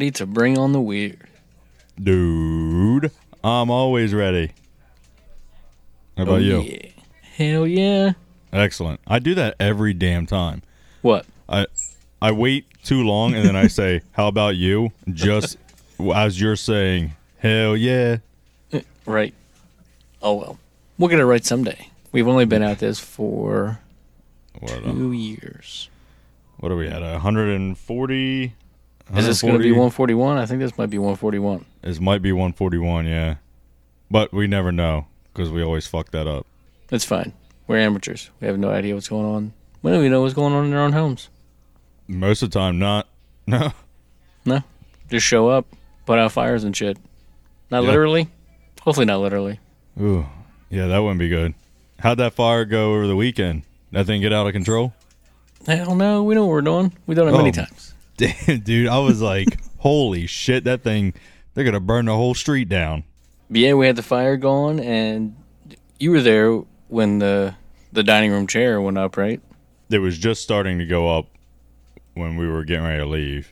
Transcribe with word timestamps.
Elijah, 0.00 0.04
are 0.04 0.06
you 0.06 0.06
ready 0.06 0.10
to 0.12 0.26
bring 0.26 0.58
on 0.58 0.72
the 0.72 0.80
weird? 0.80 1.28
Dude, 2.00 3.10
I'm 3.42 3.70
always 3.70 4.14
ready. 4.14 4.52
How 6.16 6.22
about 6.24 6.34
Oh, 6.34 6.38
you? 6.38 6.60
Yeah. 6.60 6.90
Hell 7.36 7.66
yeah. 7.66 8.12
Excellent. 8.52 9.00
I 9.06 9.18
do 9.18 9.34
that 9.34 9.54
every 9.60 9.94
damn 9.94 10.26
time. 10.26 10.62
What? 11.02 11.26
I 11.48 11.66
I 12.20 12.32
wait 12.32 12.66
too 12.82 13.02
long 13.04 13.34
and 13.34 13.44
then 13.46 13.54
I 13.56 13.66
say, 13.68 14.02
"How 14.12 14.26
about 14.28 14.56
you?" 14.56 14.90
Just 15.12 15.56
as 16.14 16.40
you're 16.40 16.56
saying, 16.56 17.12
"Hell 17.38 17.76
yeah." 17.76 18.18
Right. 19.06 19.34
Oh 20.22 20.34
well. 20.34 20.58
We'll 20.98 21.08
get 21.08 21.20
it 21.20 21.26
right 21.26 21.44
someday. 21.44 21.88
We've 22.12 22.26
only 22.28 22.44
been 22.44 22.62
at 22.62 22.78
this 22.80 22.98
for 22.98 23.78
What, 24.58 24.72
uh, 24.72 24.80
two 24.92 25.12
years. 25.12 25.88
what 26.58 26.72
are 26.72 26.76
we 26.76 26.88
at? 26.88 27.02
140. 27.02 28.52
Is 29.16 29.26
this 29.26 29.42
going 29.42 29.54
to 29.54 29.58
be 29.60 29.70
141? 29.70 30.36
I 30.38 30.46
think 30.46 30.60
this 30.60 30.76
might 30.76 30.90
be 30.90 30.98
141. 30.98 31.64
This 31.82 32.00
might 32.00 32.20
be 32.22 32.32
141, 32.32 33.06
yeah. 33.06 33.36
But 34.10 34.32
we 34.32 34.46
never 34.46 34.70
know 34.72 35.06
because 35.32 35.50
we 35.50 35.62
always 35.62 35.86
fuck 35.86 36.10
that 36.10 36.26
up. 36.26 36.46
It's 36.90 37.04
fine. 37.04 37.32
We're 37.66 37.78
amateurs. 37.78 38.30
We 38.40 38.46
have 38.46 38.58
no 38.58 38.70
idea 38.70 38.94
what's 38.94 39.08
going 39.08 39.26
on. 39.26 39.52
We 39.82 39.90
don't 39.90 40.00
even 40.00 40.12
know 40.12 40.22
what's 40.22 40.34
going 40.34 40.52
on 40.52 40.66
in 40.66 40.72
our 40.74 40.84
own 40.84 40.92
homes. 40.92 41.28
Most 42.06 42.42
of 42.42 42.50
the 42.50 42.58
time, 42.58 42.78
not. 42.78 43.06
No. 43.46 43.72
No. 44.44 44.62
Just 45.10 45.24
show 45.26 45.48
up, 45.48 45.64
put 46.04 46.18
out 46.18 46.32
fires 46.32 46.64
and 46.64 46.76
shit. 46.76 46.98
Not 47.70 47.82
Yeah. 47.82 47.88
literally. 47.88 48.28
Hopefully 48.82 49.06
not 49.06 49.20
literally. 49.20 49.58
Ooh, 49.98 50.26
yeah, 50.68 50.86
that 50.86 50.98
wouldn't 50.98 51.18
be 51.18 51.30
good. 51.30 51.54
How'd 51.98 52.18
that 52.18 52.34
fire 52.34 52.66
go 52.66 52.92
over 52.94 53.06
the 53.06 53.16
weekend? 53.16 53.62
That 53.92 54.04
thing 54.06 54.20
get 54.20 54.34
out 54.34 54.46
of 54.46 54.52
control? 54.52 54.92
Hell 55.66 55.94
no, 55.94 56.22
we 56.24 56.34
know 56.34 56.42
what 56.44 56.50
we're 56.52 56.60
doing. 56.60 56.92
We've 57.06 57.16
done 57.16 57.28
it 57.28 57.32
many 57.32 57.48
Oh. 57.48 57.52
times. 57.52 57.87
Damn, 58.18 58.60
dude, 58.64 58.88
I 58.88 58.98
was 58.98 59.22
like, 59.22 59.58
holy 59.78 60.26
shit, 60.26 60.64
that 60.64 60.82
thing, 60.82 61.14
they're 61.54 61.64
gonna 61.64 61.80
burn 61.80 62.04
the 62.04 62.14
whole 62.14 62.34
street 62.34 62.68
down. 62.68 63.04
Yeah, 63.50 63.72
we 63.74 63.86
had 63.86 63.96
the 63.96 64.02
fire 64.02 64.36
going, 64.36 64.78
and 64.80 65.34
you 65.98 66.10
were 66.10 66.20
there 66.20 66.52
when 66.88 67.18
the 67.18 67.54
the 67.92 68.02
dining 68.02 68.30
room 68.30 68.46
chair 68.46 68.78
went 68.80 68.98
up, 68.98 69.16
right? 69.16 69.40
It 69.90 69.98
was 70.00 70.18
just 70.18 70.42
starting 70.42 70.78
to 70.80 70.84
go 70.86 71.16
up 71.16 71.28
when 72.12 72.36
we 72.36 72.46
were 72.46 72.64
getting 72.64 72.84
ready 72.84 72.98
to 72.98 73.06
leave. 73.06 73.50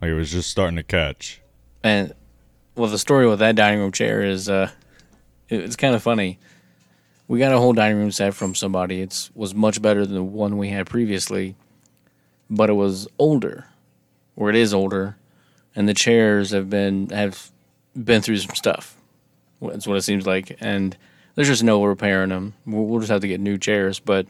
Like 0.00 0.10
it 0.10 0.14
was 0.14 0.30
just 0.30 0.48
starting 0.50 0.76
to 0.76 0.84
catch. 0.84 1.40
And 1.82 2.12
well, 2.76 2.88
the 2.88 2.98
story 2.98 3.26
with 3.28 3.40
that 3.40 3.56
dining 3.56 3.80
room 3.80 3.90
chair 3.92 4.22
is 4.22 4.48
uh, 4.48 4.70
it- 5.48 5.60
it's 5.60 5.74
kind 5.76 5.94
of 5.96 6.02
funny. 6.02 6.38
We 7.26 7.38
got 7.38 7.52
a 7.52 7.58
whole 7.58 7.72
dining 7.72 7.98
room 7.98 8.10
set 8.12 8.34
from 8.34 8.54
somebody. 8.54 9.00
It's 9.00 9.30
was 9.34 9.54
much 9.54 9.82
better 9.82 10.06
than 10.06 10.14
the 10.14 10.22
one 10.22 10.56
we 10.58 10.68
had 10.68 10.86
previously, 10.86 11.56
but 12.50 12.68
it 12.68 12.74
was 12.74 13.06
older, 13.18 13.66
or 14.36 14.50
it 14.50 14.56
is 14.56 14.74
older, 14.74 15.16
and 15.74 15.88
the 15.88 15.94
chairs 15.94 16.50
have 16.50 16.68
been 16.68 17.08
have 17.10 17.50
been 17.94 18.20
through 18.20 18.38
some 18.38 18.54
stuff. 18.54 18.96
That's 19.62 19.86
what 19.86 19.96
it 19.96 20.02
seems 20.02 20.26
like, 20.26 20.56
and 20.60 20.96
there's 21.34 21.48
just 21.48 21.62
no 21.62 21.84
repairing 21.84 22.30
them. 22.30 22.54
We'll, 22.66 22.84
we'll 22.84 23.00
just 23.00 23.12
have 23.12 23.20
to 23.20 23.28
get 23.28 23.40
new 23.40 23.56
chairs. 23.56 24.00
But 24.00 24.26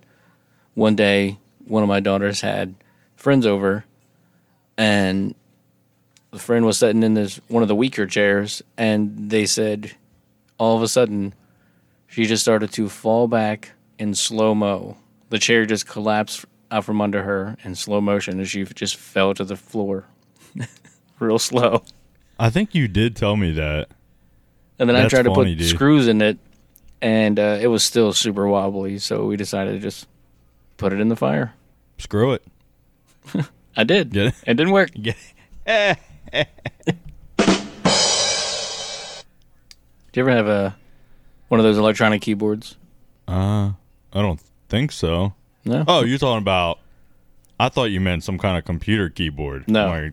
one 0.75 0.97
day, 0.97 1.39
one 1.65 1.83
of 1.83 1.89
my 1.89 2.01
daughters 2.01 2.41
had 2.43 2.75
friends 3.17 3.47
over, 3.47 3.85
and 4.77 5.35
the 6.31 6.39
friend 6.39 6.67
was 6.67 6.79
sitting 6.79 7.03
in 7.03 7.15
this 7.15 7.41
one 7.49 7.63
of 7.63 7.69
the 7.69 7.75
weaker 7.75 8.07
chairs, 8.07 8.63
and 8.77 9.31
they 9.31 9.47
said, 9.47 9.93
all 10.59 10.77
of 10.77 10.83
a 10.83 10.89
sudden, 10.89 11.33
she 12.07 12.27
just 12.27 12.43
started 12.43 12.73
to 12.73 12.89
fall 12.89 13.29
back 13.29 13.73
in 13.99 14.15
slow 14.15 14.55
mo. 14.55 14.97
The 15.31 15.39
chair 15.39 15.65
just 15.65 15.87
collapsed 15.87 16.45
out 16.71 16.85
from 16.85 17.01
under 17.01 17.23
her 17.23 17.57
in 17.65 17.75
slow 17.75 18.01
motion, 18.01 18.41
as 18.41 18.49
she 18.51 18.65
just 18.65 18.97
fell 18.97 19.35
to 19.35 19.45
the 19.45 19.57
floor, 19.57 20.05
real 21.19 21.39
slow. 21.39 21.83
I 22.39 22.51
think 22.51 22.75
you 22.75 22.89
did 22.89 23.17
tell 23.17 23.37
me 23.37 23.53
that. 23.53 23.89
And 24.79 24.89
then 24.89 24.97
I 24.97 25.03
That's 25.03 25.11
tried 25.13 25.23
to 25.25 25.35
funny, 25.35 25.55
put 25.55 25.59
dude. 25.59 25.69
screws 25.69 26.09
in 26.09 26.23
it, 26.23 26.39
and 27.03 27.39
uh, 27.39 27.59
it 27.61 27.67
was 27.67 27.83
still 27.85 28.13
super 28.13 28.47
wobbly. 28.49 28.99
So 28.99 29.27
we 29.27 29.37
decided 29.37 29.73
to 29.73 29.79
just 29.79 30.07
put 30.79 30.93
it 30.93 31.01
in 31.01 31.09
the 31.09 31.17
fire. 31.17 31.53
Screw 31.99 32.33
it. 32.33 32.43
I 33.77 33.85
did. 33.85 34.11
Get 34.11 34.29
it? 34.29 34.35
It 34.47 34.55
didn't 34.55 34.73
work. 34.73 34.91
Get 34.95 35.17
Do 40.13 40.19
you 40.19 40.23
ever 40.23 40.31
have 40.33 40.49
a 40.49 40.77
one 41.49 41.61
of 41.61 41.65
those 41.65 41.79
electronic 41.79 42.23
keyboards? 42.23 42.77
Uh, 43.29 43.73
I 44.13 44.23
don't 44.23 44.41
think 44.69 44.91
so. 44.93 45.35
No. 45.65 45.85
Oh, 45.87 46.05
you're 46.05 46.19
talking 46.19 46.39
about. 46.43 46.79
I 47.59 47.69
thought 47.69 47.85
you 47.91 48.01
meant 48.01 48.25
some 48.25 48.39
kind 48.39 48.57
of 48.57 48.65
computer 48.65 49.09
keyboard. 49.11 49.69
No. 49.69 49.89
Like, 49.89 50.13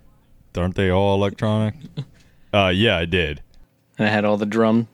aren't 0.58 0.75
they 0.75 0.90
all 0.90 1.16
electronic? 1.16 1.75
uh, 2.53 2.72
yeah, 2.75 2.97
I 2.97 3.06
did. 3.06 3.41
And 3.97 4.07
it 4.07 4.12
had 4.12 4.25
all 4.25 4.38
the 4.38 4.46
drum 4.46 4.88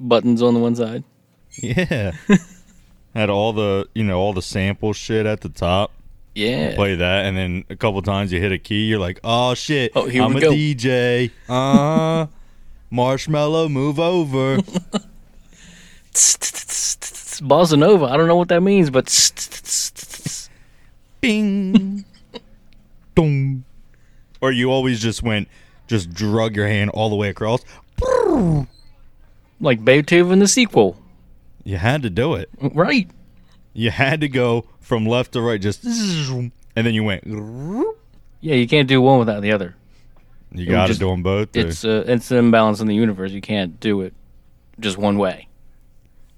buttons 0.00 0.40
on 0.42 0.54
the 0.54 0.60
one 0.60 0.74
side. 0.74 1.04
Yeah. 1.62 2.12
Had 3.14 3.30
all 3.30 3.52
the, 3.52 3.88
you 3.94 4.02
know, 4.02 4.18
all 4.18 4.32
the 4.32 4.42
sample 4.42 4.92
shit 4.92 5.24
at 5.24 5.40
the 5.42 5.48
top. 5.48 5.92
Yeah. 6.34 6.74
Play 6.74 6.96
that, 6.96 7.26
and 7.26 7.36
then 7.36 7.64
a 7.70 7.76
couple 7.76 8.02
times 8.02 8.32
you 8.32 8.40
hit 8.40 8.50
a 8.50 8.58
key, 8.58 8.86
you're 8.86 8.98
like, 8.98 9.20
oh 9.22 9.54
shit, 9.54 9.92
Oh, 9.94 10.06
here 10.08 10.24
I'm 10.24 10.34
we 10.34 10.38
a 10.38 10.40
go. 10.40 10.50
DJ. 10.50 11.30
Uh 11.48 11.76
huh. 11.76 12.26
Marshmello, 12.92 13.70
move 13.70 14.00
over. 14.00 14.58
Bossa 17.40 17.78
Nova. 17.78 18.06
I 18.06 18.16
don't 18.16 18.28
know 18.28 18.36
what 18.36 18.48
that 18.48 18.62
means, 18.62 18.90
but 18.90 19.06
Bing. 21.20 22.04
Dong. 23.14 23.64
Or 24.40 24.52
you 24.52 24.70
always 24.70 25.00
just 25.00 25.22
went, 25.22 25.48
just 25.86 26.12
drug 26.12 26.56
your 26.56 26.66
hand 26.66 26.90
all 26.90 27.08
the 27.08 27.16
way 27.16 27.28
across. 27.28 27.62
like 29.60 29.84
Beethoven 29.84 30.38
the 30.38 30.48
sequel. 30.48 31.00
You 31.64 31.78
had 31.78 32.02
to 32.02 32.10
do 32.10 32.34
it. 32.34 32.50
Right. 32.60 33.10
You 33.72 33.90
had 33.90 34.20
to 34.20 34.28
go 34.28 34.66
from 34.80 35.06
left 35.06 35.32
to 35.32 35.40
right, 35.40 35.60
just, 35.60 35.84
and 35.84 36.52
then 36.74 36.92
you 36.94 37.02
went. 37.02 37.24
Yeah, 38.40 38.54
you 38.54 38.68
can't 38.68 38.86
do 38.86 39.00
one 39.00 39.18
without 39.18 39.40
the 39.40 39.52
other. 39.52 39.74
You 40.52 40.66
got 40.66 40.86
to 40.88 40.94
do 40.94 41.08
them 41.08 41.22
both. 41.22 41.56
It's 41.56 41.84
uh, 41.84 42.04
it's 42.06 42.30
an 42.30 42.36
imbalance 42.36 42.80
in 42.80 42.86
the 42.86 42.94
universe. 42.94 43.32
You 43.32 43.40
can't 43.40 43.80
do 43.80 44.02
it 44.02 44.14
just 44.78 44.96
one 44.96 45.18
way. 45.18 45.48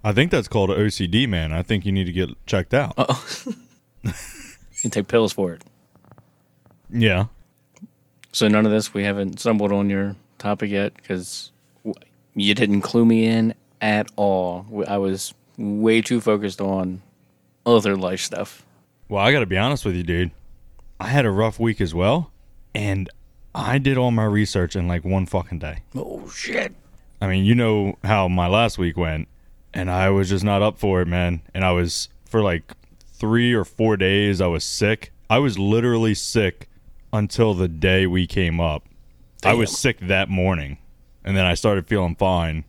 I 0.07 0.13
think 0.13 0.31
that's 0.31 0.47
called 0.47 0.71
OCD, 0.71 1.29
man. 1.29 1.53
I 1.53 1.63
think 1.63 1.85
you 1.85 1.91
need 1.91 2.05
to 2.05 2.13
get 2.13 2.29
checked 2.47 2.73
out. 2.73 2.95
Oh. 2.97 3.27
You 4.85 4.91
take 4.91 5.09
pills 5.09 5.33
for 5.33 5.53
it. 5.55 5.65
yeah. 6.91 7.27
So 8.33 8.47
none 8.47 8.67
of 8.67 8.71
this. 8.71 8.95
We 8.95 9.03
haven't 9.03 9.41
stumbled 9.41 9.73
on 9.73 9.91
your 9.91 10.15
topic 10.39 10.71
yet 10.71 10.95
because 10.95 11.51
you 12.35 12.55
didn't 12.55 12.83
clue 12.83 13.05
me 13.05 13.27
in 13.27 13.55
at 13.81 14.07
all. 14.15 14.85
I 14.87 14.99
was 14.99 15.35
way 15.57 16.03
too 16.03 16.21
focused 16.21 16.61
on 16.61 17.03
other 17.65 17.97
life 17.97 18.21
stuff. 18.21 18.65
Well, 19.09 19.25
I 19.25 19.33
got 19.33 19.41
to 19.41 19.47
be 19.47 19.57
honest 19.57 19.85
with 19.85 19.97
you, 19.97 20.05
dude. 20.05 20.31
I 21.01 21.09
had 21.09 21.25
a 21.25 21.31
rough 21.31 21.59
week 21.59 21.81
as 21.81 21.95
well, 21.95 22.31
and 22.75 23.11
I 23.55 23.79
did 23.79 23.99
all 23.99 24.13
my 24.13 24.25
research 24.27 24.77
in 24.77 24.87
like 24.87 25.05
one 25.05 25.27
fucking 25.27 25.59
day. 25.59 25.79
Oh 25.97 26.29
shit! 26.29 26.75
I 27.21 27.27
mean, 27.27 27.45
you 27.45 27.57
know 27.57 27.97
how 28.05 28.29
my 28.29 28.47
last 28.47 28.79
week 28.79 28.97
went, 28.97 29.27
and 29.77 29.91
I 29.91 30.09
was 30.09 30.31
just 30.31 30.43
not 30.43 30.63
up 30.63 30.79
for 30.79 31.03
it, 31.03 31.07
man. 31.07 31.43
And 31.53 31.63
I 31.63 31.71
was 31.73 32.09
for 32.25 32.43
like 32.43 32.73
three 33.13 33.53
or 33.53 33.65
four 33.65 33.99
days, 33.99 34.41
I 34.41 34.47
was 34.47 34.65
sick. 34.65 35.13
I 35.29 35.39
was 35.39 35.59
literally 35.59 36.15
sick 36.15 36.71
until 37.13 37.53
the 37.53 37.69
day 37.69 38.07
we 38.07 38.27
came 38.27 38.59
up. 38.59 38.85
I 39.45 39.53
was 39.53 39.77
sick 39.79 40.01
that 40.01 40.31
morning, 40.31 40.79
and 41.25 41.37
then 41.37 41.45
I 41.45 41.55
started 41.55 41.87
feeling 41.87 42.17
fine. 42.17 42.65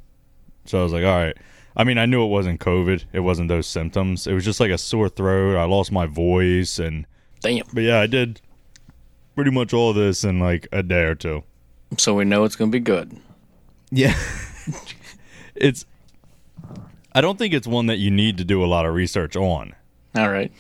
So 0.66 0.82
I 0.82 0.84
was 0.84 0.92
like, 0.92 1.06
all 1.06 1.18
right. 1.18 1.36
I 1.78 1.86
mean, 1.86 1.98
I 1.98 2.06
knew 2.06 2.26
it 2.26 2.28
wasn't 2.28 2.60
COVID. 2.60 3.06
It 3.14 3.22
wasn't 3.22 3.48
those 3.48 3.68
symptoms. 3.68 4.28
It 4.28 4.34
was 4.34 4.44
just 4.44 4.60
like 4.60 4.72
a 4.72 4.78
sore 4.78 5.08
throat. 5.08 5.56
I 5.56 5.64
lost 5.64 5.94
my 5.94 6.08
voice, 6.08 6.78
and 6.78 7.08
Damn. 7.40 7.64
but 7.74 7.84
yeah, 7.84 8.02
I 8.02 8.08
did 8.08 8.42
pretty 9.34 9.52
much 9.52 9.74
all 9.74 9.94
this 9.94 10.26
in 10.26 10.40
like 10.40 10.68
a 10.74 10.84
day 10.84 11.04
or 11.04 11.16
two. 11.16 11.44
So 11.98 12.16
we 12.16 12.26
know 12.26 12.44
it's 12.44 12.58
gonna 12.58 12.70
be 12.70 12.82
good. 12.82 13.18
Yeah. 13.92 14.14
it's 15.56 15.86
I 17.18 17.22
don't 17.22 17.38
think 17.40 17.54
it's 17.54 17.66
one 17.68 17.88
that 17.88 17.98
you 17.98 18.12
need 18.12 18.38
to 18.38 18.44
do 18.46 18.64
a 18.64 18.68
lot 18.68 18.86
of 18.86 18.94
research 18.94 19.36
on, 19.36 19.74
All 20.16 20.30
right. 20.30 20.52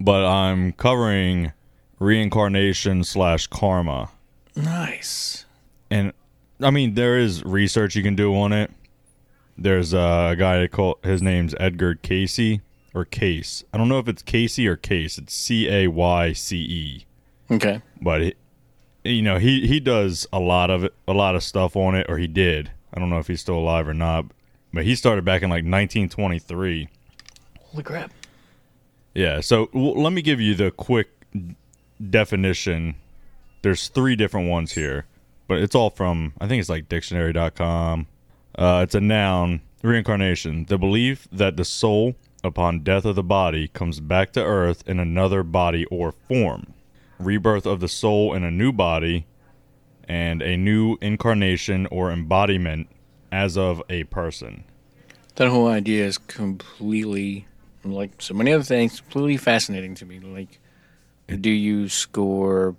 but 0.00 0.24
I'm 0.24 0.72
covering 0.72 1.52
reincarnation 2.00 3.04
slash 3.04 3.46
karma. 3.46 4.10
Nice. 4.56 5.44
And 5.90 6.12
I 6.60 6.70
mean 6.70 6.94
there 6.94 7.18
is 7.18 7.44
research 7.44 7.94
you 7.94 8.02
can 8.02 8.16
do 8.16 8.34
on 8.34 8.52
it. 8.52 8.70
There's 9.56 9.92
a 9.94 10.34
guy 10.38 10.66
called 10.66 10.96
his 11.02 11.22
name's 11.22 11.54
Edgar 11.60 11.94
Casey 11.94 12.60
or 12.94 13.04
Case. 13.04 13.62
I 13.72 13.78
don't 13.78 13.88
know 13.88 13.98
if 13.98 14.08
it's 14.08 14.22
Casey 14.22 14.66
or 14.66 14.76
Case. 14.76 15.18
It's 15.18 15.32
C 15.34 15.68
A 15.68 15.86
Y 15.88 16.32
C 16.32 16.56
E. 16.58 17.06
Okay. 17.50 17.80
but 18.02 18.20
he, 18.22 18.34
you 19.04 19.22
know 19.22 19.38
he 19.38 19.66
he 19.68 19.78
does 19.78 20.26
a 20.32 20.40
lot 20.40 20.68
of 20.70 20.82
it, 20.84 20.94
a 21.06 21.12
lot 21.12 21.36
of 21.36 21.42
stuff 21.44 21.76
on 21.76 21.94
it, 21.94 22.06
or 22.08 22.18
he 22.18 22.26
did. 22.26 22.70
I 22.92 22.98
don't 22.98 23.08
know 23.08 23.18
if 23.18 23.28
he's 23.28 23.40
still 23.40 23.58
alive 23.58 23.86
or 23.86 23.94
not, 23.94 24.24
but 24.76 24.84
he 24.84 24.94
started 24.94 25.24
back 25.24 25.42
in 25.42 25.48
like 25.48 25.64
1923. 25.64 26.88
Holy 27.60 27.82
crap. 27.82 28.12
Yeah. 29.14 29.40
So 29.40 29.66
w- 29.66 29.98
let 29.98 30.12
me 30.12 30.20
give 30.20 30.38
you 30.38 30.54
the 30.54 30.70
quick 30.70 31.08
definition. 32.10 32.96
There's 33.62 33.88
three 33.88 34.16
different 34.16 34.50
ones 34.50 34.72
here, 34.72 35.06
but 35.48 35.58
it's 35.60 35.74
all 35.74 35.88
from 35.88 36.34
I 36.42 36.46
think 36.46 36.60
it's 36.60 36.68
like 36.68 36.90
dictionary.com. 36.90 38.06
Uh, 38.54 38.80
it's 38.84 38.94
a 38.94 39.00
noun, 39.00 39.62
reincarnation, 39.82 40.66
the 40.66 40.76
belief 40.76 41.26
that 41.32 41.56
the 41.56 41.64
soul 41.64 42.14
upon 42.44 42.80
death 42.80 43.06
of 43.06 43.16
the 43.16 43.22
body 43.22 43.68
comes 43.68 43.98
back 43.98 44.32
to 44.34 44.44
earth 44.44 44.86
in 44.86 45.00
another 45.00 45.42
body 45.42 45.86
or 45.86 46.12
form. 46.12 46.74
Rebirth 47.18 47.64
of 47.64 47.80
the 47.80 47.88
soul 47.88 48.34
in 48.34 48.44
a 48.44 48.50
new 48.50 48.72
body 48.72 49.26
and 50.06 50.42
a 50.42 50.58
new 50.58 50.98
incarnation 51.00 51.86
or 51.86 52.12
embodiment 52.12 52.88
as 53.32 53.56
of 53.56 53.82
a 53.88 54.04
person. 54.04 54.64
That 55.36 55.48
whole 55.48 55.68
idea 55.68 56.06
is 56.06 56.18
completely, 56.18 57.46
like 57.84 58.22
so 58.22 58.34
many 58.34 58.52
other 58.52 58.64
things, 58.64 59.00
completely 59.00 59.36
fascinating 59.36 59.94
to 59.96 60.06
me. 60.06 60.18
Like, 60.20 60.60
do 61.40 61.50
you 61.50 61.88
score 61.88 62.74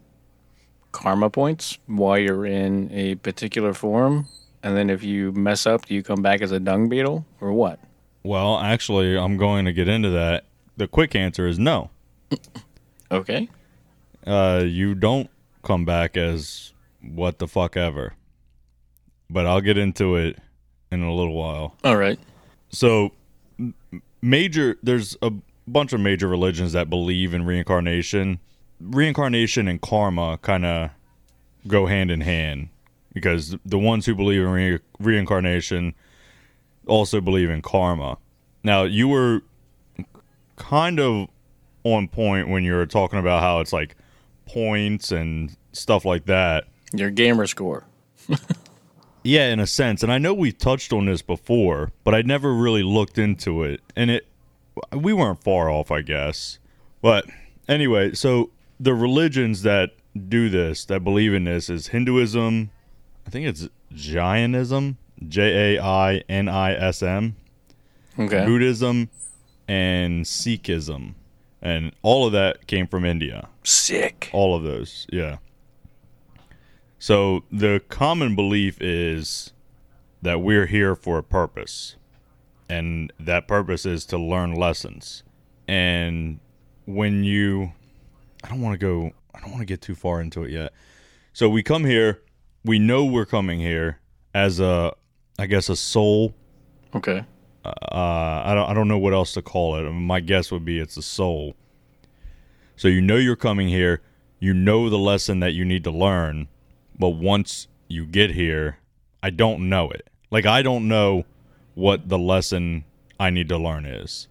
karma 0.92 1.30
points 1.30 1.78
while 1.86 2.18
you're 2.18 2.46
in 2.46 2.92
a 2.92 3.16
particular 3.16 3.74
form? 3.74 4.28
And 4.64 4.76
then 4.76 4.90
if 4.90 5.04
you 5.04 5.32
mess 5.32 5.68
up, 5.68 5.86
do 5.86 5.94
you 5.94 6.02
come 6.02 6.22
back 6.22 6.42
as 6.42 6.52
a 6.52 6.60
dung 6.60 6.90
beetle 6.90 7.26
or 7.40 7.54
what? 7.54 7.80
Well, 8.24 8.58
actually, 8.58 9.16
I'm 9.18 9.38
going 9.38 9.66
to 9.66 9.74
get 9.74 9.88
into 9.88 10.10
that. 10.10 10.46
The 10.76 10.88
quick 10.88 11.16
answer 11.16 11.48
is 11.48 11.58
no. 11.58 11.92
Okay. 13.12 13.48
Uh, 14.26 14.64
you 14.66 14.96
don't 14.96 15.30
come 15.64 15.86
back 15.86 16.18
as 16.18 16.74
what 17.02 17.40
the 17.40 17.48
fuck 17.48 17.78
ever. 17.78 18.16
But 19.30 19.46
I'll 19.46 19.62
get 19.62 19.78
into 19.78 20.16
it 20.16 20.38
in 20.92 21.04
a 21.04 21.14
little 21.14 21.34
while. 21.34 21.76
All 21.84 21.98
right. 21.98 22.20
So, 22.70 23.12
major, 24.22 24.78
there's 24.82 25.18
a 25.22 25.32
bunch 25.68 25.94
of 25.94 26.00
major 26.00 26.28
religions 26.28 26.74
that 26.74 26.90
believe 26.90 27.34
in 27.34 27.46
reincarnation. 27.46 28.40
Reincarnation 28.80 29.68
and 29.68 29.82
karma 29.82 30.38
kind 30.42 30.66
of 30.66 30.92
go 31.68 31.88
hand 31.88 32.12
in 32.12 32.22
hand 32.22 32.70
because 33.14 33.56
the 33.66 33.80
ones 33.80 34.06
who 34.06 34.16
believe 34.16 34.42
in 34.42 34.50
re- 34.50 34.80
reincarnation 35.00 35.94
also 36.86 37.20
believe 37.20 37.50
in 37.50 37.62
karma. 37.62 38.18
Now, 38.64 38.84
you 38.84 39.08
were 39.08 39.42
kind 40.56 41.00
of 41.00 41.28
on 41.84 42.08
point 42.08 42.50
when 42.50 42.64
you 42.64 42.74
were 42.74 42.86
talking 42.86 43.20
about 43.20 43.42
how 43.42 43.60
it's 43.60 43.74
like 43.74 43.96
points 44.46 45.12
and 45.12 45.56
stuff 45.72 46.06
like 46.06 46.26
that. 46.26 46.66
Your 46.94 47.10
gamer 47.10 47.48
score. 47.48 47.86
Yeah, 49.28 49.52
in 49.52 49.60
a 49.60 49.68
sense. 49.68 50.04
And 50.04 50.12
I 50.12 50.20
know 50.20 50.34
we 50.34 50.54
touched 50.54 50.94
on 50.94 51.06
this 51.06 51.22
before, 51.22 51.92
but 52.06 52.16
I 52.16 52.22
never 52.22 52.54
really 52.54 52.84
looked 52.84 53.18
into 53.18 53.64
it. 53.64 53.82
And 53.96 54.10
it 54.10 54.28
we 54.94 55.12
weren't 55.12 55.44
far 55.44 55.70
off, 55.70 55.92
I 55.92 56.02
guess. 56.02 56.60
But 57.02 57.26
anyway, 57.68 58.14
so 58.14 58.52
the 58.80 58.94
religions 58.94 59.64
that 59.64 59.92
do 60.30 60.48
this, 60.50 60.86
that 60.86 61.04
believe 61.04 61.34
in 61.34 61.44
this 61.44 61.70
is 61.70 61.88
Hinduism, 61.88 62.70
I 63.26 63.30
think 63.30 63.48
it's 63.48 63.68
Jainism, 63.92 64.98
J 65.28 65.76
A 65.76 65.84
I 65.84 66.24
N 66.30 66.48
I 66.48 66.74
S 66.74 67.04
M, 67.04 67.36
Okay. 68.18 68.46
Buddhism, 68.46 69.10
and 69.68 70.24
Sikhism. 70.24 71.16
And 71.62 71.92
all 72.02 72.26
of 72.26 72.32
that 72.32 72.66
came 72.68 72.88
from 72.88 73.04
India. 73.04 73.50
Sick. 73.64 74.30
All 74.32 74.56
of 74.56 74.64
those, 74.64 75.06
yeah. 75.12 75.38
So 77.00 77.44
the 77.52 77.82
common 77.90 78.36
belief 78.36 78.82
is 78.82 79.54
that 80.22 80.42
we're 80.42 80.66
here 80.66 80.96
for 80.96 81.18
a 81.20 81.24
purpose, 81.24 81.96
and 82.70 83.14
that 83.20 83.48
purpose 83.48 83.86
is 83.86 84.06
to 84.08 84.18
learn 84.18 84.54
lessons. 84.56 85.24
And 85.68 86.40
when 86.86 87.24
you, 87.24 87.72
I 88.44 88.50
don't 88.50 88.62
want 88.62 88.80
to 88.80 88.84
go, 88.84 89.12
I 89.36 89.40
don't 89.42 89.52
want 89.52 89.62
to 89.62 89.66
get 89.66 89.82
too 89.82 89.96
far 89.96 90.22
into 90.22 90.44
it 90.44 90.52
yet. 90.52 90.74
So 91.34 91.50
we 91.50 91.62
come 91.62 91.86
here, 91.86 92.22
we 92.66 92.80
know 92.80 93.06
we're 93.06 93.26
coming 93.26 93.60
here 93.60 94.00
as 94.34 94.60
a, 94.60 94.94
I 95.38 95.46
guess, 95.46 95.70
a 95.70 95.76
soul 95.76 96.34
Okay. 96.96 97.24
uh, 97.66 97.74
I 97.92 98.54
don't 98.56 98.70
I 98.70 98.74
don't 98.74 98.88
know 98.88 98.98
what 98.98 99.14
else 99.14 99.34
to 99.34 99.42
call 99.42 99.76
it. 99.76 99.90
My 99.92 100.20
guess 100.20 100.52
would 100.52 100.66
be 100.66 100.80
it's 100.80 100.98
a 100.98 101.02
soul. 101.02 101.56
So 102.76 102.88
you 102.88 103.02
know 103.02 103.18
you're 103.18 103.36
coming 103.36 103.68
here, 103.68 104.02
you 104.40 104.54
know 104.54 104.90
the 104.90 104.98
lesson 104.98 105.40
that 105.42 105.54
you 105.54 105.66
need 105.66 105.84
to 105.84 105.92
learn, 105.92 106.48
but 107.00 107.10
once 107.10 107.68
you 107.88 108.06
get 108.06 108.32
here, 108.32 108.78
I 109.24 109.30
don't 109.30 109.70
know 109.70 109.90
it. 109.92 110.08
Like 110.32 110.46
I 110.46 110.62
don't 110.62 110.88
know 110.88 111.26
what 111.76 112.10
the 112.10 112.18
lesson 112.18 112.84
I 113.20 113.30
need 113.30 113.50
to 113.50 113.58
learn 113.58 113.86
is. 113.86 114.28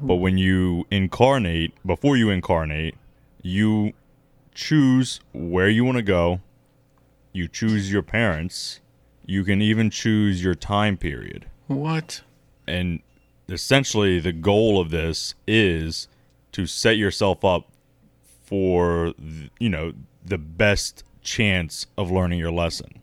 But 0.00 0.16
when 0.16 0.36
you 0.36 0.86
incarnate, 0.90 1.72
before 1.84 2.16
you 2.16 2.28
incarnate, 2.30 2.94
you 3.42 3.92
choose 4.54 5.20
where 5.32 5.68
you 5.68 5.84
want 5.84 5.96
to 5.96 6.02
go. 6.02 6.40
You 7.32 7.48
choose 7.48 7.90
your 7.90 8.02
parents. 8.02 8.80
You 9.24 9.44
can 9.44 9.60
even 9.62 9.90
choose 9.90 10.42
your 10.42 10.54
time 10.54 10.96
period 10.96 11.46
What? 11.66 12.22
and 12.68 13.00
essentially 13.48 14.18
the 14.20 14.32
goal 14.32 14.80
of 14.80 14.90
this 14.90 15.34
is 15.46 16.08
to 16.52 16.66
set 16.66 16.96
yourself 16.96 17.44
up 17.44 17.68
for 18.44 19.14
you 19.58 19.68
know 19.68 19.92
the 20.28 20.38
best 20.38 21.04
chance 21.22 21.86
of 21.96 22.10
learning 22.10 22.38
your 22.38 22.52
lesson 22.52 23.00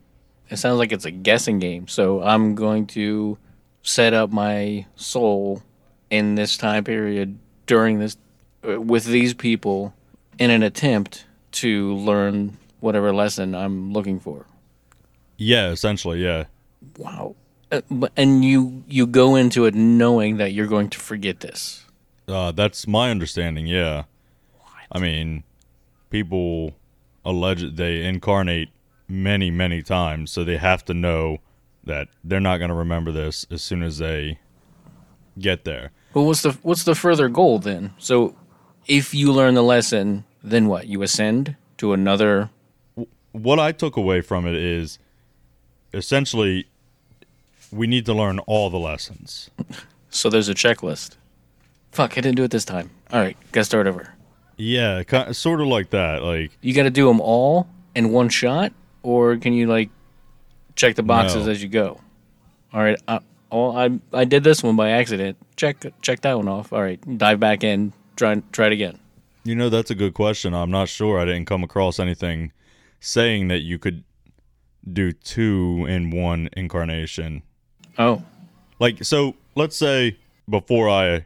It 0.50 0.58
sounds 0.58 0.78
like 0.78 0.92
it's 0.92 1.06
a 1.06 1.12
guessing 1.12 1.60
game. 1.60 1.88
So 1.88 2.22
I'm 2.22 2.54
going 2.56 2.86
to 2.88 3.38
set 3.82 4.14
up 4.14 4.32
my 4.32 4.86
soul 4.96 5.62
in 6.10 6.36
this 6.36 6.58
time 6.58 6.84
period 6.84 7.38
during 7.66 8.00
this 8.00 8.18
uh, 8.68 8.80
with 8.80 9.06
these 9.06 9.34
people 9.34 9.94
in 10.38 10.50
an 10.52 10.64
attempt 10.64 11.26
to 11.64 11.94
learn 11.96 12.58
whatever 12.82 13.14
lesson 13.14 13.56
I'm 13.56 13.92
looking 13.94 14.20
for. 14.20 14.46
yeah 15.38 15.72
essentially 15.72 16.22
yeah 16.24 16.46
Wow. 16.98 17.36
Uh, 17.72 17.82
and 18.16 18.44
you 18.46 18.84
you 18.88 19.08
go 19.08 19.36
into 19.36 19.66
it 19.66 19.74
knowing 19.76 20.38
that 20.38 20.52
you're 20.54 20.68
going 20.68 20.90
to 20.90 21.00
forget 21.00 21.40
this. 21.40 21.86
uh, 22.28 22.52
that's 22.52 22.86
my 22.88 23.10
understanding 23.12 23.66
yeah 23.68 24.04
i 24.92 25.00
mean 25.00 25.44
people 26.10 26.72
allege 27.26 27.76
they 27.76 28.04
incarnate 28.06 28.70
many 29.08 29.50
many 29.52 29.82
times 29.82 30.32
so 30.32 30.44
they 30.44 30.58
have 30.58 30.84
to 30.86 30.94
know 30.94 31.38
that 31.84 32.08
they're 32.24 32.40
not 32.40 32.58
going 32.58 32.70
to 32.70 32.76
remember 32.76 33.12
this 33.12 33.46
as 33.52 33.62
soon 33.62 33.84
as 33.84 33.98
they 33.98 34.40
get 35.40 35.64
there 35.66 35.92
Well, 36.14 36.26
what's 36.26 36.42
the 36.42 36.52
what's 36.64 36.84
the 36.84 36.96
further 36.96 37.28
goal 37.30 37.60
then? 37.60 37.92
So, 37.98 38.36
if 38.88 39.14
you 39.14 39.32
learn 39.34 39.56
the 39.56 39.64
lesson, 39.64 40.26
then 40.44 40.68
what? 40.68 40.88
You 40.88 41.02
ascend 41.02 41.56
to 41.78 41.94
another. 41.94 42.50
what 43.32 43.60
I 43.60 43.72
took 43.72 43.98
away 43.98 44.22
from 44.22 44.46
it 44.46 44.56
is 44.56 45.00
essentially 45.94 46.68
we 47.72 47.88
need 47.88 48.06
to 48.06 48.14
learn 48.14 48.40
all 48.40 48.70
the 48.70 48.80
lessons. 48.80 49.50
So 50.10 50.30
there's 50.30 50.48
a 50.48 50.54
checklist. 50.54 51.18
Fuck, 51.92 52.12
I 52.20 52.22
didn't 52.22 52.36
do 52.36 52.44
it 52.44 52.52
this 52.52 52.66
time. 52.66 52.92
All 53.12 53.20
right, 53.20 53.36
gotta 53.52 53.66
start 53.66 53.88
over. 53.88 54.14
Yeah, 54.58 55.04
ki 55.04 55.34
sort 55.34 55.62
of 55.62 55.68
like 55.68 55.90
that. 55.92 56.22
Like 56.24 56.52
You 56.62 56.74
got 56.74 56.84
to 56.84 56.90
do 56.92 57.08
them 57.08 57.20
all 57.22 57.68
in 57.96 58.12
one 58.12 58.30
shot, 58.30 58.72
or 59.02 59.38
can 59.38 59.54
you 59.54 59.68
like 59.68 59.90
check 60.76 60.96
the 60.96 61.04
boxes 61.04 61.46
No. 61.46 61.52
as 61.52 61.62
you 61.64 61.70
go? 61.70 62.00
All 62.74 62.82
right. 62.82 63.00
I, 63.08 63.20
oh, 63.52 63.76
uh, 63.76 63.90
I 64.14 64.20
I 64.22 64.26
did 64.26 64.44
this 64.44 64.64
one 64.64 64.76
by 64.76 64.90
accident. 64.92 65.38
Check 65.56 65.78
check 66.02 66.22
that 66.22 66.38
one 66.38 66.48
off. 66.48 66.72
All 66.74 66.82
right, 66.82 67.00
dive 67.18 67.40
back 67.40 67.64
in. 67.64 67.94
Try 68.16 68.42
try 68.52 68.68
it 68.68 68.74
again. 68.74 69.00
you 69.44 69.56
know, 69.56 69.70
that's 69.70 69.92
a 69.92 69.96
good 69.96 70.14
question. 70.14 70.54
I'm 70.54 70.72
not 70.72 70.88
sure. 70.90 71.20
I 71.20 71.26
didn't 71.26 71.46
come 71.46 71.64
across 71.64 72.00
anything 72.00 72.52
saying 73.00 73.50
that 73.50 73.60
you 73.60 73.78
could 73.78 74.04
do 74.92 75.12
two 75.12 75.86
in 75.90 76.12
one 76.12 76.50
incarnation. 76.56 77.42
Oh, 77.98 78.24
Like 78.80 79.04
so, 79.04 79.36
let's 79.56 79.76
say 79.76 80.18
before 80.50 80.90
I 80.90 81.26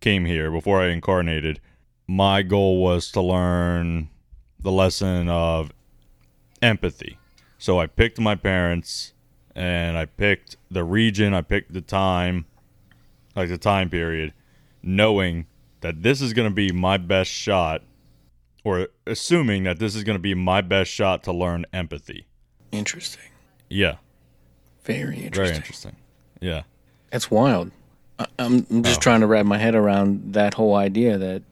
came 0.00 0.24
here, 0.26 0.50
before 0.50 0.80
I 0.82 0.88
incarnated, 0.88 1.60
my 2.06 2.42
goal 2.42 2.82
was 2.82 3.10
to 3.12 3.20
learn 3.20 4.08
the 4.60 4.72
lesson 4.72 5.28
of 5.28 5.72
empathy. 6.62 7.18
So 7.58 7.78
I 7.80 7.86
picked 7.86 8.18
my 8.20 8.34
parents 8.34 9.12
and 9.54 9.96
I 9.96 10.06
picked 10.06 10.56
the 10.70 10.84
region, 10.84 11.32
I 11.34 11.42
picked 11.42 11.72
the 11.72 11.80
time, 11.80 12.46
like 13.36 13.48
the 13.48 13.58
time 13.58 13.88
period, 13.88 14.32
knowing 14.82 15.46
that 15.80 16.02
this 16.02 16.20
is 16.20 16.32
going 16.32 16.48
to 16.48 16.54
be 16.54 16.72
my 16.72 16.96
best 16.96 17.30
shot 17.30 17.82
or 18.64 18.88
assuming 19.06 19.64
that 19.64 19.78
this 19.78 19.94
is 19.94 20.04
going 20.04 20.16
to 20.16 20.22
be 20.22 20.34
my 20.34 20.60
best 20.60 20.90
shot 20.90 21.22
to 21.24 21.32
learn 21.32 21.64
empathy. 21.72 22.26
interesting. 22.72 23.22
Yeah, 23.70 23.96
Very 24.84 25.16
interesting. 25.16 25.32
very 25.44 25.56
interesting. 25.56 25.96
Yeah. 26.40 26.62
That's 27.10 27.30
wild. 27.30 27.70
I'm, 28.38 28.66
I'm 28.70 28.82
just 28.82 29.00
trying 29.00 29.20
to 29.20 29.26
wrap 29.26 29.46
my 29.46 29.58
head 29.58 29.74
around 29.74 30.34
that 30.34 30.54
whole 30.54 30.74
idea 30.76 31.18
that 31.18 31.42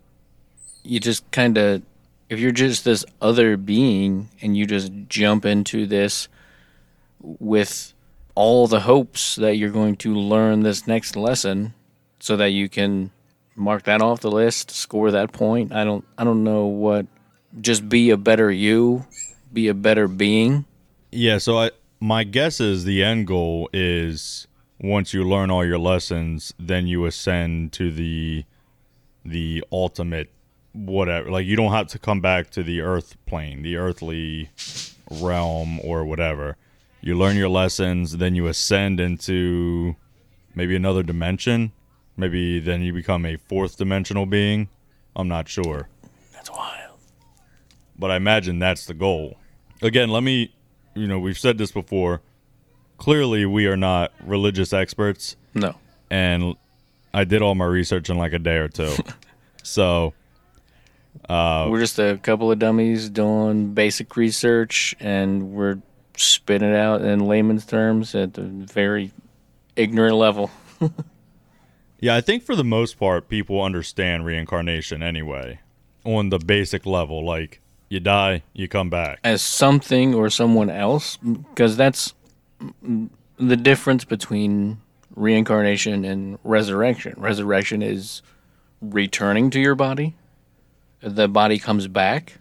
you 0.82 1.00
just 1.00 1.28
kind 1.30 1.58
of, 1.58 1.82
if 2.28 2.38
you're 2.38 2.52
just 2.52 2.84
this 2.84 3.04
other 3.20 3.56
being 3.56 4.28
and 4.40 4.56
you 4.56 4.66
just 4.66 4.92
jump 5.08 5.44
into 5.44 5.86
this 5.86 6.28
with 7.20 7.92
all 8.34 8.66
the 8.66 8.80
hopes 8.80 9.36
that 9.36 9.56
you're 9.56 9.70
going 9.70 9.96
to 9.96 10.14
learn 10.14 10.60
this 10.60 10.86
next 10.86 11.16
lesson 11.16 11.74
so 12.18 12.36
that 12.36 12.50
you 12.50 12.68
can 12.68 13.10
mark 13.54 13.84
that 13.84 14.00
off 14.00 14.20
the 14.20 14.30
list, 14.30 14.70
score 14.70 15.10
that 15.10 15.32
point. 15.32 15.72
I 15.72 15.84
don't 15.84 16.04
I 16.16 16.24
don't 16.24 16.44
know 16.44 16.66
what 16.66 17.06
just 17.60 17.88
be 17.88 18.10
a 18.10 18.16
better 18.16 18.50
you, 18.50 19.06
be 19.52 19.68
a 19.68 19.74
better 19.74 20.08
being. 20.08 20.64
Yeah, 21.10 21.38
so 21.38 21.58
I 21.58 21.70
my 22.00 22.24
guess 22.24 22.60
is 22.60 22.84
the 22.84 23.02
end 23.02 23.26
goal 23.26 23.68
is 23.72 24.46
once 24.80 25.14
you 25.14 25.28
learn 25.28 25.50
all 25.50 25.64
your 25.64 25.78
lessons, 25.78 26.52
then 26.58 26.86
you 26.86 27.04
ascend 27.04 27.72
to 27.74 27.90
the 27.90 28.44
the 29.24 29.64
ultimate 29.70 30.30
whatever. 30.72 31.30
Like 31.30 31.46
you 31.46 31.56
don't 31.56 31.72
have 31.72 31.88
to 31.88 31.98
come 31.98 32.20
back 32.20 32.50
to 32.50 32.62
the 32.62 32.80
earth 32.80 33.16
plane, 33.26 33.62
the 33.62 33.76
earthly 33.76 34.50
realm 35.10 35.80
or 35.80 36.04
whatever. 36.04 36.56
You 37.00 37.18
learn 37.18 37.36
your 37.36 37.48
lessons, 37.48 38.18
then 38.18 38.34
you 38.34 38.46
ascend 38.46 39.00
into 39.00 39.96
maybe 40.54 40.76
another 40.76 41.02
dimension. 41.02 41.72
Maybe 42.16 42.60
then 42.60 42.82
you 42.82 42.92
become 42.92 43.26
a 43.26 43.36
fourth 43.36 43.76
dimensional 43.76 44.26
being. 44.26 44.68
I'm 45.16 45.28
not 45.28 45.48
sure. 45.48 45.88
That's 46.32 46.50
wild. 46.50 46.98
But 47.98 48.10
I 48.10 48.16
imagine 48.16 48.58
that's 48.58 48.86
the 48.86 48.94
goal. 48.94 49.36
Again, 49.80 50.10
let 50.10 50.22
me, 50.22 50.54
you 50.94 51.06
know, 51.06 51.18
we've 51.18 51.38
said 51.38 51.58
this 51.58 51.72
before. 51.72 52.20
Clearly, 52.98 53.46
we 53.46 53.66
are 53.66 53.76
not 53.76 54.12
religious 54.24 54.72
experts. 54.72 55.36
No. 55.54 55.74
And 56.10 56.54
I 57.12 57.24
did 57.24 57.42
all 57.42 57.54
my 57.54 57.64
research 57.64 58.08
in 58.10 58.16
like 58.16 58.32
a 58.32 58.38
day 58.38 58.56
or 58.56 58.68
two. 58.68 58.94
so, 59.62 60.14
uh, 61.28 61.68
we're 61.70 61.80
just 61.80 61.98
a 61.98 62.18
couple 62.22 62.50
of 62.50 62.58
dummies 62.58 63.08
doing 63.08 63.74
basic 63.74 64.16
research 64.16 64.94
and 65.00 65.52
we're 65.52 65.78
spitting 66.16 66.70
it 66.70 66.76
out 66.76 67.02
in 67.02 67.20
layman's 67.20 67.64
terms 67.64 68.14
at 68.14 68.36
a 68.38 68.42
very 68.42 69.12
ignorant 69.76 70.16
level. 70.16 70.50
yeah, 72.00 72.14
I 72.14 72.20
think 72.20 72.42
for 72.42 72.56
the 72.56 72.64
most 72.64 72.98
part, 72.98 73.28
people 73.28 73.62
understand 73.62 74.24
reincarnation 74.24 75.02
anyway, 75.02 75.60
on 76.04 76.30
the 76.30 76.38
basic 76.38 76.86
level. 76.86 77.24
Like, 77.24 77.60
you 77.88 78.00
die, 78.00 78.42
you 78.52 78.68
come 78.68 78.90
back. 78.90 79.20
As 79.22 79.42
something 79.42 80.14
or 80.14 80.30
someone 80.30 80.70
else, 80.70 81.16
because 81.18 81.76
that's 81.76 82.14
the 83.38 83.56
difference 83.56 84.04
between 84.04 84.80
reincarnation 85.14 86.04
and 86.04 86.38
resurrection. 86.44 87.14
Resurrection 87.16 87.82
is 87.82 88.22
returning 88.80 89.50
to 89.50 89.60
your 89.60 89.74
body, 89.74 90.14
the 91.02 91.28
body 91.28 91.58
comes 91.58 91.88
back, 91.88 92.38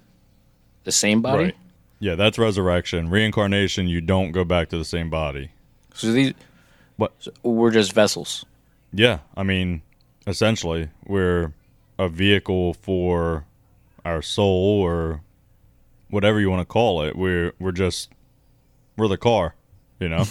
the 0.83 0.91
same 0.91 1.21
body. 1.21 1.45
Right. 1.45 1.55
Yeah, 1.99 2.15
that's 2.15 2.39
resurrection. 2.39 3.09
Reincarnation, 3.09 3.87
you 3.87 4.01
don't 4.01 4.31
go 4.31 4.43
back 4.43 4.69
to 4.69 4.77
the 4.77 4.85
same 4.85 5.09
body. 5.09 5.51
So 5.93 6.11
these, 6.11 6.33
what? 6.95 7.13
So 7.19 7.31
we're 7.43 7.71
just 7.71 7.93
vessels. 7.93 8.45
Yeah, 8.93 9.19
I 9.35 9.43
mean, 9.43 9.81
essentially, 10.25 10.89
we're 11.05 11.53
a 11.99 12.09
vehicle 12.09 12.73
for 12.73 13.45
our 14.03 14.21
soul 14.21 14.81
or 14.81 15.21
whatever 16.09 16.39
you 16.39 16.49
want 16.49 16.61
to 16.61 16.71
call 16.71 17.03
it. 17.03 17.15
We're 17.15 17.53
we're 17.59 17.71
just 17.71 18.09
we're 18.97 19.07
the 19.07 19.17
car, 19.17 19.55
you 19.99 20.09
know. 20.09 20.25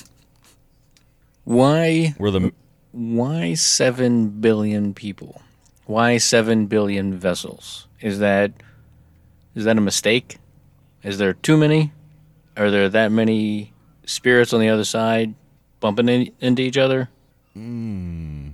why 1.44 2.14
we're 2.18 2.30
the 2.30 2.52
why 2.92 3.54
seven 3.54 4.28
billion 4.40 4.94
people? 4.94 5.40
Why 5.90 6.18
seven 6.18 6.66
billion 6.66 7.18
vessels? 7.18 7.88
Is 8.00 8.20
that 8.20 8.52
is 9.56 9.64
that 9.64 9.76
a 9.76 9.80
mistake? 9.80 10.38
Is 11.02 11.18
there 11.18 11.32
too 11.32 11.56
many? 11.56 11.90
Are 12.56 12.70
there 12.70 12.88
that 12.88 13.11
many 13.11 13.73
spirits 14.06 14.52
on 14.52 14.61
the 14.61 14.68
other 14.68 14.85
side 14.85 15.35
bumping 15.80 16.09
in, 16.09 16.32
into 16.38 16.62
each 16.62 16.78
other? 16.78 17.09
Mm, 17.56 18.52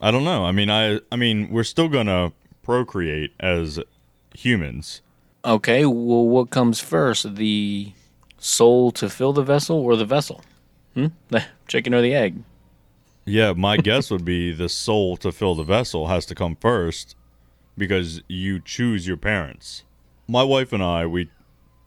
I 0.00 0.10
don't 0.10 0.24
know. 0.24 0.46
I 0.46 0.52
mean, 0.52 0.70
I 0.70 1.00
I 1.12 1.16
mean, 1.16 1.50
we're 1.50 1.62
still 1.62 1.88
gonna 1.90 2.32
procreate 2.62 3.32
as 3.38 3.78
humans. 4.34 5.02
Okay. 5.44 5.84
Well, 5.84 6.26
what 6.26 6.48
comes 6.48 6.80
first, 6.80 7.34
the 7.34 7.92
soul 8.38 8.92
to 8.92 9.10
fill 9.10 9.34
the 9.34 9.42
vessel, 9.42 9.76
or 9.76 9.94
the 9.94 10.06
vessel? 10.06 10.40
Hmm? 10.94 11.08
The 11.28 11.44
chicken 11.68 11.92
or 11.92 12.00
the 12.00 12.14
egg? 12.14 12.42
Yeah, 13.28 13.52
my 13.52 13.76
guess 13.76 14.10
would 14.10 14.24
be 14.24 14.52
the 14.52 14.70
soul 14.70 15.18
to 15.18 15.30
fill 15.30 15.54
the 15.54 15.62
vessel 15.62 16.06
has 16.06 16.24
to 16.26 16.34
come 16.34 16.56
first 16.56 17.14
because 17.76 18.22
you 18.26 18.58
choose 18.58 19.06
your 19.06 19.18
parents. 19.18 19.84
My 20.26 20.42
wife 20.42 20.72
and 20.72 20.82
I, 20.82 21.04
we 21.06 21.30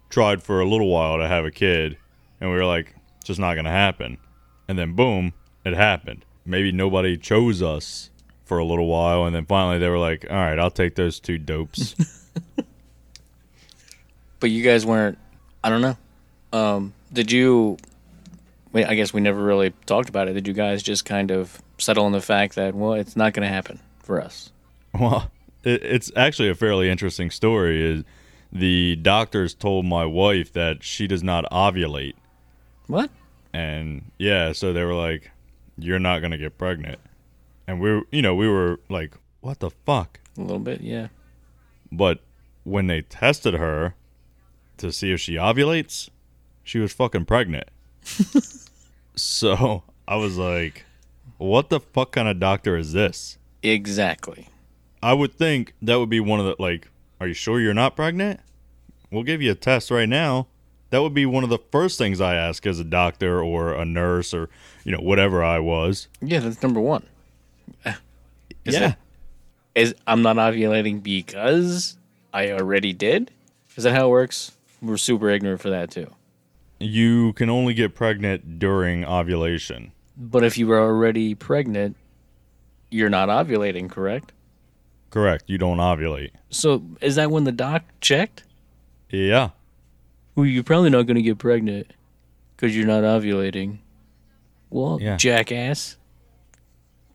tried 0.09 0.43
for 0.43 0.61
a 0.61 0.67
little 0.67 0.87
while 0.87 1.17
to 1.17 1.27
have 1.27 1.43
a 1.43 1.51
kid, 1.51 1.97
and 2.39 2.51
we 2.51 2.55
were 2.55 2.65
like, 2.65 2.95
it's 3.17 3.25
just 3.25 3.39
not 3.39 3.55
going 3.55 3.65
to 3.65 3.71
happen. 3.71 4.19
And 4.67 4.77
then, 4.77 4.93
boom, 4.93 5.33
it 5.65 5.73
happened. 5.73 6.25
Maybe 6.45 6.71
nobody 6.71 7.17
chose 7.17 7.63
us 7.63 8.11
for 8.45 8.59
a 8.59 8.65
little 8.65 8.87
while, 8.87 9.25
and 9.25 9.35
then 9.35 9.45
finally 9.45 9.79
they 9.79 9.89
were 9.89 9.97
like, 9.97 10.27
all 10.29 10.35
right, 10.35 10.59
I'll 10.59 10.69
take 10.69 10.93
those 10.93 11.19
two 11.19 11.39
dopes. 11.39 11.95
but 14.39 14.51
you 14.51 14.63
guys 14.63 14.85
weren't, 14.85 15.17
I 15.63 15.69
don't 15.69 15.81
know. 15.81 15.97
Um, 16.53 16.93
did 17.11 17.31
you, 17.31 17.77
I 18.73 18.95
guess 18.95 19.13
we 19.13 19.21
never 19.21 19.41
really 19.41 19.73
talked 19.85 20.09
about 20.09 20.27
it. 20.27 20.33
Did 20.33 20.47
you 20.47 20.53
guys 20.53 20.81
just 20.81 21.05
kind 21.05 21.31
of 21.31 21.61
settle 21.77 22.05
on 22.05 22.11
the 22.11 22.21
fact 22.21 22.55
that, 22.55 22.73
well, 22.73 22.93
it's 22.93 23.15
not 23.15 23.33
going 23.33 23.47
to 23.47 23.53
happen 23.53 23.79
for 23.99 24.21
us? 24.21 24.51
Well, 24.93 25.31
it, 25.63 25.83
it's 25.83 26.11
actually 26.15 26.49
a 26.49 26.55
fairly 26.55 26.89
interesting 26.89 27.31
story. 27.31 27.83
Is 27.83 28.03
the 28.51 28.97
doctors 28.97 29.53
told 29.53 29.85
my 29.85 30.05
wife 30.05 30.51
that 30.53 30.83
she 30.83 31.07
does 31.07 31.23
not 31.23 31.45
ovulate. 31.51 32.15
What? 32.87 33.09
And 33.53 34.11
yeah, 34.17 34.51
so 34.51 34.73
they 34.73 34.83
were 34.83 34.93
like, 34.93 35.31
"You're 35.77 35.99
not 35.99 36.19
gonna 36.19 36.37
get 36.37 36.57
pregnant," 36.57 36.99
and 37.67 37.79
we, 37.79 37.91
were, 37.91 38.01
you 38.11 38.21
know, 38.21 38.35
we 38.35 38.47
were 38.47 38.79
like, 38.89 39.13
"What 39.41 39.59
the 39.59 39.69
fuck?" 39.69 40.19
A 40.37 40.41
little 40.41 40.59
bit, 40.59 40.81
yeah. 40.81 41.07
But 41.91 42.19
when 42.63 42.87
they 42.87 43.01
tested 43.01 43.55
her 43.55 43.95
to 44.77 44.91
see 44.91 45.11
if 45.11 45.19
she 45.19 45.35
ovulates, 45.35 46.09
she 46.63 46.79
was 46.79 46.93
fucking 46.93 47.25
pregnant. 47.25 47.69
so 49.15 49.83
I 50.07 50.15
was 50.15 50.37
like, 50.37 50.85
"What 51.37 51.69
the 51.69 51.79
fuck 51.79 52.11
kind 52.13 52.27
of 52.27 52.39
doctor 52.39 52.77
is 52.77 52.93
this?" 52.93 53.37
Exactly. 53.63 54.47
I 55.03 55.13
would 55.13 55.33
think 55.33 55.73
that 55.81 55.95
would 55.95 56.09
be 56.09 56.19
one 56.19 56.39
of 56.39 56.45
the 56.45 56.55
like, 56.59 56.87
are 57.19 57.27
you 57.27 57.33
sure 57.33 57.59
you're 57.59 57.73
not 57.73 57.95
pregnant? 57.95 58.39
We'll 59.11 59.23
give 59.23 59.41
you 59.41 59.51
a 59.51 59.55
test 59.55 59.91
right 59.91 60.09
now. 60.09 60.47
That 60.89 61.01
would 61.01 61.13
be 61.13 61.25
one 61.25 61.43
of 61.43 61.49
the 61.49 61.59
first 61.71 61.97
things 61.97 62.19
I 62.19 62.35
ask 62.35 62.65
as 62.67 62.79
a 62.79 62.83
doctor 62.83 63.41
or 63.41 63.73
a 63.73 63.85
nurse 63.85 64.33
or 64.33 64.49
you 64.83 64.91
know 64.91 65.01
whatever 65.01 65.43
I 65.43 65.59
was. 65.59 66.07
Yeah, 66.21 66.39
that's 66.39 66.61
number 66.61 66.79
one. 66.79 67.05
Is 68.65 68.75
yeah. 68.75 68.89
It, 68.89 68.95
is 69.73 69.95
I'm 70.05 70.21
not 70.21 70.35
ovulating 70.35 71.01
because 71.01 71.97
I 72.33 72.51
already 72.51 72.93
did? 72.93 73.31
Is 73.75 73.85
that 73.85 73.93
how 73.93 74.07
it 74.07 74.09
works? 74.09 74.51
We're 74.81 74.97
super 74.97 75.29
ignorant 75.29 75.61
for 75.61 75.69
that 75.69 75.91
too. 75.91 76.11
You 76.81 77.33
can 77.33 77.49
only 77.49 77.73
get 77.73 77.95
pregnant 77.95 78.59
during 78.59 79.05
ovulation. 79.05 79.91
But 80.17 80.43
if 80.43 80.57
you 80.57 80.67
were 80.67 80.79
already 80.79 81.35
pregnant, 81.35 81.95
you're 82.89 83.09
not 83.09 83.29
ovulating, 83.29 83.89
correct? 83.89 84.33
Correct. 85.09 85.45
You 85.47 85.57
don't 85.57 85.77
ovulate. 85.77 86.31
So 86.49 86.83
is 87.01 87.15
that 87.15 87.31
when 87.31 87.43
the 87.43 87.51
doc 87.51 87.83
checked? 87.99 88.43
Yeah. 89.09 89.49
Well, 90.35 90.45
you're 90.45 90.63
probably 90.63 90.89
not 90.89 91.03
going 91.03 91.15
to 91.15 91.21
get 91.21 91.37
pregnant 91.37 91.91
because 92.55 92.75
you're 92.75 92.87
not 92.87 93.03
ovulating. 93.03 93.79
Well, 94.69 94.99
yeah. 95.01 95.17
jackass. 95.17 95.97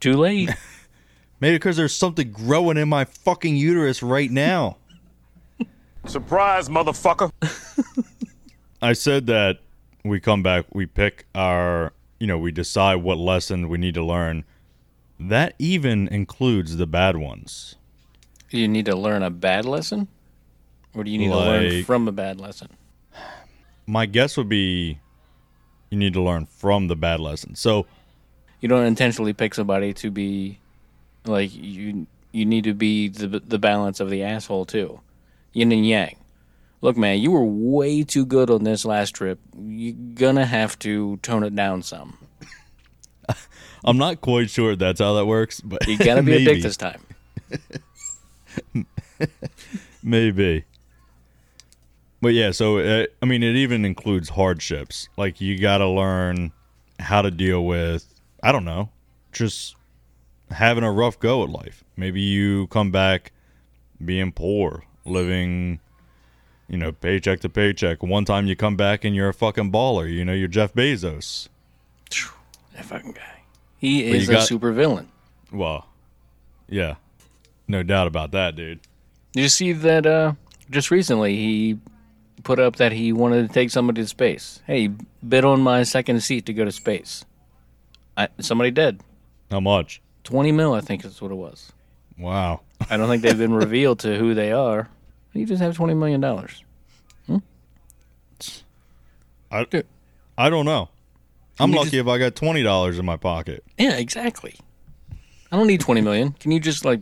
Too 0.00 0.12
late. 0.14 0.50
Maybe 1.40 1.56
because 1.56 1.76
there's 1.76 1.94
something 1.94 2.32
growing 2.32 2.76
in 2.76 2.88
my 2.88 3.04
fucking 3.04 3.56
uterus 3.56 4.02
right 4.02 4.30
now. 4.30 4.76
Surprise, 6.06 6.68
motherfucker. 6.68 7.30
I 8.82 8.92
said 8.92 9.26
that 9.26 9.58
we 10.04 10.20
come 10.20 10.42
back, 10.42 10.66
we 10.72 10.86
pick 10.86 11.26
our, 11.34 11.92
you 12.20 12.26
know, 12.26 12.38
we 12.38 12.52
decide 12.52 12.96
what 12.96 13.18
lesson 13.18 13.68
we 13.68 13.78
need 13.78 13.94
to 13.94 14.04
learn. 14.04 14.44
That 15.18 15.54
even 15.58 16.08
includes 16.08 16.76
the 16.76 16.86
bad 16.86 17.16
ones. 17.16 17.76
You 18.50 18.68
need 18.68 18.86
to 18.86 18.96
learn 18.96 19.22
a 19.22 19.30
bad 19.30 19.64
lesson? 19.64 20.08
Or 20.94 21.04
do 21.04 21.10
you 21.10 21.18
need 21.18 21.30
like, 21.30 21.44
to 21.44 21.50
learn 21.50 21.84
from 21.84 22.08
a 22.08 22.12
bad 22.12 22.40
lesson? 22.40 22.68
My 23.86 24.06
guess 24.06 24.36
would 24.36 24.48
be 24.48 24.98
you 25.90 25.98
need 25.98 26.14
to 26.14 26.22
learn 26.22 26.46
from 26.46 26.88
the 26.88 26.96
bad 26.96 27.20
lesson. 27.20 27.54
So 27.54 27.86
you 28.60 28.68
don't 28.68 28.86
intentionally 28.86 29.32
pick 29.32 29.54
somebody 29.54 29.92
to 29.94 30.10
be 30.10 30.58
like 31.24 31.50
you 31.54 32.06
you 32.32 32.44
need 32.44 32.64
to 32.64 32.74
be 32.74 33.08
the 33.08 33.40
the 33.40 33.58
balance 33.58 34.00
of 34.00 34.10
the 34.10 34.22
asshole 34.22 34.64
too. 34.64 35.00
Yin 35.52 35.72
and 35.72 35.86
yang. 35.86 36.16
Look, 36.80 36.96
man, 36.96 37.18
you 37.18 37.30
were 37.30 37.44
way 37.44 38.02
too 38.02 38.26
good 38.26 38.50
on 38.50 38.64
this 38.64 38.84
last 38.84 39.10
trip. 39.12 39.40
You're 39.58 39.94
gonna 40.14 40.46
have 40.46 40.78
to 40.80 41.16
tone 41.18 41.42
it 41.42 41.54
down 41.54 41.82
some. 41.82 42.18
I'm 43.84 43.98
not 43.98 44.20
quite 44.20 44.50
sure 44.50 44.76
that's 44.76 45.00
how 45.00 45.14
that 45.14 45.26
works, 45.26 45.60
but 45.60 45.86
you 45.86 45.96
gotta 45.98 46.22
be 46.22 46.34
a 46.34 46.44
dick 46.44 46.62
this 46.62 46.76
time. 46.76 47.00
Maybe. 50.02 50.64
But 52.20 52.34
yeah, 52.34 52.50
so 52.50 52.78
uh, 52.78 53.06
I 53.22 53.26
mean, 53.26 53.42
it 53.42 53.56
even 53.56 53.84
includes 53.84 54.30
hardships. 54.30 55.08
Like 55.16 55.40
you 55.40 55.58
got 55.58 55.78
to 55.78 55.88
learn 55.88 56.52
how 56.98 57.22
to 57.22 57.30
deal 57.30 57.64
with, 57.64 58.06
I 58.42 58.52
don't 58.52 58.64
know, 58.64 58.90
just 59.32 59.76
having 60.50 60.84
a 60.84 60.92
rough 60.92 61.18
go 61.18 61.42
at 61.42 61.50
life. 61.50 61.84
Maybe 61.96 62.20
you 62.20 62.66
come 62.68 62.90
back 62.90 63.32
being 64.04 64.32
poor, 64.32 64.84
living, 65.04 65.80
you 66.68 66.76
know, 66.76 66.92
paycheck 66.92 67.40
to 67.40 67.48
paycheck. 67.48 68.02
One 68.02 68.24
time 68.24 68.46
you 68.46 68.56
come 68.56 68.76
back 68.76 69.04
and 69.04 69.14
you're 69.14 69.28
a 69.28 69.34
fucking 69.34 69.70
baller. 69.72 70.10
You 70.12 70.24
know, 70.24 70.32
you're 70.32 70.48
Jeff 70.48 70.72
Bezos. 70.74 71.48
That 72.74 72.84
fucking 72.84 73.12
guy. 73.12 73.40
He 73.78 74.10
But 74.10 74.16
is 74.16 74.28
a 74.28 74.32
got- 74.32 74.46
super 74.46 74.72
villain. 74.72 75.08
Well, 75.52 75.86
yeah, 76.68 76.96
no 77.68 77.82
doubt 77.82 78.06
about 78.06 78.32
that, 78.32 78.56
dude. 78.56 78.80
Did 79.32 79.42
you 79.42 79.48
see 79.48 79.72
that 79.72 80.06
uh 80.06 80.32
just 80.70 80.90
recently 80.90 81.36
he 81.36 81.78
put 82.42 82.58
up 82.58 82.76
that 82.76 82.92
he 82.92 83.12
wanted 83.12 83.46
to 83.46 83.52
take 83.52 83.70
somebody 83.70 84.02
to 84.02 84.06
space. 84.08 84.60
Hey, 84.66 84.90
bid 85.26 85.44
on 85.44 85.60
my 85.60 85.82
second 85.82 86.20
seat 86.22 86.46
to 86.46 86.52
go 86.52 86.64
to 86.64 86.72
space. 86.72 87.24
I, 88.16 88.28
somebody 88.40 88.70
did. 88.70 89.00
How 89.50 89.60
much? 89.60 90.00
20 90.24 90.52
mil, 90.52 90.72
I 90.72 90.80
think 90.80 91.04
is 91.04 91.20
what 91.20 91.30
it 91.30 91.36
was. 91.36 91.72
Wow. 92.18 92.60
I 92.88 92.96
don't 92.96 93.08
think 93.08 93.22
they've 93.22 93.36
been 93.36 93.52
revealed 93.66 93.98
to 94.00 94.16
who 94.16 94.32
they 94.34 94.52
are. 94.52 94.88
You 95.38 95.46
just 95.46 95.62
have 95.62 95.76
$20 95.76 95.96
million. 95.96 96.22
Hmm? 97.26 97.36
I, 99.50 99.64
Dude. 99.64 99.86
I 100.36 100.50
don't 100.50 100.64
know. 100.64 100.88
I'm 101.58 101.70
lucky 101.72 101.84
just- 101.90 101.94
if 101.94 102.06
I 102.06 102.18
got 102.18 102.34
twenty 102.34 102.62
dollars 102.62 102.98
in 102.98 103.06
my 103.06 103.16
pocket. 103.16 103.64
Yeah, 103.78 103.96
exactly. 103.96 104.56
I 105.50 105.56
don't 105.56 105.66
need 105.68 105.80
20 105.80 106.02
million. 106.02 106.32
Can 106.32 106.50
you 106.50 106.60
just 106.60 106.84
like 106.84 107.00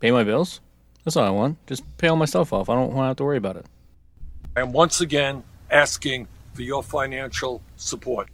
pay 0.00 0.10
my 0.10 0.24
bills? 0.24 0.60
That's 1.04 1.16
all 1.16 1.24
I 1.24 1.30
want. 1.30 1.58
Just 1.66 1.82
pay 1.98 2.08
all 2.08 2.16
my 2.16 2.24
stuff 2.24 2.52
off. 2.52 2.70
I 2.70 2.74
don't 2.74 2.92
want 2.94 3.04
to 3.04 3.08
have 3.08 3.16
to 3.16 3.24
worry 3.24 3.36
about 3.36 3.56
it. 3.56 3.66
I 4.56 4.60
am 4.60 4.72
once 4.72 5.00
again 5.02 5.42
asking 5.70 6.28
for 6.54 6.62
your 6.62 6.82
financial 6.82 7.60
support. 7.76 8.28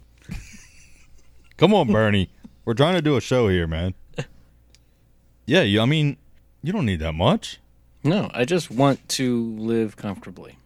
Come 1.57 1.73
on, 1.73 1.91
Bernie. 1.91 2.29
We're 2.63 2.73
trying 2.75 2.95
to 2.95 3.01
do 3.01 3.17
a 3.17 3.21
show 3.21 3.47
here, 3.49 3.67
man. 3.67 3.93
Yeah, 5.45 5.63
you, 5.63 5.81
I 5.81 5.85
mean, 5.85 6.17
you 6.61 6.71
don't 6.71 6.85
need 6.85 6.99
that 6.99 7.13
much. 7.13 7.59
No, 8.03 8.29
I 8.33 8.45
just 8.45 8.71
want 8.71 9.07
to 9.09 9.55
live 9.57 9.97
comfortably. 9.97 10.57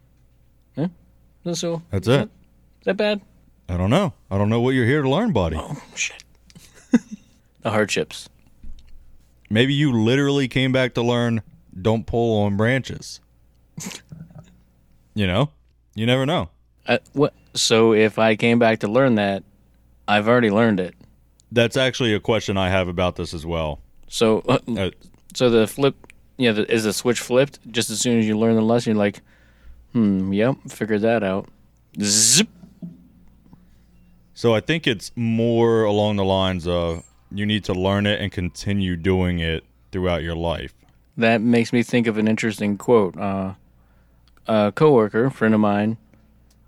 Yeah? 0.76 0.88
That's 1.44 1.64
all. 1.64 1.82
That's 1.90 2.08
is 2.08 2.14
it. 2.14 2.18
That, 2.18 2.26
is 2.28 2.86
that 2.86 2.98
bad? 2.98 3.22
I 3.70 3.78
don't 3.78 3.90
know. 3.90 4.14
I 4.30 4.38
don't 4.38 4.50
know 4.50 4.62
what 4.62 4.72
you're 4.72 4.86
here 4.86 5.02
to 5.02 5.10
learn, 5.10 5.32
buddy. 5.32 5.58
Oh, 5.58 5.82
shit. 5.96 6.24
the 7.62 7.72
hardships. 7.72 8.30
Maybe 9.50 9.74
you 9.74 9.92
literally 9.94 10.48
came 10.48 10.72
back 10.72 10.94
to 10.96 11.02
learn 11.02 11.42
don't 11.80 12.06
pull 12.06 12.44
on 12.44 12.58
branches. 12.58 13.20
you 15.16 15.26
know? 15.28 15.50
You 15.96 16.06
never 16.06 16.26
know. 16.26 16.50
I, 16.88 17.00
what? 17.14 17.34
So 17.54 17.94
if 17.94 18.20
I 18.20 18.36
came 18.36 18.60
back 18.60 18.80
to 18.80 18.88
learn 18.88 19.16
that, 19.16 19.44
I've 20.08 20.28
already 20.28 20.50
learned 20.52 20.80
it. 20.80 20.96
That's 21.52 21.78
actually 21.78 22.14
a 22.14 22.20
question 22.20 22.58
I 22.58 22.70
have 22.70 22.88
about 22.88 23.16
this 23.16 23.34
as 23.34 23.46
well. 23.46 23.80
So, 24.08 24.40
uh, 24.48 24.60
Uh, 24.68 24.90
so 25.36 25.50
the 25.50 25.68
flip, 25.68 25.96
yeah, 26.44 26.52
the, 26.52 26.72
is 26.72 26.84
the 26.84 26.94
switch 26.94 27.20
flipped 27.20 27.60
just 27.72 27.90
as 27.90 28.00
soon 28.00 28.20
as 28.20 28.28
you 28.28 28.38
learn 28.38 28.56
the 28.56 28.62
lesson? 28.62 28.92
You're 28.92 29.00
like, 29.00 29.22
hmm, 29.94 30.34
yep, 30.34 30.56
figured 30.68 31.02
that 31.02 31.24
out. 31.24 31.48
Zip. 32.02 32.48
so 34.34 34.54
I 34.54 34.60
think 34.60 34.88
it's 34.88 35.12
more 35.16 35.84
along 35.84 36.16
the 36.16 36.26
lines 36.26 36.68
of 36.68 37.04
you 37.32 37.46
need 37.46 37.64
to 37.66 37.74
learn 37.74 38.06
it 38.06 38.20
and 38.22 38.32
continue 38.32 38.96
doing 38.96 39.40
it 39.40 39.64
throughout 39.92 40.24
your 40.24 40.36
life. 40.36 40.74
That 41.18 41.42
makes 41.42 41.72
me 41.72 41.84
think 41.84 42.08
of 42.08 42.18
an 42.18 42.28
interesting 42.28 42.78
quote. 42.78 43.18
Uh, 43.18 43.54
a 44.48 44.72
coworker, 44.76 45.30
friend 45.30 45.54
of 45.54 45.60
mine, 45.60 45.98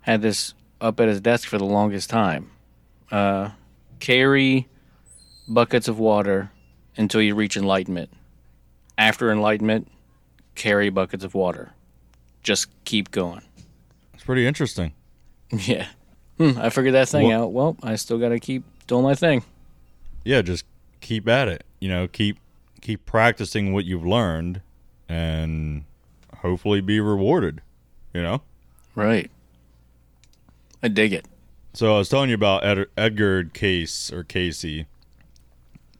had 0.02 0.22
this 0.22 0.54
up 0.80 1.00
at 1.00 1.08
his 1.08 1.20
desk 1.20 1.48
for 1.48 1.58
the 1.58 1.64
longest 1.64 2.08
time. 2.08 2.50
Uh, 3.10 3.50
carry 3.98 4.68
buckets 5.48 5.88
of 5.88 5.98
water 5.98 6.50
until 6.96 7.20
you 7.20 7.34
reach 7.34 7.56
enlightenment. 7.56 8.10
After 8.98 9.30
enlightenment, 9.30 9.88
carry 10.54 10.88
buckets 10.90 11.24
of 11.24 11.34
water. 11.34 11.72
Just 12.42 12.68
keep 12.84 13.10
going. 13.10 13.42
It's 14.14 14.24
pretty 14.24 14.46
interesting. 14.46 14.92
Yeah. 15.52 15.86
Hmm, 16.38 16.58
I 16.58 16.70
figured 16.70 16.94
that 16.94 17.08
thing 17.08 17.28
Wha- 17.28 17.34
out. 17.34 17.52
Well, 17.52 17.76
I 17.82 17.94
still 17.96 18.18
got 18.18 18.28
to 18.30 18.40
keep 18.40 18.64
doing 18.88 19.04
my 19.04 19.14
thing. 19.14 19.42
yeah, 20.24 20.42
just 20.42 20.64
keep 21.00 21.28
at 21.28 21.46
it. 21.48 21.64
You 21.80 21.88
know, 21.88 22.08
keep 22.08 22.36
keep 22.82 23.06
practicing 23.06 23.72
what 23.72 23.84
you've 23.84 24.04
learned, 24.04 24.60
and 25.08 25.84
hopefully 26.38 26.80
be 26.80 26.98
rewarded. 27.00 27.62
You 28.12 28.22
know. 28.22 28.42
Right. 28.96 29.30
I 30.82 30.88
dig 30.88 31.12
it. 31.12 31.26
So 31.72 31.94
I 31.94 31.98
was 31.98 32.08
telling 32.08 32.28
you 32.28 32.34
about 32.34 32.64
Ed- 32.64 32.86
Edgar 32.98 33.44
Case 33.44 34.12
or 34.12 34.24
Casey, 34.24 34.86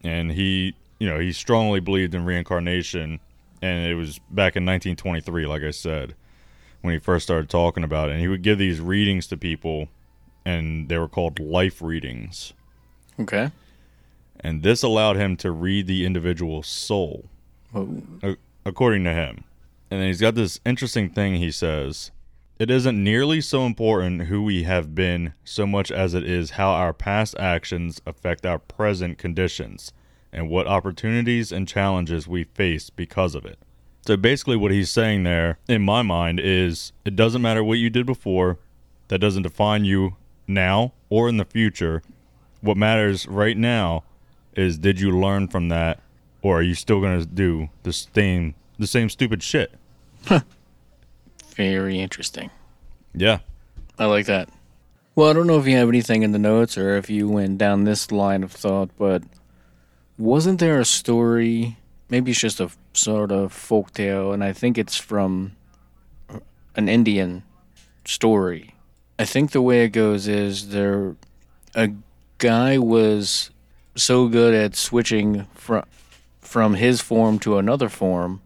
and 0.02 0.32
he, 0.32 0.74
you 0.98 1.08
know, 1.08 1.18
he 1.18 1.32
strongly 1.32 1.80
believed 1.80 2.14
in 2.14 2.24
reincarnation, 2.24 3.20
and 3.62 3.86
it 3.86 3.94
was 3.94 4.18
back 4.30 4.56
in 4.56 4.64
1923, 4.64 5.46
like 5.46 5.62
I 5.62 5.70
said, 5.70 6.14
when 6.82 6.94
he 6.94 7.00
first 7.00 7.24
started 7.26 7.48
talking 7.50 7.84
about 7.84 8.08
it. 8.08 8.12
And 8.12 8.20
he 8.20 8.28
would 8.28 8.42
give 8.42 8.58
these 8.58 8.80
readings 8.80 9.26
to 9.28 9.36
people, 9.36 9.88
and 10.44 10.88
they 10.88 10.98
were 10.98 11.08
called 11.08 11.38
life 11.38 11.82
readings. 11.82 12.52
Okay. 13.18 13.50
and 14.40 14.62
this 14.62 14.82
allowed 14.82 15.16
him 15.16 15.36
to 15.38 15.50
read 15.50 15.86
the 15.86 16.04
individual's 16.04 16.66
soul, 16.66 17.24
a- 18.22 18.36
according 18.66 19.04
to 19.04 19.12
him. 19.12 19.44
And 19.90 20.00
then 20.00 20.08
he's 20.08 20.20
got 20.20 20.34
this 20.34 20.60
interesting 20.66 21.08
thing 21.08 21.36
he 21.36 21.50
says 21.50 22.10
It 22.58 22.70
isn't 22.70 23.02
nearly 23.02 23.40
so 23.40 23.64
important 23.64 24.22
who 24.24 24.42
we 24.42 24.64
have 24.64 24.94
been 24.94 25.32
so 25.44 25.66
much 25.66 25.90
as 25.90 26.12
it 26.12 26.24
is 26.28 26.50
how 26.52 26.70
our 26.72 26.92
past 26.92 27.34
actions 27.38 28.02
affect 28.06 28.44
our 28.44 28.58
present 28.58 29.16
conditions 29.16 29.92
and 30.32 30.48
what 30.48 30.66
opportunities 30.66 31.52
and 31.52 31.68
challenges 31.68 32.26
we 32.28 32.44
face 32.44 32.90
because 32.90 33.34
of 33.34 33.44
it. 33.44 33.58
So 34.06 34.16
basically, 34.16 34.56
what 34.56 34.70
he's 34.70 34.90
saying 34.90 35.24
there, 35.24 35.58
in 35.68 35.82
my 35.82 36.02
mind, 36.02 36.38
is 36.38 36.92
it 37.04 37.16
doesn't 37.16 37.42
matter 37.42 37.64
what 37.64 37.78
you 37.78 37.90
did 37.90 38.06
before, 38.06 38.58
that 39.08 39.18
doesn't 39.18 39.42
define 39.42 39.84
you 39.84 40.16
now 40.46 40.92
or 41.08 41.28
in 41.28 41.36
the 41.36 41.44
future. 41.44 42.02
What 42.60 42.76
matters 42.76 43.26
right 43.26 43.56
now 43.56 44.04
is 44.54 44.78
did 44.78 45.00
you 45.00 45.18
learn 45.18 45.48
from 45.48 45.68
that 45.68 46.00
or 46.42 46.58
are 46.58 46.62
you 46.62 46.74
still 46.74 47.00
going 47.00 47.18
to 47.18 47.26
do 47.26 47.68
the 47.82 47.92
same 47.92 48.54
the 48.78 48.86
same 48.86 49.08
stupid 49.08 49.42
shit? 49.42 49.72
Very 51.54 51.98
interesting. 51.98 52.50
Yeah. 53.14 53.38
I 53.98 54.04
like 54.04 54.26
that. 54.26 54.50
Well, 55.14 55.30
I 55.30 55.32
don't 55.32 55.46
know 55.46 55.58
if 55.58 55.66
you 55.66 55.76
have 55.76 55.88
anything 55.88 56.22
in 56.22 56.32
the 56.32 56.38
notes 56.38 56.76
or 56.76 56.96
if 56.96 57.08
you 57.08 57.28
went 57.28 57.56
down 57.56 57.84
this 57.84 58.12
line 58.12 58.42
of 58.42 58.52
thought, 58.52 58.90
but 58.98 59.22
wasn't 60.18 60.60
there 60.60 60.80
a 60.80 60.84
story? 60.84 61.76
Maybe 62.08 62.30
it's 62.30 62.40
just 62.40 62.60
a 62.60 62.70
sort 62.92 63.32
of 63.32 63.52
folk 63.52 63.92
tale, 63.92 64.32
and 64.32 64.42
I 64.42 64.52
think 64.52 64.78
it's 64.78 64.96
from 64.96 65.56
an 66.74 66.88
Indian 66.88 67.42
story. 68.04 68.74
I 69.18 69.24
think 69.24 69.50
the 69.50 69.62
way 69.62 69.84
it 69.84 69.90
goes 69.90 70.28
is 70.28 70.68
there 70.70 71.16
a 71.74 71.90
guy 72.38 72.78
was 72.78 73.50
so 73.94 74.28
good 74.28 74.54
at 74.54 74.76
switching 74.76 75.46
from 75.54 75.84
from 76.40 76.74
his 76.74 77.00
form 77.00 77.38
to 77.40 77.58
another 77.58 77.88
form 77.88 78.40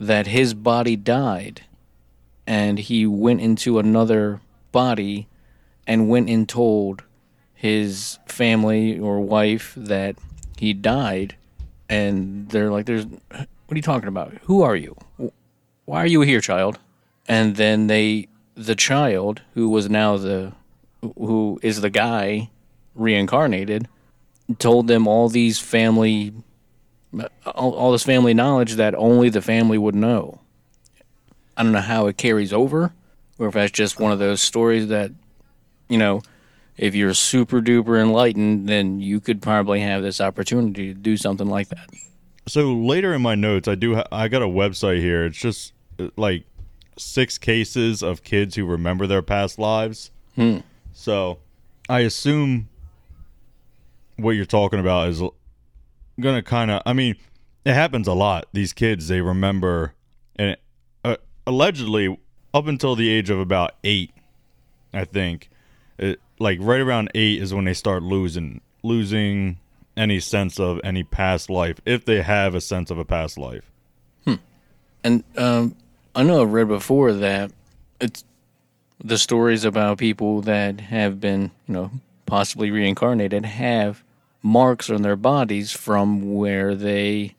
that 0.00 0.26
his 0.26 0.54
body 0.54 0.96
died 0.96 1.62
and 2.46 2.78
he 2.78 3.06
went 3.06 3.40
into 3.40 3.78
another 3.78 4.40
body 4.72 5.28
and 5.86 6.08
went 6.08 6.30
and 6.30 6.48
told 6.48 7.02
his 7.52 8.18
family 8.26 8.98
or 8.98 9.20
wife 9.20 9.74
that 9.76 10.16
he 10.58 10.72
died 10.72 11.36
and 11.88 12.48
they're 12.50 12.70
like 12.70 12.86
there's 12.86 13.06
what 13.06 13.72
are 13.72 13.76
you 13.76 13.82
talking 13.82 14.08
about? 14.08 14.34
Who 14.42 14.62
are 14.62 14.76
you? 14.76 14.96
Why 15.84 16.02
are 16.02 16.06
you 16.06 16.20
here 16.22 16.40
child? 16.40 16.78
And 17.26 17.56
then 17.56 17.86
they 17.86 18.28
the 18.54 18.76
child 18.76 19.42
who 19.54 19.68
was 19.68 19.88
now 19.90 20.16
the 20.16 20.52
who 21.16 21.58
is 21.62 21.80
the 21.80 21.90
guy 21.90 22.50
reincarnated 22.94 23.88
told 24.58 24.86
them 24.86 25.08
all 25.08 25.28
these 25.28 25.58
family 25.58 26.32
all, 27.46 27.72
all 27.72 27.92
this 27.92 28.02
family 28.02 28.34
knowledge 28.34 28.74
that 28.74 28.94
only 28.94 29.28
the 29.28 29.42
family 29.42 29.78
would 29.78 29.94
know. 29.94 30.40
I 31.56 31.62
don't 31.62 31.72
know 31.72 31.80
how 31.80 32.06
it 32.08 32.16
carries 32.16 32.52
over, 32.52 32.92
or 33.38 33.48
if 33.48 33.54
that's 33.54 33.72
just 33.72 34.00
one 34.00 34.12
of 34.12 34.18
those 34.18 34.40
stories 34.40 34.88
that, 34.88 35.12
you 35.88 35.98
know, 35.98 36.22
if 36.76 36.94
you're 36.94 37.14
super 37.14 37.60
duper 37.60 38.00
enlightened, 38.00 38.68
then 38.68 39.00
you 39.00 39.20
could 39.20 39.40
probably 39.40 39.80
have 39.80 40.02
this 40.02 40.20
opportunity 40.20 40.92
to 40.92 40.98
do 40.98 41.16
something 41.16 41.48
like 41.48 41.68
that. 41.68 41.88
So 42.46 42.74
later 42.74 43.14
in 43.14 43.22
my 43.22 43.34
notes, 43.34 43.68
I 43.68 43.74
do 43.74 43.96
ha- 43.96 44.08
I 44.12 44.28
got 44.28 44.42
a 44.42 44.46
website 44.46 45.00
here. 45.00 45.24
It's 45.24 45.38
just 45.38 45.72
uh, 45.98 46.08
like 46.16 46.44
six 46.98 47.38
cases 47.38 48.02
of 48.02 48.22
kids 48.22 48.54
who 48.56 48.66
remember 48.66 49.06
their 49.06 49.22
past 49.22 49.58
lives. 49.58 50.10
Hmm. 50.34 50.58
So 50.92 51.38
I 51.88 52.00
assume 52.00 52.68
what 54.16 54.32
you're 54.32 54.44
talking 54.44 54.78
about 54.78 55.08
is 55.08 55.22
gonna 56.20 56.42
kind 56.42 56.70
of. 56.70 56.82
I 56.84 56.92
mean, 56.92 57.16
it 57.64 57.72
happens 57.74 58.08
a 58.08 58.14
lot. 58.14 58.46
These 58.52 58.72
kids 58.72 59.08
they 59.08 59.20
remember, 59.20 59.94
and 60.36 60.56
uh, 61.04 61.16
allegedly 61.46 62.18
up 62.52 62.66
until 62.66 62.94
the 62.94 63.10
age 63.10 63.30
of 63.30 63.38
about 63.38 63.72
eight, 63.82 64.12
I 64.92 65.04
think, 65.04 65.48
it, 65.98 66.20
like 66.38 66.58
right 66.60 66.80
around 66.80 67.10
eight 67.14 67.40
is 67.40 67.54
when 67.54 67.64
they 67.64 67.74
start 67.74 68.02
losing 68.02 68.60
losing 68.82 69.58
any 69.96 70.20
sense 70.20 70.58
of 70.58 70.80
any 70.84 71.02
past 71.02 71.48
life 71.48 71.80
if 71.86 72.04
they 72.04 72.20
have 72.22 72.54
a 72.54 72.60
sense 72.60 72.90
of 72.90 72.98
a 72.98 73.04
past 73.04 73.38
life. 73.38 73.70
And 75.04 75.22
um, 75.36 75.76
I 76.14 76.22
know 76.22 76.42
I've 76.42 76.52
read 76.52 76.68
before 76.68 77.12
that 77.12 77.52
it's 78.00 78.24
the 79.04 79.18
stories 79.18 79.64
about 79.64 79.98
people 79.98 80.40
that 80.42 80.80
have 80.80 81.20
been, 81.20 81.50
you 81.68 81.74
know, 81.74 81.90
possibly 82.24 82.70
reincarnated 82.70 83.44
have 83.44 84.02
marks 84.42 84.88
on 84.88 85.02
their 85.02 85.16
bodies 85.16 85.72
from 85.72 86.34
where 86.34 86.74
they 86.74 87.34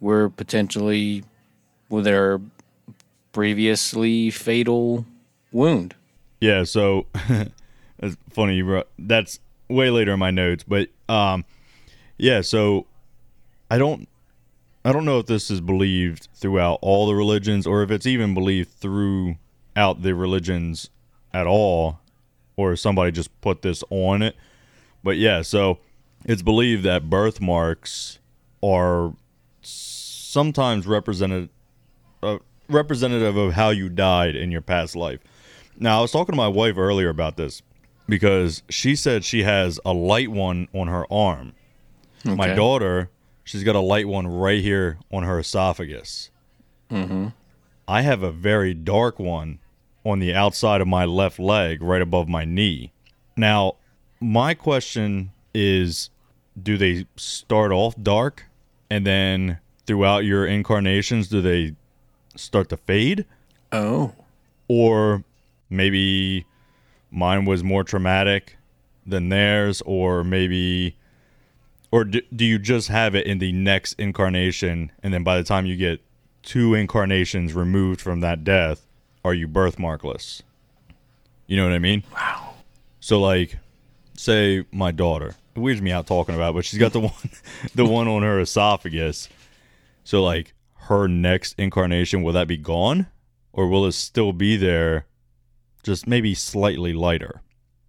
were 0.00 0.30
potentially 0.30 1.24
with 1.90 2.04
their 2.04 2.40
previously 3.32 4.30
fatal 4.30 5.04
wound. 5.52 5.94
Yeah, 6.40 6.64
so 6.64 7.06
it's 8.04 8.16
funny 8.30 8.60
brought 8.62 8.88
that's 8.98 9.40
way 9.68 9.90
later 9.90 10.12
in 10.12 10.18
my 10.18 10.30
notes, 10.30 10.64
but 10.66 10.88
um 11.08 11.44
yeah, 12.18 12.40
so 12.40 12.86
I 13.70 13.78
don't 13.78 14.08
I 14.84 14.92
don't 14.92 15.04
know 15.04 15.18
if 15.18 15.26
this 15.26 15.50
is 15.50 15.60
believed 15.60 16.28
throughout 16.34 16.78
all 16.82 17.06
the 17.06 17.14
religions 17.14 17.66
or 17.66 17.82
if 17.82 17.90
it's 17.90 18.06
even 18.06 18.34
believed 18.34 18.70
throughout 18.70 20.02
the 20.02 20.14
religions 20.14 20.90
at 21.32 21.46
all 21.46 22.00
or 22.56 22.76
somebody 22.76 23.10
just 23.10 23.40
put 23.40 23.62
this 23.62 23.82
on 23.90 24.22
it. 24.22 24.36
But 25.02 25.16
yeah, 25.16 25.42
so 25.42 25.78
it's 26.24 26.42
believed 26.42 26.84
that 26.84 27.08
birthmarks 27.08 28.18
are 28.62 29.14
sometimes 29.62 30.86
represented 30.86 31.48
uh, 32.22 32.38
representative 32.68 33.36
of 33.36 33.52
how 33.52 33.70
you 33.70 33.88
died 33.88 34.36
in 34.36 34.50
your 34.50 34.60
past 34.60 34.96
life. 34.96 35.20
Now, 35.78 35.98
I 35.98 36.02
was 36.02 36.12
talking 36.12 36.32
to 36.32 36.36
my 36.36 36.48
wife 36.48 36.78
earlier 36.78 37.08
about 37.08 37.36
this 37.36 37.62
because 38.08 38.62
she 38.68 38.96
said 38.96 39.24
she 39.24 39.42
has 39.42 39.80
a 39.84 39.92
light 39.92 40.30
one 40.30 40.68
on 40.72 40.88
her 40.88 41.10
arm. 41.12 41.52
My 42.24 42.54
daughter, 42.54 43.10
she's 43.44 43.64
got 43.64 43.76
a 43.76 43.80
light 43.80 44.08
one 44.08 44.26
right 44.26 44.62
here 44.62 44.98
on 45.12 45.24
her 45.24 45.38
esophagus. 45.38 46.30
Mm-hmm. 46.90 47.28
I 47.86 48.02
have 48.02 48.22
a 48.22 48.32
very 48.32 48.72
dark 48.72 49.18
one 49.18 49.58
on 50.04 50.20
the 50.20 50.34
outside 50.34 50.80
of 50.80 50.88
my 50.88 51.04
left 51.04 51.38
leg, 51.38 51.82
right 51.82 52.00
above 52.00 52.28
my 52.28 52.44
knee. 52.44 52.92
Now, 53.36 53.76
my 54.20 54.54
question 54.54 55.32
is 55.54 56.10
do 56.60 56.78
they 56.78 57.06
start 57.16 57.72
off 57.72 57.94
dark 58.02 58.44
and 58.90 59.06
then 59.06 59.58
throughout 59.86 60.24
your 60.24 60.46
incarnations, 60.46 61.28
do 61.28 61.42
they 61.42 61.74
start 62.36 62.68
to 62.70 62.76
fade? 62.76 63.24
Oh. 63.72 64.12
or 64.68 65.24
maybe 65.68 66.46
mine 67.14 67.44
was 67.44 67.62
more 67.62 67.84
traumatic 67.84 68.56
than 69.06 69.28
theirs 69.28 69.82
or 69.86 70.24
maybe 70.24 70.96
or 71.92 72.04
do, 72.04 72.20
do 72.34 72.44
you 72.44 72.58
just 72.58 72.88
have 72.88 73.14
it 73.14 73.26
in 73.26 73.38
the 73.38 73.52
next 73.52 73.92
incarnation 73.94 74.90
and 75.02 75.14
then 75.14 75.22
by 75.22 75.36
the 75.36 75.44
time 75.44 75.64
you 75.64 75.76
get 75.76 76.00
two 76.42 76.74
incarnations 76.74 77.54
removed 77.54 78.00
from 78.00 78.20
that 78.20 78.42
death 78.42 78.86
are 79.24 79.32
you 79.32 79.48
birthmarkless? 79.48 80.42
You 81.46 81.56
know 81.56 81.64
what 81.64 81.72
i 81.72 81.78
mean? 81.78 82.02
Wow. 82.12 82.54
So 83.00 83.20
like 83.20 83.58
say 84.16 84.64
my 84.72 84.90
daughter 84.90 85.36
it 85.54 85.58
weirds 85.60 85.80
me 85.80 85.92
out 85.92 86.06
talking 86.08 86.34
about 86.34 86.50
it, 86.50 86.54
but 86.54 86.64
she's 86.64 86.80
got 86.80 86.92
the 86.92 87.00
one 87.00 87.12
the 87.74 87.86
one 87.86 88.08
on 88.08 88.22
her 88.22 88.40
esophagus. 88.40 89.28
So 90.02 90.22
like 90.22 90.52
her 90.88 91.06
next 91.06 91.54
incarnation 91.58 92.22
will 92.22 92.32
that 92.32 92.48
be 92.48 92.56
gone 92.56 93.06
or 93.52 93.68
will 93.68 93.86
it 93.86 93.92
still 93.92 94.32
be 94.32 94.56
there 94.56 95.06
just 95.84 96.06
maybe 96.06 96.34
slightly 96.34 96.92
lighter 96.92 97.40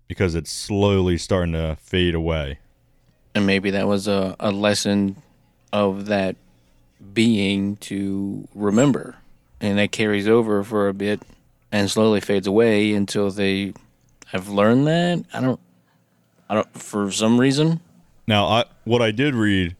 because 0.07 0.35
it's 0.35 0.51
slowly 0.51 1.17
starting 1.17 1.53
to 1.53 1.75
fade 1.81 2.13
away 2.13 2.59
And 3.33 3.45
maybe 3.47 3.71
that 3.71 3.87
was 3.87 4.07
a, 4.07 4.35
a 4.39 4.51
lesson 4.51 5.15
of 5.73 6.05
that 6.05 6.35
being 7.13 7.75
to 7.77 8.47
remember. 8.53 9.15
And 9.59 9.77
that 9.79 9.91
carries 9.91 10.27
over 10.27 10.63
for 10.63 10.87
a 10.87 10.93
bit 10.93 11.21
and 11.71 11.89
slowly 11.89 12.21
fades 12.21 12.45
away 12.47 12.93
until 12.93 13.31
they 13.31 13.73
have 14.27 14.47
learned 14.49 14.85
that. 14.87 15.25
I 15.33 15.41
don't, 15.41 15.59
I 16.49 16.53
don't, 16.55 16.73
for 16.77 17.11
some 17.11 17.39
reason. 17.39 17.79
now 18.27 18.45
i 18.45 18.63
what 18.85 19.01
i 19.01 19.11
did 19.11 19.33
read 19.35 19.75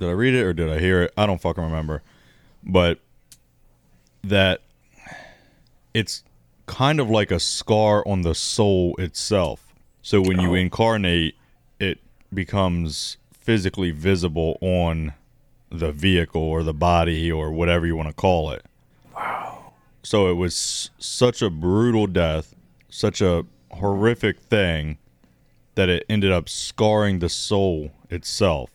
did 0.00 0.08
i 0.08 0.12
read 0.12 0.34
it 0.34 0.42
or 0.42 0.52
did 0.52 0.68
i 0.68 0.78
hear 0.78 1.02
it 1.02 1.12
i 1.16 1.24
don't 1.26 1.40
fucking 1.40 1.62
remember 1.64 2.02
but 2.64 2.98
that 4.24 4.60
it's 5.94 6.22
kind 6.66 7.00
of 7.00 7.08
like 7.08 7.30
a 7.30 7.40
scar 7.40 8.06
on 8.06 8.22
the 8.22 8.34
soul 8.34 8.94
itself 8.98 9.74
so 10.02 10.20
when 10.20 10.40
you 10.40 10.50
Oh. 10.52 10.54
incarnate 10.54 11.34
it 11.80 11.98
becomes 12.34 13.16
physically 13.32 13.90
visible 13.92 14.58
on 14.60 15.12
the 15.70 15.92
vehicle 15.92 16.42
or 16.42 16.62
the 16.62 16.74
body 16.74 17.30
or 17.30 17.50
whatever 17.52 17.86
you 17.86 17.96
want 17.96 18.08
to 18.08 18.14
call 18.14 18.50
it 18.50 18.64
Wow. 19.14 19.72
So 20.02 20.28
it 20.30 20.34
was 20.34 20.90
such 20.98 21.42
a 21.42 21.50
brutal 21.50 22.06
death, 22.06 22.54
such 22.88 23.20
a 23.20 23.44
horrific 23.72 24.38
thing 24.38 24.98
that 25.74 25.88
it 25.88 26.04
ended 26.08 26.30
up 26.30 26.48
scarring 26.48 27.18
the 27.18 27.28
soul 27.28 27.90
itself. 28.08 28.70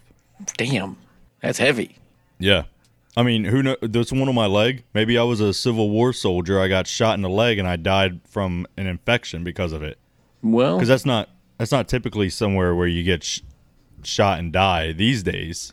Damn, 0.57 0.97
that's 1.41 1.57
heavy. 1.57 1.95
Yeah. 2.37 2.63
I 3.17 3.23
mean, 3.23 3.43
who 3.45 3.61
knows? 3.61 3.77
There's 3.81 4.11
one 4.13 4.29
on 4.29 4.35
my 4.35 4.45
leg. 4.45 4.83
Maybe 4.93 5.17
I 5.17 5.23
was 5.23 5.41
a 5.41 5.53
Civil 5.53 5.89
War 5.89 6.13
soldier. 6.13 6.59
I 6.61 6.67
got 6.69 6.87
shot 6.87 7.15
in 7.15 7.21
the 7.21 7.29
leg 7.29 7.57
and 7.57 7.67
I 7.67 7.75
died 7.75 8.21
from 8.27 8.65
an 8.77 8.87
infection 8.87 9.43
because 9.43 9.73
of 9.73 9.83
it. 9.83 9.97
Well, 10.41 10.77
Because 10.77 10.87
that's 10.87 11.05
not 11.05 11.29
that's 11.57 11.71
not 11.71 11.87
typically 11.87 12.29
somewhere 12.29 12.73
where 12.73 12.87
you 12.87 13.03
get 13.03 13.23
sh- 13.23 13.41
shot 14.03 14.39
and 14.39 14.51
die 14.53 14.91
these 14.93 15.23
days. 15.23 15.71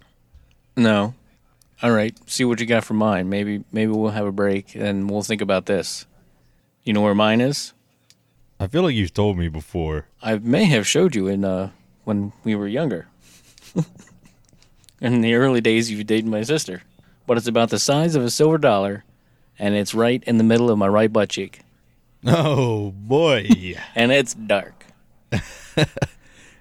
no. 0.77 1.15
All 1.81 1.93
right, 1.93 2.13
see 2.29 2.45
what 2.45 2.59
you 2.59 2.67
got 2.67 2.83
for 2.85 2.95
mine. 2.95 3.29
Maybe, 3.29 3.63
maybe 3.71 3.93
we'll 3.93 4.11
have 4.11 4.27
a 4.27 4.33
break 4.33 4.75
and 4.75 5.09
we'll 5.09 5.23
think 5.23 5.41
about 5.41 5.67
this. 5.67 6.07
You 6.83 6.93
know 6.93 7.03
where 7.03 7.15
mine 7.15 7.41
is? 7.41 7.73
I 8.59 8.67
feel 8.67 8.83
like 8.83 8.97
you've 8.97 9.15
told 9.15 9.39
me 9.39 9.47
before. 9.47 10.07
I 10.21 10.39
may 10.39 10.65
have 10.65 10.89
showed 10.89 11.15
you 11.15 11.29
in 11.29 11.45
uh, 11.45 11.71
when 12.03 12.33
we 12.43 12.57
were 12.57 12.67
younger. 12.67 13.07
in 15.01 15.21
the 15.21 15.35
early 15.35 15.61
days, 15.61 15.89
you 15.89 16.03
dated 16.03 16.27
my 16.27 16.43
sister. 16.43 16.83
But 17.29 17.37
it's 17.37 17.47
about 17.47 17.69
the 17.69 17.79
size 17.79 18.17
of 18.17 18.25
a 18.25 18.31
silver 18.31 18.57
dollar, 18.57 19.05
and 19.59 19.75
it's 19.75 19.93
right 19.93 20.25
in 20.25 20.39
the 20.39 20.45
middle 20.45 20.71
of 20.71 20.79
my 20.79 20.89
right 20.89 21.13
butt 21.13 21.29
cheek. 21.29 21.61
Oh 22.27 22.93
boy. 22.93 23.47
And 23.95 24.11
it's 24.11 24.33
dark. 24.33 24.87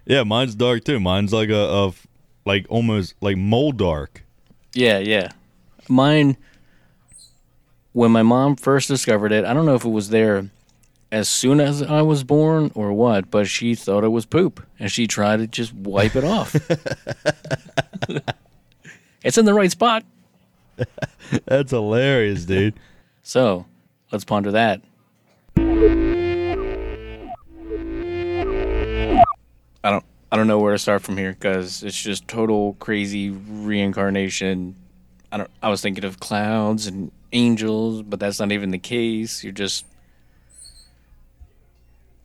yeah, 0.06 0.24
mine's 0.24 0.56
dark 0.56 0.84
too. 0.84 1.00
Mine's 1.00 1.32
like 1.32 1.48
a 1.48 1.58
of 1.58 2.06
like 2.46 2.66
almost 2.68 3.16
like 3.22 3.38
mole 3.38 3.72
dark. 3.72 4.26
Yeah, 4.74 4.98
yeah. 4.98 5.30
Mine, 5.88 6.36
when 7.94 8.12
my 8.12 8.24
mom 8.24 8.58
first 8.58 8.90
discovered 8.90 9.32
it, 9.32 9.46
I 9.46 9.54
don't 9.54 9.66
know 9.66 9.76
if 9.76 9.86
it 9.86 9.90
was 9.90 10.10
there 10.10 10.50
as 11.14 11.30
soon 11.30 11.62
as 11.62 11.82
I 11.82 12.02
was 12.02 12.26
born 12.26 12.74
or 12.76 12.92
what, 12.92 13.32
but 13.32 13.48
she 13.48 13.74
thought 13.74 14.04
it 14.04 14.10
was 14.10 14.26
poop, 14.26 14.68
and 14.80 14.92
she 14.92 15.08
tried 15.08 15.38
to 15.38 15.48
just 15.48 15.74
wipe 15.74 16.18
it 16.18 16.26
off. 16.26 16.56
it's 19.24 19.38
in 19.38 19.46
the 19.46 19.54
right 19.54 19.72
spot. 19.72 20.04
That's 21.46 21.72
hilarious, 21.72 22.46
dude. 22.46 22.76
So 23.24 23.66
let's 24.12 24.26
ponder 24.26 24.52
that. 24.52 24.82
I 29.84 29.92
don't 29.92 30.06
I 30.32 30.38
don't 30.38 30.48
know 30.48 30.60
where 30.60 30.74
to 30.74 30.80
start 30.80 31.02
from 31.02 31.18
here 31.18 31.34
because 31.34 31.84
it's 31.84 32.02
just 32.02 32.28
total 32.28 32.76
crazy 32.80 33.30
reincarnation. 33.30 34.76
I 35.32 35.38
don't 35.38 35.50
I 35.62 35.70
was 35.70 35.82
thinking 35.82 36.04
of 36.06 36.20
clouds 36.20 36.88
and 36.88 37.12
angels, 37.32 38.02
but 38.04 38.20
that's 38.20 38.40
not 38.40 38.52
even 38.52 38.72
the 38.72 38.78
case. 38.78 39.44
You're 39.44 39.54
just 39.54 39.86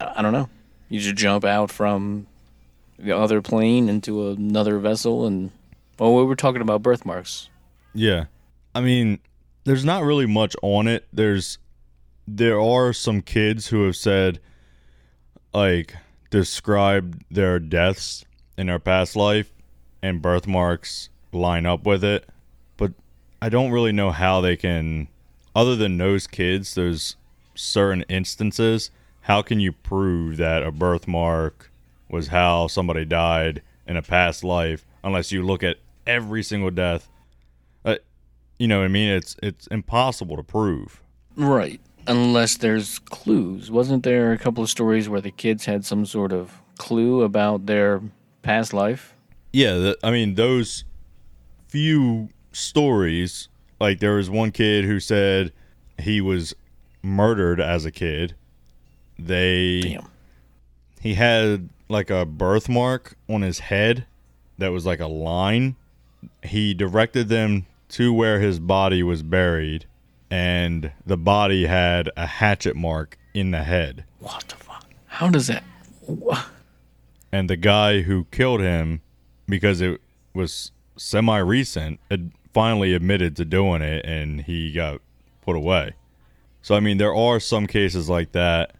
I 0.01 0.15
I 0.17 0.23
don't 0.23 0.33
know. 0.33 0.49
You 0.89 1.01
just 1.01 1.17
jump 1.17 1.45
out 1.45 1.71
from 1.71 2.27
the 2.99 3.17
other 3.17 3.41
plane 3.41 3.89
into 3.89 4.29
another 4.31 4.79
vessel 4.79 5.27
and 5.27 5.51
well 5.99 6.15
we 6.15 6.25
were 6.25 6.37
talking 6.37 6.63
about 6.63 6.83
birthmarks. 6.83 7.49
Yeah. 7.95 8.27
I 8.75 8.81
mean, 8.81 9.21
there's 9.65 9.85
not 9.85 10.05
really 10.05 10.27
much 10.27 10.57
on 10.63 10.89
it. 10.89 11.07
There's 11.13 11.59
there 12.27 12.61
are 12.61 12.93
some 12.93 13.21
kids 13.21 13.69
who 13.69 13.85
have 13.85 13.97
said 13.97 14.41
like 15.53 15.95
described 16.31 17.25
their 17.31 17.59
deaths 17.59 18.25
in 18.57 18.69
their 18.69 18.79
past 18.79 19.17
life 19.17 19.53
and 20.03 20.23
birthmarks 20.23 21.11
line 21.33 21.67
up 21.67 21.85
with 21.85 22.03
it. 22.03 22.29
But 22.77 22.93
I 23.41 23.49
don't 23.49 23.71
really 23.71 23.93
know 23.93 24.11
how 24.11 24.41
they 24.41 24.57
can 24.57 25.09
other 25.55 25.77
than 25.77 25.99
those 25.99 26.27
kids, 26.27 26.75
there's 26.75 27.17
certain 27.55 28.03
instances, 28.09 28.91
how 29.23 29.43
can 29.43 29.61
you 29.61 29.73
prove 29.73 30.39
that 30.39 30.63
a 30.63 30.73
birthmark 30.73 31.71
was 32.09 32.29
how 32.29 32.67
somebody 32.67 33.05
died 33.05 33.63
in 33.87 33.97
a 33.97 34.03
past 34.03 34.43
life 34.43 34.87
unless 35.05 35.31
you 35.31 35.43
look 35.43 35.63
at 35.63 35.77
every 36.07 36.43
single 36.43 36.71
death 36.71 37.09
you 38.63 38.69
know 38.69 38.79
what 38.79 38.85
I 38.85 38.89
mean? 38.89 39.09
It's 39.09 39.35
it's 39.43 39.67
impossible 39.67 40.37
to 40.37 40.45
prove. 40.45 41.03
Right. 41.35 41.81
Unless 42.07 42.59
there's 42.59 43.01
clues. 43.01 43.73
Wasn't 43.73 44.05
there 44.05 44.31
a 44.31 44.39
couple 44.39 44.63
of 44.63 44.71
stories 44.71 45.09
where 45.09 45.21
the 45.21 45.33
kids 45.33 45.65
had 45.65 45.85
some 45.85 46.07
sort 46.07 46.33
of 46.33 46.63
clue 46.79 47.23
about 47.23 47.67
their 47.67 48.01
past 48.43 48.73
life? 48.73 49.15
Yeah, 49.53 49.75
the, 49.75 49.99
I 50.05 50.13
mean 50.13 50.37
those 50.37 50.85
few 51.67 52.29
stories. 52.53 53.49
Like 53.81 53.99
there 53.99 54.15
was 54.15 54.31
one 54.31 54.53
kid 54.53 54.85
who 54.85 55.01
said 55.01 55.53
he 55.99 56.21
was 56.21 56.55
murdered 57.03 57.61
as 57.61 57.85
a 57.85 57.91
kid. 57.91 58.37
They 59.19 59.81
Damn. 59.81 60.09
he 61.01 61.15
had 61.15 61.69
like 61.89 62.11
a 62.11 62.25
birthmark 62.25 63.17
on 63.29 63.43
his 63.43 63.59
head 63.59 64.07
that 64.59 64.71
was 64.71 64.87
like 64.87 65.01
a 65.01 65.09
line. 65.09 65.75
He 66.45 66.75
directed 66.75 67.29
them 67.29 67.67
to 67.93 68.13
where 68.13 68.41
his 68.41 68.59
body 68.59 69.03
was 69.03 69.23
buried, 69.23 69.87
and 70.31 70.93
the 71.07 71.17
body 71.17 71.67
had 71.67 72.11
a 72.17 72.27
hatchet 72.27 72.75
mark 72.77 73.19
in 73.35 73.51
the 73.51 73.63
head. 73.65 74.05
What 74.19 74.45
the 74.49 74.57
fuck? 74.57 74.87
How 75.07 75.29
does 75.29 75.47
that? 75.49 75.63
Wha- 76.07 76.45
And 77.31 77.49
the 77.51 77.57
guy 77.57 78.03
who 78.03 78.25
killed 78.31 78.61
him, 78.61 79.01
because 79.47 79.81
it 79.81 80.01
was 80.35 80.73
semi 80.97 81.39
recent, 81.39 82.01
had 82.11 82.33
finally 82.55 82.93
admitted 82.95 83.35
to 83.37 83.45
doing 83.45 83.81
it 83.83 84.05
and 84.05 84.43
he 84.43 84.73
got 84.73 85.01
put 85.43 85.57
away. 85.57 85.93
So, 86.61 86.75
I 86.75 86.81
mean, 86.81 86.99
there 86.99 87.15
are 87.15 87.41
some 87.41 87.67
cases 87.67 88.09
like 88.09 88.33
that. 88.33 88.75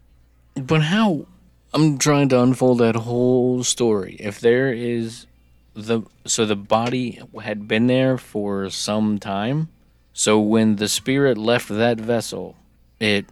But 0.55 0.83
how? 0.83 1.25
I'm 1.73 1.97
trying 1.97 2.29
to 2.29 2.41
unfold 2.41 2.77
that 2.79 2.95
whole 2.95 3.63
story. 3.63 4.15
If 4.19 4.39
there 4.39 4.71
is 4.71 5.25
the 5.73 6.03
so 6.25 6.45
the 6.45 6.55
body 6.55 7.21
had 7.41 7.67
been 7.67 7.87
there 7.87 8.17
for 8.17 8.69
some 8.69 9.19
time, 9.19 9.69
so 10.13 10.39
when 10.39 10.75
the 10.75 10.87
spirit 10.87 11.37
left 11.37 11.69
that 11.69 11.99
vessel, 11.99 12.55
it 12.99 13.25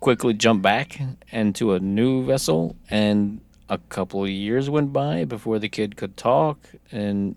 quickly 0.00 0.34
jumped 0.34 0.62
back 0.62 1.00
into 1.30 1.72
a 1.72 1.80
new 1.80 2.24
vessel, 2.24 2.76
and 2.90 3.40
a 3.68 3.78
couple 3.78 4.24
of 4.24 4.30
years 4.30 4.68
went 4.68 4.92
by 4.92 5.24
before 5.24 5.58
the 5.58 5.68
kid 5.68 5.96
could 5.96 6.16
talk 6.16 6.58
and 6.92 7.36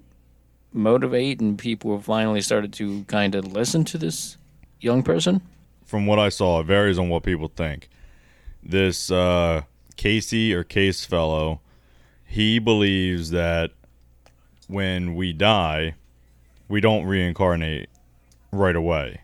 motivate, 0.73 1.39
and 1.39 1.57
people 1.57 1.99
finally 2.01 2.41
started 2.41 2.73
to 2.73 3.03
kind 3.05 3.35
of 3.35 3.51
listen 3.53 3.83
to 3.85 3.97
this 3.97 4.37
young 4.79 5.03
person. 5.03 5.41
From 5.85 6.05
what 6.05 6.19
I 6.19 6.29
saw, 6.29 6.59
it 6.59 6.65
varies 6.65 6.99
on 6.99 7.09
what 7.09 7.23
people 7.23 7.47
think. 7.47 7.89
This 8.61 9.09
uh, 9.09 9.61
Casey 9.95 10.53
or 10.53 10.63
Case 10.63 11.05
fellow, 11.05 11.61
he 12.25 12.59
believes 12.59 13.29
that 13.31 13.71
when 14.67 15.15
we 15.15 15.33
die, 15.33 15.95
we 16.67 16.81
don't 16.81 17.05
reincarnate 17.05 17.89
right 18.51 18.75
away. 18.75 19.21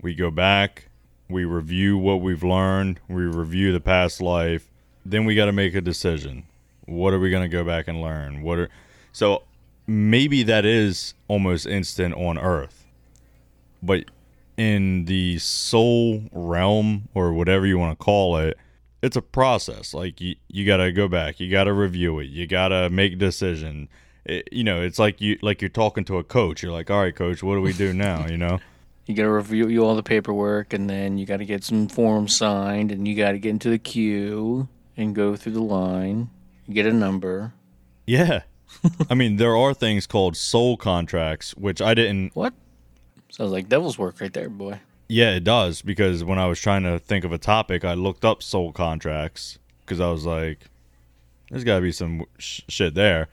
We 0.00 0.14
go 0.14 0.30
back, 0.30 0.88
we 1.28 1.44
review 1.44 1.98
what 1.98 2.20
we've 2.20 2.44
learned, 2.44 3.00
we 3.08 3.22
review 3.22 3.72
the 3.72 3.80
past 3.80 4.20
life, 4.20 4.68
then 5.04 5.24
we 5.24 5.34
got 5.34 5.46
to 5.46 5.52
make 5.52 5.74
a 5.74 5.80
decision. 5.80 6.44
What 6.86 7.12
are 7.12 7.18
we 7.18 7.30
going 7.30 7.48
to 7.48 7.54
go 7.54 7.64
back 7.64 7.88
and 7.88 8.00
learn? 8.00 8.42
What 8.42 8.58
are 8.58 8.68
So 9.12 9.42
maybe 9.86 10.42
that 10.44 10.64
is 10.64 11.14
almost 11.28 11.66
instant 11.66 12.14
on 12.14 12.38
earth. 12.38 12.86
But 13.82 14.04
in 14.56 15.04
the 15.04 15.38
soul 15.38 16.22
realm 16.32 17.08
or 17.14 17.32
whatever 17.32 17.66
you 17.66 17.78
want 17.78 17.98
to 17.98 18.04
call 18.04 18.36
it, 18.38 18.58
it's 19.02 19.16
a 19.16 19.22
process. 19.22 19.94
Like 19.94 20.20
you, 20.20 20.34
you 20.48 20.66
got 20.66 20.78
to 20.78 20.92
go 20.92 21.08
back, 21.08 21.40
you 21.40 21.50
got 21.50 21.64
to 21.64 21.72
review 21.72 22.18
it, 22.18 22.24
you 22.24 22.46
got 22.46 22.68
to 22.68 22.90
make 22.90 23.14
a 23.14 23.16
decision. 23.16 23.88
It, 24.28 24.48
you 24.52 24.62
know, 24.62 24.82
it's 24.82 24.98
like 24.98 25.20
you 25.20 25.38
like 25.42 25.62
you're 25.62 25.68
talking 25.68 26.04
to 26.04 26.18
a 26.18 26.24
coach. 26.24 26.62
You're 26.62 26.72
like, 26.72 26.90
"All 26.90 27.00
right, 27.00 27.14
coach, 27.14 27.42
what 27.42 27.54
do 27.54 27.60
we 27.60 27.72
do 27.72 27.92
now?" 27.92 28.26
You 28.26 28.36
know. 28.36 28.58
You 29.06 29.14
got 29.14 29.22
to 29.22 29.30
review 29.30 29.68
you 29.68 29.86
all 29.86 29.96
the 29.96 30.02
paperwork, 30.02 30.74
and 30.74 30.90
then 30.90 31.16
you 31.16 31.24
got 31.24 31.38
to 31.38 31.46
get 31.46 31.64
some 31.64 31.88
forms 31.88 32.36
signed, 32.36 32.92
and 32.92 33.08
you 33.08 33.14
got 33.16 33.32
to 33.32 33.38
get 33.38 33.48
into 33.48 33.70
the 33.70 33.78
queue 33.78 34.68
and 34.98 35.14
go 35.14 35.34
through 35.34 35.52
the 35.52 35.62
line, 35.62 36.28
get 36.70 36.84
a 36.84 36.92
number. 36.92 37.54
Yeah. 38.06 38.42
I 39.08 39.14
mean, 39.14 39.36
there 39.36 39.56
are 39.56 39.72
things 39.72 40.06
called 40.06 40.36
soul 40.36 40.76
contracts, 40.76 41.56
which 41.56 41.80
I 41.80 41.94
didn't. 41.94 42.36
What? 42.36 42.52
Sounds 43.30 43.50
like 43.50 43.70
devil's 43.70 43.96
work 43.98 44.20
right 44.20 44.30
there, 44.30 44.50
boy. 44.50 44.80
Yeah, 45.08 45.30
it 45.30 45.44
does 45.44 45.80
because 45.80 46.22
when 46.22 46.38
I 46.38 46.46
was 46.46 46.60
trying 46.60 46.82
to 46.82 46.98
think 46.98 47.24
of 47.24 47.32
a 47.32 47.38
topic, 47.38 47.86
I 47.86 47.94
looked 47.94 48.26
up 48.26 48.42
soul 48.42 48.72
contracts 48.72 49.58
because 49.80 50.00
I 50.00 50.10
was 50.10 50.26
like, 50.26 50.66
"There's 51.50 51.64
got 51.64 51.76
to 51.76 51.80
be 51.80 51.92
some 51.92 52.26
sh- 52.36 52.60
shit 52.68 52.94
there," 52.94 53.28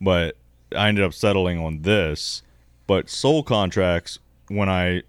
but 0.00 0.36
I 0.74 0.88
ended 0.88 1.04
up 1.04 1.14
settling 1.14 1.58
on 1.58 1.82
this. 1.82 2.42
But 2.86 3.08
soul 3.08 3.42
contracts, 3.42 4.18
when 4.48 4.68
I 4.68 5.02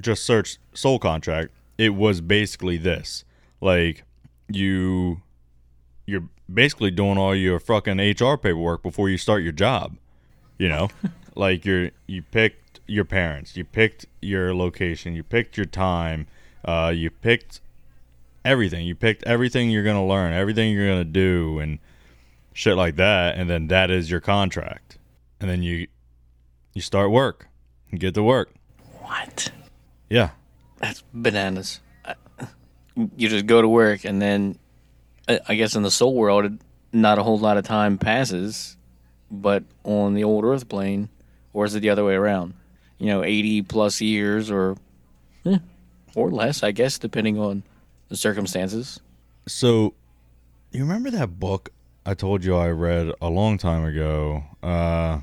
just 0.00 0.24
searched 0.24 0.58
soul 0.72 0.98
contract, 0.98 1.50
it 1.78 1.90
was 1.90 2.20
basically 2.20 2.76
this: 2.76 3.24
like 3.60 4.04
you, 4.48 5.22
you're 6.06 6.28
basically 6.52 6.90
doing 6.90 7.18
all 7.18 7.34
your 7.34 7.58
fucking 7.58 7.98
HR 7.98 8.36
paperwork 8.36 8.82
before 8.82 9.08
you 9.08 9.18
start 9.18 9.42
your 9.42 9.52
job. 9.52 9.96
You 10.58 10.68
know, 10.68 10.88
like 11.34 11.64
you're 11.64 11.90
you 12.06 12.22
picked 12.22 12.80
your 12.86 13.04
parents, 13.04 13.56
you 13.56 13.64
picked 13.64 14.06
your 14.20 14.54
location, 14.54 15.14
you 15.14 15.22
picked 15.22 15.56
your 15.56 15.66
time, 15.66 16.26
uh, 16.64 16.92
you 16.94 17.10
picked 17.10 17.60
everything. 18.44 18.86
You 18.86 18.94
picked 18.94 19.22
everything 19.24 19.70
you're 19.70 19.84
gonna 19.84 20.06
learn, 20.06 20.32
everything 20.32 20.72
you're 20.72 20.88
gonna 20.88 21.04
do, 21.04 21.58
and 21.58 21.78
shit 22.52 22.76
like 22.76 22.96
that. 22.96 23.36
And 23.36 23.48
then 23.48 23.68
that 23.68 23.90
is 23.90 24.10
your 24.10 24.20
contract. 24.20 24.98
And 25.40 25.50
then 25.50 25.62
you 25.62 25.88
you 26.74 26.80
start 26.80 27.10
work, 27.10 27.48
you 27.90 27.98
get 27.98 28.14
to 28.14 28.22
work. 28.22 28.50
What? 29.00 29.50
Yeah, 30.08 30.30
That's 30.78 31.02
bananas. 31.12 31.80
You 33.16 33.28
just 33.28 33.46
go 33.46 33.62
to 33.62 33.68
work, 33.68 34.04
and 34.04 34.20
then 34.20 34.58
I 35.28 35.40
I 35.48 35.54
guess 35.54 35.74
in 35.74 35.82
the 35.82 35.90
soul 35.90 36.14
world, 36.14 36.58
not 36.92 37.18
a 37.18 37.22
whole 37.22 37.38
lot 37.38 37.56
of 37.56 37.64
time 37.64 37.96
passes, 37.96 38.76
but 39.30 39.64
on 39.84 40.14
the 40.14 40.24
old 40.24 40.44
Earth 40.44 40.68
plane, 40.68 41.08
or 41.54 41.64
is 41.64 41.74
it 41.74 41.80
the 41.80 41.88
other 41.88 42.04
way 42.04 42.14
around? 42.14 42.54
You 42.98 43.06
know, 43.06 43.24
eighty 43.24 43.62
plus 43.62 44.00
years, 44.02 44.50
or 44.50 44.76
eh, 45.46 45.58
or 46.14 46.30
less, 46.30 46.62
I 46.62 46.72
guess, 46.72 46.98
depending 46.98 47.38
on 47.38 47.62
the 48.10 48.16
circumstances. 48.16 49.00
So, 49.48 49.94
you 50.70 50.82
remember 50.82 51.10
that 51.10 51.40
book 51.40 51.70
I 52.04 52.14
told 52.14 52.44
you 52.44 52.56
I 52.56 52.68
read 52.70 53.12
a 53.20 53.28
long 53.28 53.58
time 53.58 53.84
ago? 53.84 54.44
Uh, 54.62 55.20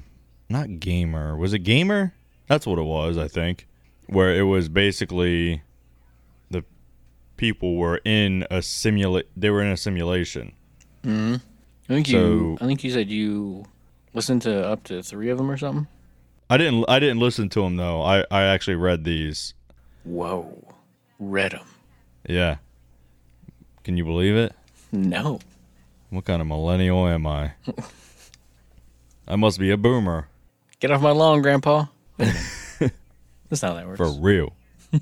not 0.50 0.80
Gamer. 0.80 1.36
Was 1.36 1.54
it 1.54 1.60
Gamer? 1.60 2.13
That's 2.48 2.65
what 2.65 2.80
it 2.80 2.84
was, 2.84 3.18
I 3.18 3.28
think. 3.28 3.68
Where 4.08 4.34
it 4.34 4.44
was 4.44 4.70
basically 4.70 5.62
the 6.50 6.63
people 7.38 7.76
were 7.76 8.00
in 8.06 8.46
a 8.50 8.62
simulate. 8.62 9.28
They 9.36 9.50
were 9.50 9.62
in 9.62 9.72
a 9.72 9.78
simulation. 9.78 10.54
I 11.04 11.39
think 11.88 12.08
you. 12.08 12.58
I 12.62 12.65
think 12.65 12.84
you 12.84 12.92
said 12.92 13.10
you 13.10 13.65
listened 14.13 14.42
to 14.44 14.68
up 14.68 14.84
to 14.86 15.04
three 15.04 15.30
of 15.30 15.38
them 15.38 15.50
or 15.50 15.58
something. 15.58 15.88
I 16.50 16.58
didn't. 16.58 16.86
I 16.88 17.00
didn't 17.00 17.20
listen 17.20 17.50
to 17.50 17.62
them 17.62 17.76
though. 17.78 18.02
I 18.02 18.26
I 18.32 18.44
actually 18.44 18.76
read 18.76 19.04
these. 19.04 19.54
Whoa, 20.04 20.63
read 21.20 21.52
them. 21.52 21.65
Yeah. 22.28 22.58
Can 23.84 23.98
you 23.98 24.06
believe 24.06 24.36
it? 24.36 24.54
No, 24.92 25.39
What 26.10 26.26
kind 26.26 26.41
of 26.41 26.48
millennial 26.48 27.08
am 27.08 27.28
I? 27.28 27.54
I 29.28 29.36
must 29.36 29.60
be 29.60 29.69
a 29.69 29.78
boomer. 29.78 30.28
get 30.80 30.89
off 30.89 31.02
my 31.02 31.12
lawn, 31.12 31.43
Grandpa. 31.43 31.86
That's 32.17 33.62
not 33.62 33.62
how 33.62 33.74
that 33.76 33.88
works. 33.88 33.98
For 33.98 34.12
real. 34.12 34.54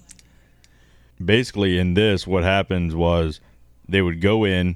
Basically, 1.23 1.77
in 1.79 1.93
this, 1.93 2.27
what 2.27 2.43
happens 2.43 2.93
was 2.93 3.39
they 3.87 4.01
would 4.01 4.19
go 4.19 4.43
in, 4.43 4.75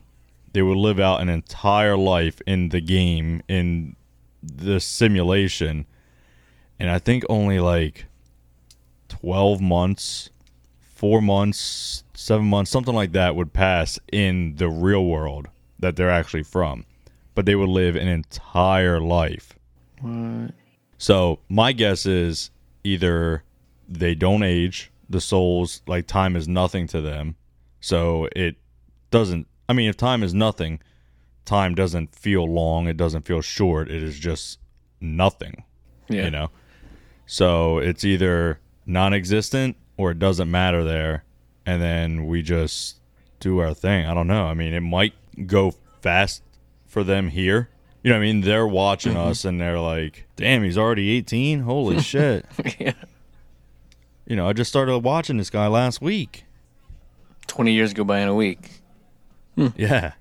they 0.54 0.62
would 0.62 0.78
live 0.78 1.02
out 1.02 1.20
an 1.20 1.28
entire 1.28 1.98
life 1.98 2.42
in 2.48 2.70
the 2.70 2.80
game, 2.80 3.44
in 3.50 3.98
the 4.42 4.80
simulation. 4.80 5.86
And 6.80 6.90
I 6.90 6.98
think 6.98 7.26
only 7.28 7.60
like 7.60 8.06
12 9.10 9.60
months, 9.60 10.30
four 10.80 11.22
months, 11.22 12.06
seven 12.14 12.46
months, 12.46 12.72
something 12.72 12.96
like 12.96 13.12
that 13.12 13.36
would 13.36 13.52
pass 13.52 14.00
in 14.14 14.56
the 14.56 14.70
real 14.70 15.06
world 15.06 15.50
that 15.82 15.96
they're 15.96 16.10
actually 16.10 16.44
from. 16.44 16.86
But 17.36 17.46
they 17.46 17.56
would 17.56 17.70
live 17.70 17.96
an 17.96 18.08
entire 18.08 19.00
life. 19.00 19.54
What? 20.00 20.52
So 20.98 21.40
my 21.50 21.72
guess 21.74 22.06
is 22.06 22.52
either 22.84 23.44
they 23.88 24.16
don't 24.16 24.44
age, 24.44 24.92
the 25.10 25.22
souls 25.22 25.82
like 25.88 26.08
time 26.08 26.36
is 26.36 26.48
nothing 26.48 26.88
to 26.88 27.02
them. 27.02 27.36
So 27.82 28.28
it 28.36 28.56
doesn't 29.10 29.48
I 29.68 29.74
mean 29.74 29.90
if 29.90 29.98
time 29.98 30.24
is 30.24 30.34
nothing, 30.34 30.80
time 31.46 31.76
doesn't 31.76 32.14
feel 32.16 32.46
long, 32.46 32.88
it 32.88 32.98
doesn't 32.98 33.26
feel 33.26 33.42
short, 33.42 33.90
it 33.90 34.04
is 34.04 34.18
just 34.20 34.60
nothing, 35.00 35.64
Yeah. 36.10 36.26
you 36.26 36.32
know. 36.32 36.50
So 37.26 37.78
it's 37.80 38.04
either 38.04 38.60
non-existent 38.86 39.78
or 39.98 40.12
it 40.12 40.20
doesn't 40.20 40.50
matter 40.52 40.84
there 40.84 41.24
and 41.66 41.82
then 41.82 42.26
we 42.28 42.42
just 42.42 42.98
do 43.40 43.60
our 43.60 43.74
thing. 43.74 44.06
I 44.06 44.14
don't 44.14 44.28
know. 44.28 44.46
I 44.46 44.54
mean, 44.54 44.74
it 44.74 44.82
might 44.82 45.14
go 45.46 45.76
fast 46.02 46.44
for 46.86 47.04
them 47.04 47.30
here. 47.30 47.70
You 48.04 48.10
know 48.10 48.18
what 48.18 48.24
I 48.24 48.26
mean? 48.26 48.42
They're 48.42 48.68
watching 48.68 49.14
mm-hmm. 49.14 49.30
us 49.30 49.46
and 49.46 49.62
they're 49.62 49.80
like, 49.80 50.28
"Damn, 50.36 50.64
he's 50.64 50.78
already 50.78 51.12
18. 51.12 51.62
Holy 51.62 52.00
shit." 52.02 52.46
yeah. 52.80 52.94
You 54.26 54.36
know, 54.36 54.48
I 54.48 54.54
just 54.54 54.70
started 54.70 55.00
watching 55.00 55.38
this 55.38 55.50
guy 55.50 55.68
last 55.68 56.02
week. 56.02 56.46
Twenty 57.48 57.74
years 57.74 57.94
go 57.94 58.04
by 58.04 58.20
in 58.20 58.28
a 58.28 58.36
week. 58.36 58.82
Hmm. 59.56 59.68
Yeah. 59.76 60.14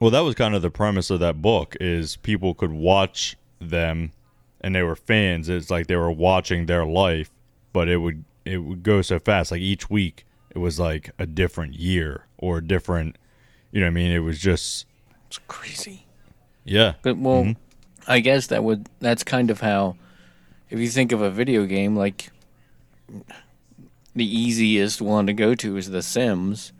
Well, 0.00 0.10
that 0.10 0.20
was 0.20 0.34
kind 0.34 0.54
of 0.54 0.62
the 0.62 0.70
premise 0.70 1.10
of 1.10 1.20
that 1.20 1.42
book 1.42 1.76
is 1.78 2.16
people 2.16 2.54
could 2.54 2.72
watch 2.72 3.36
them 3.60 4.12
and 4.60 4.74
they 4.74 4.82
were 4.82 4.96
fans, 4.96 5.48
it's 5.48 5.70
like 5.70 5.86
they 5.86 5.96
were 5.96 6.10
watching 6.10 6.66
their 6.66 6.84
life, 6.84 7.30
but 7.72 7.88
it 7.88 7.98
would 7.98 8.24
it 8.44 8.58
would 8.58 8.82
go 8.82 9.02
so 9.02 9.18
fast. 9.18 9.50
Like 9.50 9.60
each 9.60 9.88
week, 9.88 10.26
it 10.50 10.58
was 10.58 10.78
like 10.78 11.10
a 11.18 11.26
different 11.26 11.74
year 11.74 12.26
or 12.38 12.58
a 12.58 12.66
different, 12.66 13.16
you 13.72 13.80
know, 13.80 13.86
what 13.86 13.90
I 13.90 13.94
mean, 13.94 14.12
it 14.12 14.20
was 14.20 14.38
just 14.38 14.86
It's 15.28 15.38
crazy. 15.48 16.06
yeah, 16.64 16.94
But 17.02 17.18
well, 17.18 17.44
mm-hmm. 17.44 18.10
I 18.10 18.20
guess 18.20 18.46
that 18.48 18.64
would 18.64 18.88
that's 19.00 19.22
kind 19.24 19.50
of 19.50 19.60
how 19.60 19.96
if 20.68 20.78
you 20.78 20.88
think 20.88 21.12
of 21.12 21.20
a 21.22 21.30
video 21.30 21.66
game 21.66 21.96
like 21.96 22.30
the 24.14 24.24
easiest 24.24 25.00
one 25.00 25.26
to 25.26 25.32
go 25.32 25.54
to 25.54 25.76
is 25.76 25.90
The 25.90 26.02
Sims. 26.02 26.72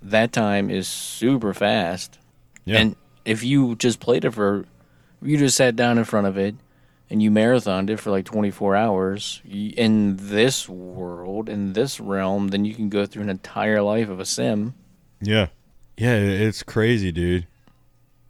That 0.00 0.32
time 0.32 0.70
is 0.70 0.86
super 0.86 1.52
fast. 1.52 2.18
yeah, 2.64 2.78
And 2.78 2.96
if 3.24 3.42
you 3.42 3.74
just 3.74 4.00
played 4.00 4.24
it 4.24 4.30
for 4.32 4.64
you 5.20 5.36
just 5.36 5.56
sat 5.56 5.74
down 5.74 5.98
in 5.98 6.04
front 6.04 6.26
of 6.26 6.38
it 6.38 6.54
and 7.10 7.22
you 7.22 7.30
marathoned 7.30 7.90
it 7.90 7.98
for 7.98 8.10
like 8.10 8.24
24 8.24 8.76
hours 8.76 9.42
in 9.44 10.16
this 10.18 10.68
world 10.68 11.48
in 11.48 11.72
this 11.72 11.98
realm 11.98 12.48
then 12.48 12.64
you 12.64 12.74
can 12.74 12.88
go 12.88 13.04
through 13.04 13.22
an 13.22 13.28
entire 13.28 13.82
life 13.82 14.08
of 14.08 14.20
a 14.20 14.24
sim 14.24 14.74
yeah, 15.20 15.48
yeah. 15.98 16.14
It's 16.14 16.62
crazy, 16.62 17.12
dude. 17.12 17.46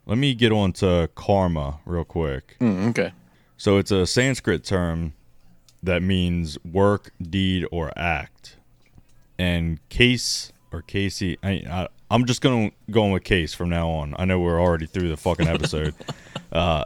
Let 0.06 0.18
me 0.18 0.34
get 0.34 0.52
on 0.52 0.72
to 0.74 1.10
karma 1.14 1.80
real 1.84 2.04
quick. 2.04 2.56
Mm, 2.60 2.88
okay 2.90 3.12
So 3.58 3.76
it's 3.76 3.90
a 3.90 4.06
Sanskrit 4.06 4.64
term 4.64 5.12
that 5.82 6.02
means 6.02 6.58
work, 6.64 7.12
deed, 7.20 7.66
or 7.70 7.92
act. 7.96 8.56
And 9.38 9.86
case 9.90 10.50
or 10.72 10.82
Casey, 10.82 11.38
I, 11.42 11.50
I 11.70 11.88
I'm 12.10 12.24
just 12.24 12.40
gonna 12.40 12.70
going 12.90 13.12
with 13.12 13.24
case 13.24 13.54
from 13.54 13.68
now 13.68 13.88
on. 13.90 14.14
I 14.18 14.24
know 14.24 14.40
we're 14.40 14.60
already 14.60 14.86
through 14.86 15.08
the 15.08 15.16
fucking 15.16 15.46
episode. 15.46 15.94
uh, 16.52 16.84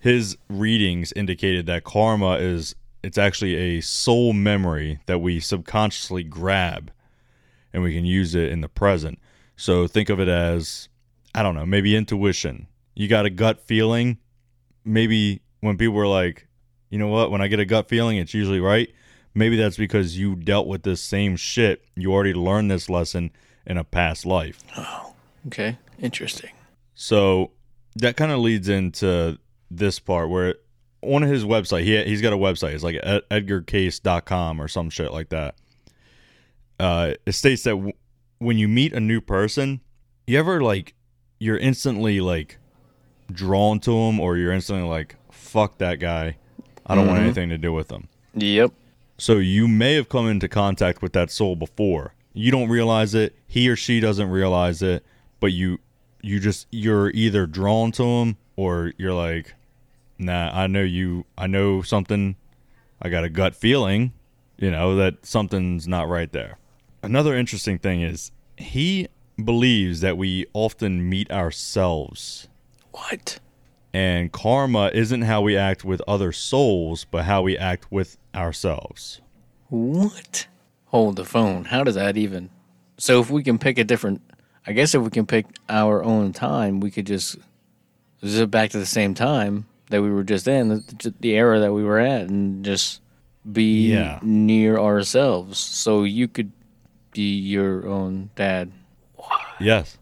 his 0.00 0.36
readings 0.48 1.12
indicated 1.12 1.66
that 1.66 1.84
karma 1.84 2.32
is 2.34 2.74
it's 3.02 3.18
actually 3.18 3.54
a 3.54 3.80
soul 3.80 4.32
memory 4.32 5.00
that 5.06 5.20
we 5.20 5.40
subconsciously 5.40 6.24
grab, 6.24 6.90
and 7.72 7.82
we 7.82 7.94
can 7.94 8.04
use 8.04 8.34
it 8.34 8.50
in 8.50 8.60
the 8.60 8.68
present. 8.68 9.18
So 9.56 9.86
think 9.86 10.08
of 10.08 10.20
it 10.20 10.28
as 10.28 10.88
I 11.34 11.42
don't 11.42 11.54
know, 11.54 11.66
maybe 11.66 11.96
intuition. 11.96 12.66
You 12.94 13.08
got 13.08 13.26
a 13.26 13.30
gut 13.30 13.60
feeling 13.60 14.18
maybe 14.84 15.42
when 15.60 15.76
people 15.76 15.94
were 15.94 16.06
like, 16.06 16.46
you 16.90 16.98
know 16.98 17.08
what, 17.08 17.30
when 17.30 17.40
I 17.40 17.48
get 17.48 17.60
a 17.60 17.64
gut 17.64 17.88
feeling, 17.88 18.18
it's 18.18 18.34
usually 18.34 18.60
right. 18.60 18.92
Maybe 19.34 19.56
that's 19.56 19.76
because 19.76 20.18
you 20.18 20.36
dealt 20.36 20.66
with 20.66 20.82
this 20.82 21.00
same 21.00 21.36
shit. 21.36 21.84
You 21.96 22.12
already 22.12 22.34
learned 22.34 22.70
this 22.70 22.90
lesson 22.90 23.30
in 23.66 23.78
a 23.78 23.84
past 23.84 24.26
life. 24.26 24.58
Oh, 24.76 25.14
okay 25.46 25.78
interesting 25.98 26.50
So 26.94 27.52
that 27.96 28.16
kind 28.16 28.32
of 28.32 28.40
leads 28.40 28.68
into 28.68 29.38
this 29.70 29.98
part 29.98 30.28
where 30.28 30.56
on 31.00 31.22
his 31.22 31.44
website, 31.44 31.84
he, 31.84 32.02
he's 32.04 32.20
got 32.20 32.32
a 32.32 32.36
website. 32.36 32.72
It's 32.74 32.84
like 32.84 32.98
ed- 33.02 33.22
edgarcase.com 33.30 34.60
or 34.60 34.68
some 34.68 34.90
shit 34.90 35.12
like 35.12 35.30
that. 35.30 35.54
Uh, 36.78 37.14
it 37.24 37.32
states 37.32 37.62
that 37.62 37.92
when 38.42 38.58
you 38.58 38.68
meet 38.68 38.92
a 38.92 39.00
new 39.00 39.20
person, 39.20 39.80
you 40.26 40.38
ever 40.38 40.60
like, 40.60 40.94
you're 41.38 41.58
instantly 41.58 42.20
like 42.20 42.58
drawn 43.30 43.80
to 43.80 43.90
them 43.90 44.20
or 44.20 44.36
you're 44.36 44.52
instantly 44.52 44.88
like, 44.88 45.16
fuck 45.30 45.78
that 45.78 45.98
guy. 46.00 46.36
I 46.86 46.94
don't 46.94 47.06
want 47.06 47.18
mm-hmm. 47.18 47.26
anything 47.26 47.48
to 47.50 47.58
do 47.58 47.72
with 47.72 47.90
him. 47.90 48.08
yep 48.34 48.72
So 49.18 49.34
you 49.34 49.68
may 49.68 49.94
have 49.94 50.08
come 50.08 50.28
into 50.28 50.48
contact 50.48 51.02
with 51.02 51.12
that 51.12 51.30
soul 51.30 51.56
before. 51.56 52.14
You 52.32 52.50
don't 52.50 52.68
realize 52.68 53.14
it. 53.14 53.36
He 53.46 53.68
or 53.68 53.76
she 53.76 54.00
doesn't 54.00 54.30
realize 54.30 54.82
it, 54.82 55.04
but 55.40 55.52
you 55.52 55.78
you 56.22 56.40
just 56.40 56.66
you're 56.70 57.10
either 57.10 57.46
drawn 57.46 57.92
to 57.92 58.02
them 58.02 58.36
or 58.56 58.92
you're 58.96 59.12
like, 59.12 59.54
"Nah, 60.18 60.50
I 60.52 60.66
know 60.66 60.82
you. 60.82 61.26
I 61.36 61.46
know 61.46 61.82
something. 61.82 62.36
I 63.02 63.08
got 63.08 63.24
a 63.24 63.28
gut 63.28 63.54
feeling, 63.54 64.12
you 64.56 64.70
know, 64.70 64.96
that 64.96 65.26
something's 65.26 65.86
not 65.86 66.08
right 66.08 66.32
there." 66.32 66.58
Another 67.02 67.34
interesting 67.36 67.78
thing 67.78 68.02
is 68.02 68.30
he 68.56 69.08
believes 69.42 70.00
that 70.00 70.16
we 70.16 70.46
often 70.52 71.08
meet 71.08 71.30
ourselves 71.30 72.48
what 72.92 73.38
and 73.94 74.30
karma 74.30 74.90
isn't 74.94 75.22
how 75.22 75.40
we 75.42 75.56
act 75.56 75.84
with 75.84 76.00
other 76.06 76.32
souls, 76.32 77.04
but 77.10 77.24
how 77.24 77.42
we 77.42 77.58
act 77.58 77.90
with 77.90 78.16
ourselves. 78.34 79.20
What? 79.68 80.46
Hold 80.86 81.16
the 81.16 81.24
phone. 81.24 81.64
How 81.64 81.84
does 81.84 81.94
that 81.96 82.16
even? 82.16 82.48
So 82.98 83.20
if 83.20 83.30
we 83.30 83.42
can 83.42 83.58
pick 83.58 83.78
a 83.78 83.84
different, 83.84 84.22
I 84.66 84.72
guess 84.72 84.94
if 84.94 85.02
we 85.02 85.10
can 85.10 85.26
pick 85.26 85.44
our 85.68 86.02
own 86.04 86.32
time, 86.32 86.80
we 86.80 86.90
could 86.90 87.06
just 87.06 87.36
zip 88.24 88.50
back 88.50 88.70
to 88.70 88.78
the 88.78 88.86
same 88.86 89.12
time 89.12 89.66
that 89.90 90.00
we 90.00 90.10
were 90.10 90.24
just 90.24 90.48
in, 90.48 90.68
the, 90.68 91.14
the 91.20 91.32
era 91.34 91.60
that 91.60 91.72
we 91.74 91.82
were 91.84 91.98
at, 91.98 92.22
and 92.22 92.64
just 92.64 93.00
be 93.50 93.88
Yeah. 93.92 94.20
near 94.22 94.78
ourselves. 94.78 95.58
So 95.58 96.04
you 96.04 96.28
could 96.28 96.50
be 97.12 97.36
your 97.36 97.86
own 97.86 98.30
dad. 98.34 98.72
Yes. 99.60 99.98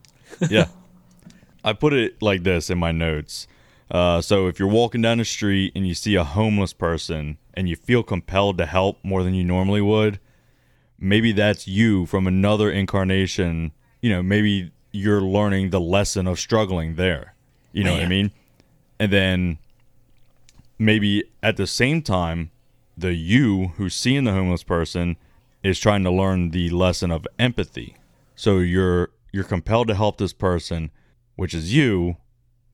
Yeah. 0.48 0.66
I 1.64 1.72
put 1.74 1.92
it 1.92 2.22
like 2.22 2.42
this 2.42 2.70
in 2.70 2.78
my 2.78 2.92
notes. 2.92 3.46
Uh, 3.90 4.20
so 4.20 4.46
if 4.46 4.58
you're 4.58 4.68
walking 4.68 5.02
down 5.02 5.18
the 5.18 5.24
street 5.24 5.72
and 5.74 5.86
you 5.86 5.94
see 5.94 6.14
a 6.14 6.24
homeless 6.24 6.72
person 6.72 7.36
and 7.54 7.68
you 7.68 7.76
feel 7.76 8.02
compelled 8.02 8.56
to 8.58 8.66
help 8.66 8.98
more 9.02 9.22
than 9.22 9.34
you 9.34 9.44
normally 9.44 9.80
would, 9.80 10.20
maybe 10.98 11.32
that's 11.32 11.66
you 11.66 12.06
from 12.06 12.26
another 12.26 12.70
incarnation. 12.70 13.72
You 14.00 14.10
know, 14.10 14.22
maybe 14.22 14.70
you're 14.92 15.20
learning 15.20 15.70
the 15.70 15.80
lesson 15.80 16.26
of 16.26 16.38
struggling 16.38 16.94
there. 16.94 17.34
You 17.72 17.84
know 17.84 17.92
what 17.92 18.02
I 18.02 18.08
mean? 18.08 18.32
And 18.98 19.12
then 19.12 19.58
maybe 20.78 21.24
at 21.42 21.56
the 21.56 21.66
same 21.66 22.02
time, 22.02 22.50
the 22.96 23.14
you 23.14 23.68
who's 23.76 23.94
seeing 23.94 24.24
the 24.24 24.32
homeless 24.32 24.62
person 24.62 25.16
is 25.62 25.78
trying 25.78 26.04
to 26.04 26.10
learn 26.10 26.50
the 26.50 26.70
lesson 26.70 27.10
of 27.10 27.26
empathy. 27.38 27.96
So 28.34 28.58
you're 28.58 29.10
you're 29.32 29.44
compelled 29.44 29.88
to 29.88 29.94
help 29.94 30.18
this 30.18 30.32
person, 30.32 30.90
which 31.36 31.54
is 31.54 31.74
you, 31.74 32.16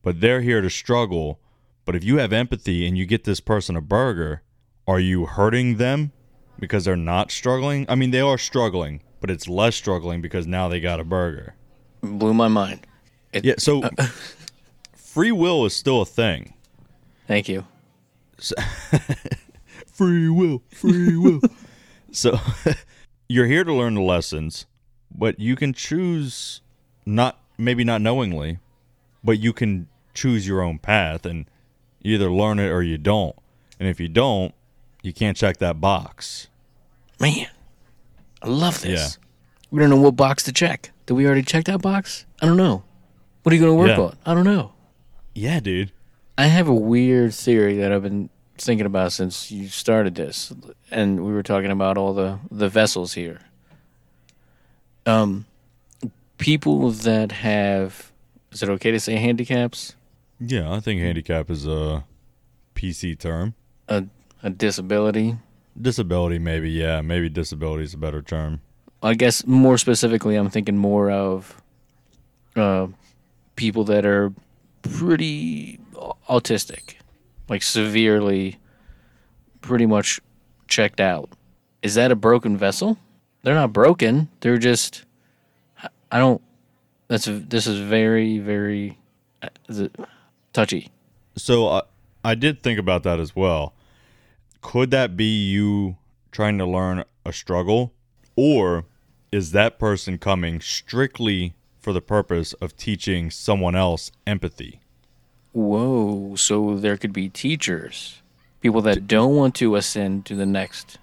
but 0.02 0.20
they're 0.20 0.40
here 0.40 0.60
to 0.60 0.70
struggle. 0.70 1.40
But 1.84 1.94
if 1.96 2.04
you 2.04 2.18
have 2.18 2.32
empathy 2.32 2.86
and 2.86 2.96
you 2.96 3.06
get 3.06 3.24
this 3.24 3.40
person 3.40 3.76
a 3.76 3.80
burger, 3.80 4.42
are 4.86 5.00
you 5.00 5.26
hurting 5.26 5.76
them 5.76 6.12
because 6.58 6.84
they're 6.84 6.96
not 6.96 7.30
struggling? 7.30 7.86
I 7.88 7.94
mean, 7.94 8.10
they 8.10 8.20
are 8.20 8.38
struggling, 8.38 9.02
but 9.20 9.30
it's 9.30 9.48
less 9.48 9.76
struggling 9.76 10.20
because 10.20 10.46
now 10.46 10.68
they 10.68 10.80
got 10.80 11.00
a 11.00 11.04
burger. 11.04 11.54
Blew 12.00 12.34
my 12.34 12.48
mind. 12.48 12.86
It, 13.32 13.44
Yeah, 13.44 13.54
so 13.58 13.82
free 14.96 15.32
will 15.32 15.64
is 15.66 15.74
still 15.74 16.00
a 16.00 16.06
thing. 16.06 16.54
Thank 17.26 17.48
you. 17.48 17.66
Free 19.96 20.28
will, 20.28 20.62
free 20.68 21.16
will. 21.16 21.40
so 22.16 22.38
you're 23.28 23.46
here 23.46 23.64
to 23.64 23.72
learn 23.72 23.94
the 23.94 24.00
lessons, 24.00 24.66
but 25.14 25.38
you 25.38 25.56
can 25.56 25.72
choose 25.72 26.60
not 27.04 27.38
maybe 27.58 27.84
not 27.84 28.00
knowingly, 28.00 28.58
but 29.22 29.38
you 29.38 29.52
can 29.52 29.88
choose 30.14 30.46
your 30.46 30.62
own 30.62 30.78
path 30.78 31.24
and 31.26 31.46
either 32.02 32.30
learn 32.30 32.58
it 32.58 32.68
or 32.70 32.82
you 32.82 32.98
don't. 32.98 33.36
And 33.78 33.88
if 33.88 34.00
you 34.00 34.08
don't, 34.08 34.54
you 35.02 35.12
can't 35.12 35.36
check 35.36 35.58
that 35.58 35.80
box. 35.80 36.48
Man, 37.20 37.46
I 38.42 38.48
love 38.48 38.80
this. 38.80 39.18
We 39.70 39.80
don't 39.80 39.90
know 39.90 40.00
what 40.00 40.16
box 40.16 40.42
to 40.44 40.52
check. 40.52 40.90
Did 41.06 41.14
we 41.14 41.26
already 41.26 41.42
check 41.42 41.64
that 41.64 41.82
box? 41.82 42.24
I 42.40 42.46
don't 42.46 42.56
know. 42.56 42.84
What 43.42 43.52
are 43.52 43.54
you 43.56 43.60
going 43.62 43.72
to 43.72 43.78
work 43.78 43.96
Yeah. 43.96 44.04
on? 44.04 44.16
I 44.26 44.34
don't 44.34 44.44
know. 44.44 44.72
Yeah, 45.34 45.60
dude. 45.60 45.92
I 46.38 46.46
have 46.46 46.68
a 46.68 46.74
weird 46.74 47.34
theory 47.34 47.76
that 47.78 47.92
I've 47.92 48.02
been 48.02 48.28
thinking 48.64 48.86
about 48.86 49.12
since 49.12 49.50
you 49.50 49.68
started 49.68 50.14
this, 50.14 50.52
and 50.90 51.24
we 51.24 51.32
were 51.32 51.42
talking 51.42 51.70
about 51.70 51.98
all 51.98 52.14
the 52.14 52.38
the 52.50 52.68
vessels 52.68 53.14
here. 53.14 53.40
Um, 55.04 55.46
people 56.38 56.90
that 56.90 57.32
have 57.32 58.12
is 58.52 58.62
it 58.62 58.68
okay 58.70 58.90
to 58.90 59.00
say 59.00 59.16
handicaps? 59.16 59.94
Yeah, 60.40 60.72
I 60.72 60.80
think 60.80 61.00
handicap 61.00 61.50
is 61.50 61.66
a 61.66 62.04
PC 62.74 63.18
term. 63.18 63.54
A 63.88 64.04
a 64.42 64.50
disability. 64.50 65.36
Disability, 65.80 66.38
maybe. 66.38 66.70
Yeah, 66.70 67.00
maybe 67.00 67.28
disability 67.28 67.84
is 67.84 67.94
a 67.94 67.98
better 67.98 68.22
term. 68.22 68.60
I 69.02 69.14
guess 69.14 69.46
more 69.46 69.78
specifically, 69.78 70.36
I'm 70.36 70.50
thinking 70.50 70.76
more 70.76 71.10
of 71.10 71.62
uh, 72.54 72.86
people 73.56 73.84
that 73.84 74.06
are 74.06 74.32
pretty 74.82 75.78
autistic, 76.28 76.94
like 77.48 77.62
severely, 77.62 78.58
pretty 79.60 79.86
much 79.86 80.20
checked 80.68 81.00
out. 81.00 81.30
Is 81.82 81.94
that 81.94 82.10
a 82.10 82.16
broken 82.16 82.56
vessel? 82.56 82.98
They're 83.42 83.54
not 83.54 83.72
broken. 83.72 84.28
They're 84.40 84.58
just. 84.58 85.04
I 86.10 86.18
don't. 86.18 86.42
That's 87.08 87.26
this 87.26 87.66
is 87.66 87.78
very 87.78 88.38
very 88.38 88.98
uh, 89.42 89.48
touchy. 90.52 90.90
So 91.36 91.68
I, 91.68 91.82
I 92.24 92.34
did 92.34 92.62
think 92.62 92.78
about 92.78 93.02
that 93.04 93.20
as 93.20 93.36
well. 93.36 93.74
Could 94.62 94.90
that 94.90 95.16
be 95.16 95.46
you 95.48 95.96
trying 96.32 96.58
to 96.58 96.66
learn 96.66 97.04
a 97.24 97.32
struggle? 97.32 97.92
Or 98.34 98.84
is 99.30 99.52
that 99.52 99.78
person 99.78 100.18
coming 100.18 100.60
strictly 100.60 101.54
for 101.78 101.92
the 101.92 102.00
purpose 102.00 102.52
of 102.54 102.76
teaching 102.76 103.30
someone 103.30 103.76
else 103.76 104.10
empathy? 104.26 104.80
Whoa, 105.56 106.34
so 106.36 106.76
there 106.76 106.98
could 106.98 107.14
be 107.14 107.30
teachers, 107.30 108.20
people 108.60 108.82
that 108.82 109.08
don't 109.08 109.34
want 109.34 109.54
to 109.54 109.74
ascend 109.76 110.26
to 110.26 110.34
the 110.34 110.44
next, 110.44 110.98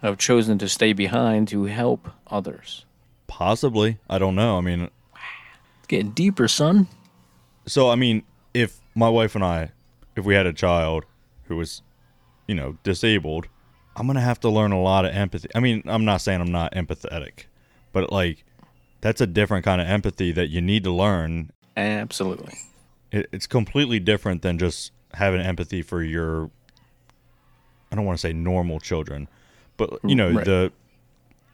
have 0.00 0.16
chosen 0.16 0.56
to 0.60 0.68
stay 0.70 0.94
behind 0.94 1.46
to 1.48 1.64
help 1.64 2.08
others. 2.26 2.86
Possibly. 3.26 3.98
I 4.08 4.18
don't 4.18 4.34
know. 4.34 4.56
I 4.56 4.62
mean, 4.62 4.88
It's 5.76 5.86
getting 5.88 6.12
deeper, 6.12 6.48
son. 6.48 6.88
so 7.66 7.90
I 7.90 7.96
mean, 7.96 8.22
if 8.54 8.80
my 8.94 9.10
wife 9.10 9.34
and 9.34 9.44
I, 9.44 9.72
if 10.16 10.24
we 10.24 10.34
had 10.34 10.46
a 10.46 10.54
child 10.54 11.04
who 11.44 11.56
was, 11.56 11.82
you 12.46 12.54
know, 12.54 12.78
disabled, 12.82 13.46
I'm 13.94 14.06
gonna 14.06 14.22
have 14.22 14.40
to 14.40 14.48
learn 14.48 14.72
a 14.72 14.80
lot 14.80 15.04
of 15.04 15.14
empathy. 15.14 15.50
I 15.54 15.60
mean, 15.60 15.82
I'm 15.84 16.06
not 16.06 16.22
saying 16.22 16.40
I'm 16.40 16.50
not 16.50 16.72
empathetic, 16.72 17.44
but 17.92 18.10
like, 18.10 18.42
that's 19.02 19.20
a 19.20 19.26
different 19.26 19.66
kind 19.66 19.82
of 19.82 19.86
empathy 19.86 20.32
that 20.32 20.48
you 20.48 20.62
need 20.62 20.84
to 20.84 20.92
learn. 20.92 21.50
Absolutely. 21.76 22.54
It, 23.10 23.28
it's 23.32 23.46
completely 23.46 23.98
different 24.00 24.42
than 24.42 24.58
just 24.58 24.92
having 25.14 25.40
empathy 25.40 25.82
for 25.82 26.02
your. 26.02 26.50
I 27.90 27.96
don't 27.96 28.04
want 28.04 28.18
to 28.18 28.20
say 28.20 28.32
normal 28.32 28.80
children, 28.80 29.28
but 29.76 29.98
you 30.04 30.14
know 30.14 30.30
Right. 30.30 30.44
the, 30.44 30.72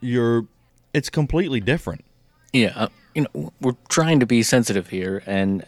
your, 0.01 0.47
it's 0.93 1.09
completely 1.09 1.61
different. 1.61 2.05
Yeah, 2.53 2.73
uh, 2.75 2.89
you 3.15 3.27
know, 3.35 3.53
we're 3.61 3.77
trying 3.89 4.19
to 4.21 4.27
be 4.27 4.43
sensitive 4.43 4.89
here, 4.89 5.23
and 5.27 5.65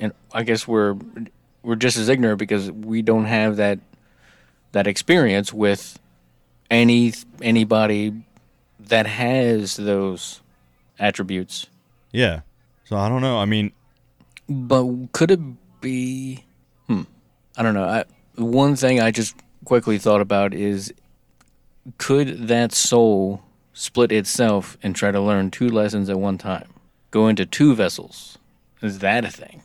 and 0.00 0.12
I 0.32 0.42
guess 0.42 0.66
we're 0.66 0.96
we're 1.62 1.76
just 1.76 1.96
as 1.96 2.08
ignorant 2.08 2.38
because 2.38 2.70
we 2.70 3.02
don't 3.02 3.26
have 3.26 3.56
that 3.56 3.78
that 4.72 4.86
experience 4.88 5.52
with 5.52 5.98
any 6.70 7.12
anybody 7.40 8.12
that 8.80 9.06
has 9.06 9.76
those 9.76 10.40
attributes. 10.98 11.66
Yeah. 12.12 12.40
So 12.84 12.96
I 12.96 13.08
don't 13.08 13.22
know. 13.22 13.38
I 13.38 13.44
mean, 13.44 13.72
But 14.48 15.12
could 15.12 15.30
it 15.30 15.40
be? 15.80 16.44
Hmm. 16.86 17.02
I 17.56 17.62
don't 17.62 17.74
know. 17.74 17.84
I, 17.84 18.04
one 18.36 18.76
thing 18.76 19.00
I 19.00 19.10
just 19.10 19.36
quickly 19.64 19.98
thought 19.98 20.20
about 20.20 20.52
is, 20.54 20.92
could 21.98 22.48
that 22.48 22.72
soul 22.72 23.42
split 23.72 24.12
itself 24.12 24.76
and 24.82 24.94
try 24.94 25.10
to 25.10 25.20
learn 25.20 25.50
two 25.50 25.68
lessons 25.68 26.08
at 26.08 26.18
one 26.18 26.38
time? 26.38 26.68
Go 27.10 27.28
into 27.28 27.46
two 27.46 27.74
vessels. 27.74 28.38
Is 28.82 28.98
that 29.00 29.24
a 29.24 29.30
thing? 29.30 29.62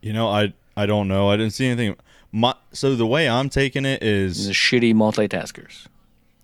You 0.00 0.12
know, 0.12 0.28
I 0.28 0.52
I 0.76 0.86
don't 0.86 1.08
know. 1.08 1.28
I 1.30 1.36
didn't 1.36 1.52
see 1.52 1.66
anything. 1.66 1.96
My 2.32 2.54
so 2.72 2.96
the 2.96 3.06
way 3.06 3.28
I'm 3.28 3.48
taking 3.48 3.84
it 3.84 4.02
is 4.02 4.46
The 4.48 4.52
shitty 4.52 4.92
multitaskers. 4.94 5.86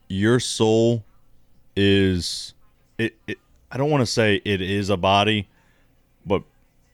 your 0.09 0.39
soul 0.41 1.05
is 1.77 2.55
it. 2.99 3.17
it 3.27 3.39
I 3.73 3.77
don't 3.77 3.91
want 3.91 4.03
to 4.03 4.07
say 4.07 4.41
it 4.45 4.61
is 4.61 4.91
a 4.91 4.97
body, 4.97 5.49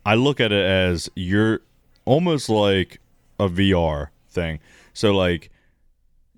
I 0.06 0.14
look 0.14 0.38
at 0.38 0.52
it 0.52 0.64
as 0.64 1.10
you're 1.16 1.62
almost 2.04 2.48
like 2.48 3.00
a 3.40 3.48
VR 3.48 4.10
thing. 4.30 4.60
So 4.94 5.12
like 5.12 5.50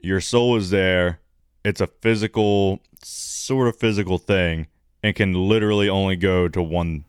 your 0.00 0.22
soul 0.22 0.56
is 0.56 0.70
there. 0.70 1.20
It's 1.66 1.82
a 1.82 1.86
physical 1.86 2.80
sort 3.02 3.68
of 3.68 3.76
physical 3.76 4.16
thing 4.16 4.68
and 5.02 5.14
can 5.14 5.34
literally 5.34 5.86
only 5.86 6.16
go 6.16 6.48
to 6.48 6.62
one 6.62 7.04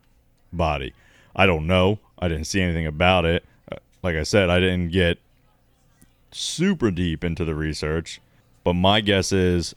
body. 0.52 0.94
I 1.34 1.46
don't 1.46 1.66
know. 1.66 2.00
I 2.20 2.28
didn't 2.28 2.48
see 2.48 2.62
anything 2.62 2.86
about 2.86 3.24
it. 3.24 3.46
Uh, 3.72 3.78
Like 4.04 4.18
I 4.18 4.24
said, 4.24 4.50
I 4.50 4.60
didn't 4.60 4.92
get 4.92 5.18
super 6.34 6.92
deep 6.92 7.24
into 7.24 7.46
the 7.46 7.56
research, 7.56 8.20
but 8.66 8.74
my 8.74 9.00
guess 9.00 9.32
is 9.32 9.76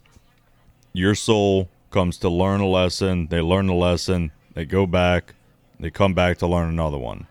your 0.92 1.14
soul 1.14 1.68
comes 1.92 2.16
to 2.18 2.28
learn 2.28 2.60
a 2.60 2.66
lesson, 2.66 3.28
they 3.28 3.40
learn 3.40 3.68
the 3.68 3.72
lesson, 3.74 4.32
they 4.54 4.64
go 4.64 4.84
back, 4.84 5.34
they 5.82 5.90
come 5.90 6.14
back 6.14 6.38
to 6.38 6.46
learn 6.46 6.68
another 6.68 6.96
one. 6.96 7.26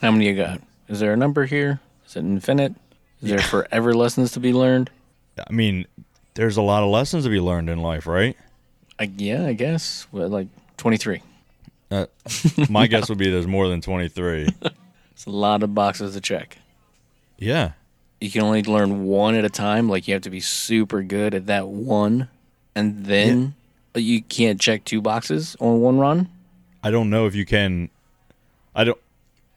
How 0.00 0.10
many 0.12 0.26
you 0.28 0.34
got? 0.36 0.60
Is 0.88 1.00
there 1.00 1.12
a 1.12 1.16
number 1.16 1.44
here? 1.44 1.80
Is 2.06 2.16
it 2.16 2.20
infinite? 2.20 2.74
Is 3.20 3.30
there 3.30 3.38
forever 3.40 3.94
lessons 3.94 4.32
to 4.32 4.40
be 4.40 4.52
learned? 4.52 4.90
I 5.38 5.52
mean, 5.52 5.86
there's 6.34 6.56
a 6.56 6.62
lot 6.62 6.82
of 6.84 6.90
lessons 6.90 7.24
to 7.24 7.30
be 7.30 7.40
learned 7.40 7.68
in 7.68 7.80
life, 7.82 8.06
right? 8.06 8.36
I, 8.98 9.10
yeah, 9.16 9.44
I 9.46 9.54
guess. 9.54 10.06
Well, 10.12 10.28
like 10.28 10.46
23. 10.76 11.20
Uh, 11.90 12.06
my 12.70 12.86
guess 12.88 13.08
would 13.08 13.18
be 13.18 13.30
there's 13.30 13.46
more 13.46 13.68
than 13.68 13.80
23. 13.80 14.48
It's 15.12 15.24
a 15.24 15.30
lot 15.30 15.62
of 15.62 15.74
boxes 15.74 16.12
to 16.12 16.20
check. 16.20 16.58
Yeah. 17.38 17.72
you 18.20 18.30
can 18.30 18.42
only 18.42 18.62
learn 18.62 19.06
one 19.06 19.34
at 19.34 19.46
a 19.46 19.48
time. 19.48 19.88
Like 19.88 20.06
you 20.06 20.12
have 20.12 20.24
to 20.24 20.30
be 20.30 20.40
super 20.40 21.02
good 21.02 21.34
at 21.34 21.46
that 21.46 21.68
one, 21.68 22.28
and 22.74 23.06
then 23.06 23.54
you 23.94 24.20
can't 24.22 24.60
check 24.60 24.84
two 24.84 25.00
boxes 25.00 25.56
on 25.58 25.80
one 25.80 25.98
run. 25.98 26.28
I 26.82 26.90
don't 26.90 27.08
know 27.08 27.24
if 27.26 27.34
you 27.34 27.46
can. 27.46 27.88
I 28.76 28.84
don't. 28.84 28.98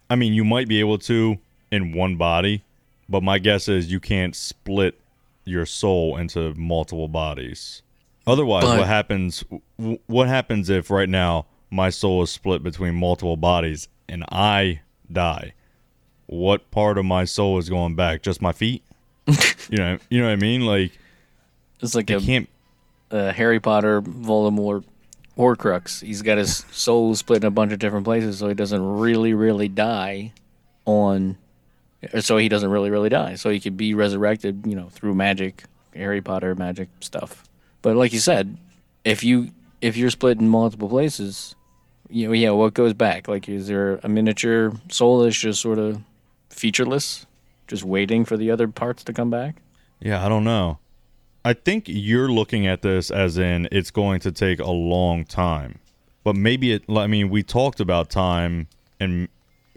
I 0.10 0.16
mean, 0.16 0.34
you 0.34 0.44
might 0.44 0.68
be 0.68 0.80
able 0.80 0.98
to 1.00 1.38
in 1.72 1.92
one 1.92 2.16
body, 2.16 2.64
but 3.08 3.22
my 3.22 3.38
guess 3.38 3.68
is 3.68 3.92
you 3.92 4.00
can't 4.00 4.36
split 4.36 5.00
your 5.46 5.66
soul 5.68 6.18
into 6.18 6.54
multiple 6.56 7.08
bodies. 7.08 7.84
Otherwise, 8.26 8.64
But- 8.64 8.80
what 8.80 8.88
happens? 8.88 9.44
What 10.08 10.28
happens 10.28 10.70
if 10.70 10.90
right 10.90 11.10
now 11.10 11.46
my 11.70 11.90
soul 11.92 12.24
is 12.24 12.32
split 12.32 12.64
between 12.64 12.96
multiple 12.96 13.38
bodies 13.38 13.88
and 14.08 14.24
I 14.32 14.82
die? 15.12 15.54
What 16.28 16.70
part 16.72 16.98
of 16.98 17.06
my 17.06 17.26
soul 17.26 17.58
is 17.58 17.70
going 17.70 17.96
back? 17.96 18.22
Just 18.24 18.42
my 18.42 18.52
feet? 18.52 18.84
you 19.70 19.78
know, 19.78 19.98
you 20.10 20.20
know 20.22 20.28
what 20.28 20.34
I 20.34 20.38
mean? 20.38 20.62
Like 20.62 20.92
It's 21.82 21.94
like 21.96 22.10
a, 22.10 22.20
can't. 22.20 22.48
a 23.12 23.32
Harry 23.32 23.60
Potter 23.60 24.02
Voldemort 24.02 24.84
Horcrux. 25.40 26.02
He's 26.06 26.22
got 26.22 26.38
his 26.38 26.66
soul 26.72 27.16
split 27.16 27.44
in 27.44 27.48
a 27.48 27.52
bunch 27.52 27.72
of 27.72 27.80
different 27.80 28.04
places, 28.04 28.38
so 28.38 28.50
he 28.50 28.54
doesn't 28.54 28.86
really, 28.98 29.34
really 29.34 29.70
die 29.70 30.34
on. 30.84 31.38
So 32.20 32.36
he 32.38 32.50
doesn't 32.50 32.70
really, 32.70 32.90
really 32.90 33.08
die. 33.08 33.36
So 33.36 33.50
he 33.50 33.62
could 33.62 33.78
be 33.78 33.94
resurrected, 33.94 34.66
you 34.68 34.76
know, 34.76 34.90
through 34.90 35.16
magic, 35.16 35.64
Harry 35.96 36.22
Potter 36.22 36.56
magic 36.56 36.90
stuff. 37.00 37.46
But 37.82 37.96
like 37.96 38.12
you 38.12 38.20
said, 38.20 38.58
if 39.06 39.24
you 39.24 39.52
if 39.82 39.96
you're 39.96 40.10
split 40.10 40.40
in 40.40 40.50
multiple 40.50 40.90
places, 40.90 41.56
you 42.10 42.28
know, 42.28 42.34
yeah, 42.34 42.52
what 42.52 42.74
goes 42.74 42.94
back? 42.94 43.30
Like, 43.30 43.48
is 43.48 43.68
there 43.68 44.00
a 44.04 44.10
miniature 44.10 44.74
soul 44.90 45.24
that's 45.24 45.38
just 45.38 45.62
sort 45.62 45.80
of 45.80 46.02
featureless, 46.50 47.26
just 47.68 47.84
waiting 47.84 48.26
for 48.26 48.36
the 48.36 48.52
other 48.52 48.68
parts 48.68 49.06
to 49.06 49.14
come 49.14 49.30
back? 49.30 49.62
Yeah, 50.02 50.26
I 50.26 50.28
don't 50.28 50.44
know. 50.44 50.80
I 51.50 51.54
think 51.54 51.86
you're 51.88 52.32
looking 52.32 52.68
at 52.68 52.84
this 52.84 53.10
as 53.10 53.40
in 53.40 53.68
it's 53.72 53.90
going 53.90 54.20
to 54.20 54.32
take 54.32 54.60
a 54.60 54.70
long 54.70 55.26
time. 55.26 55.80
But 56.24 56.36
maybe 56.36 56.74
it 56.74 56.84
I 56.88 57.08
mean, 57.08 57.32
we 57.32 57.42
talked 57.42 57.80
about 57.80 58.12
time 58.12 58.68
and 59.00 59.30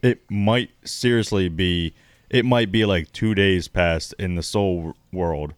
it 0.03 0.21
might 0.31 0.69
seriously 0.85 1.49
be 1.49 1.95
it 2.29 2.45
might 2.45 2.71
be 2.71 2.85
like 2.85 3.11
2 3.13 3.35
days 3.35 3.69
past 3.69 4.15
in 4.19 4.35
the 4.35 4.43
soul 4.43 4.95
world. 5.15 5.55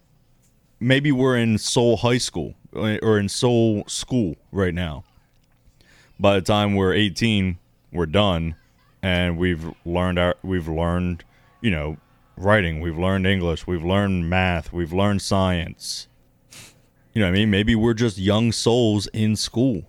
Maybe 0.78 1.10
we're 1.10 1.36
in 1.36 1.58
Soul 1.58 1.96
High 1.96 2.18
School 2.18 2.54
uh, 2.76 2.98
or 3.02 3.18
in 3.18 3.28
Soul 3.28 3.82
School 3.88 4.36
right 4.52 4.72
now. 4.72 5.02
By 6.20 6.36
the 6.36 6.42
time 6.42 6.76
we're 6.76 6.94
18, 6.94 7.58
we're 7.92 8.06
done 8.06 8.54
and 9.02 9.36
we've 9.36 9.68
learned 9.84 10.20
our 10.20 10.36
we've 10.44 10.68
learned, 10.68 11.24
you 11.60 11.72
know, 11.72 11.96
writing, 12.36 12.80
we've 12.80 12.98
learned 12.98 13.26
English, 13.26 13.66
we've 13.66 13.84
learned 13.84 14.28
math, 14.28 14.72
we've 14.72 14.92
learned 14.92 15.22
science. 15.22 16.08
You 17.12 17.20
know 17.20 17.26
what 17.26 17.36
I 17.36 17.38
mean? 17.38 17.50
Maybe 17.50 17.74
we're 17.74 17.94
just 17.94 18.18
young 18.18 18.50
souls 18.50 19.06
in 19.12 19.36
school 19.36 19.84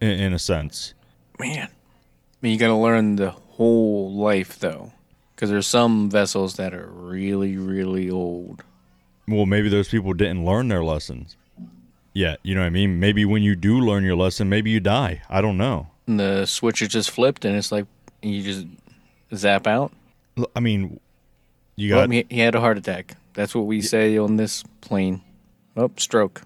in, 0.00 0.10
in 0.10 0.32
a 0.32 0.38
sense. 0.38 0.94
Man, 1.38 1.68
I 1.68 2.36
mean, 2.40 2.52
you 2.52 2.58
got 2.58 2.68
to 2.68 2.76
learn 2.76 3.16
the 3.16 3.30
whole 3.30 4.12
life 4.14 4.58
though, 4.58 4.92
because 5.34 5.50
there's 5.50 5.66
some 5.66 6.10
vessels 6.10 6.56
that 6.56 6.72
are 6.74 6.86
really, 6.86 7.56
really 7.56 8.10
old. 8.10 8.62
Well, 9.26 9.46
maybe 9.46 9.68
those 9.68 9.88
people 9.88 10.12
didn't 10.12 10.44
learn 10.44 10.68
their 10.68 10.84
lessons. 10.84 11.36
Yeah, 12.12 12.36
you 12.42 12.54
know 12.54 12.62
what 12.62 12.66
I 12.66 12.70
mean? 12.70 12.98
Maybe 12.98 13.24
when 13.24 13.42
you 13.42 13.54
do 13.54 13.78
learn 13.78 14.02
your 14.02 14.16
lesson, 14.16 14.48
maybe 14.48 14.70
you 14.70 14.80
die. 14.80 15.22
I 15.28 15.40
don't 15.40 15.56
know. 15.56 15.88
And 16.06 16.18
the 16.18 16.46
switch 16.46 16.82
is 16.82 16.88
just 16.88 17.10
flipped, 17.10 17.44
and 17.44 17.56
it's 17.56 17.70
like 17.70 17.86
you 18.22 18.42
just 18.42 18.66
zap 19.34 19.66
out. 19.66 19.92
I 20.56 20.60
mean, 20.60 20.98
you 21.76 21.94
Well, 21.94 22.06
got 22.06 22.12
he, 22.12 22.26
he 22.28 22.40
had 22.40 22.54
a 22.54 22.60
heart 22.60 22.78
attack. 22.78 23.16
That's 23.34 23.54
what 23.54 23.66
we 23.66 23.80
say 23.82 24.16
on 24.18 24.36
this 24.36 24.62
plane. 24.80 25.22
Oh, 25.76 25.90
stroke. 25.96 26.42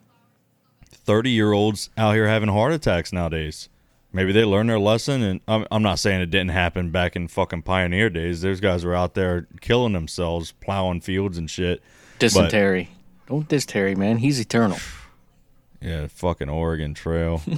30 0.91 1.31
year 1.31 1.53
olds 1.53 1.91
out 1.97 2.15
here 2.15 2.29
having 2.29 2.49
heart 2.49 2.73
attacks 2.73 3.13
nowadays. 3.13 3.69
Maybe 4.13 4.33
they 4.33 4.45
learned 4.45 4.71
their 4.71 4.79
lesson, 4.79 5.23
and 5.23 5.41
I'm, 5.49 5.67
I'm 5.73 5.83
not 5.83 5.99
saying 5.99 6.21
it 6.21 6.31
didn't 6.31 6.53
happen 6.53 6.91
back 6.91 7.17
in 7.17 7.27
fucking 7.27 7.63
pioneer 7.63 8.09
days. 8.09 8.43
There's 8.43 8.61
guys 8.61 8.85
were 8.85 8.95
out 8.95 9.15
there 9.15 9.49
killing 9.61 9.93
themselves, 9.93 10.53
plowing 10.53 11.01
fields 11.01 11.37
and 11.37 11.51
shit. 11.51 11.83
Dysentery. 12.21 12.91
Don't 13.27 13.49
diss 13.49 13.67
Terry, 13.67 13.97
man. 13.97 14.19
He's 14.19 14.39
eternal. 14.41 14.79
Yeah, 15.81 16.07
fucking 16.07 16.49
Oregon 16.49 16.95
Trail. 16.95 17.43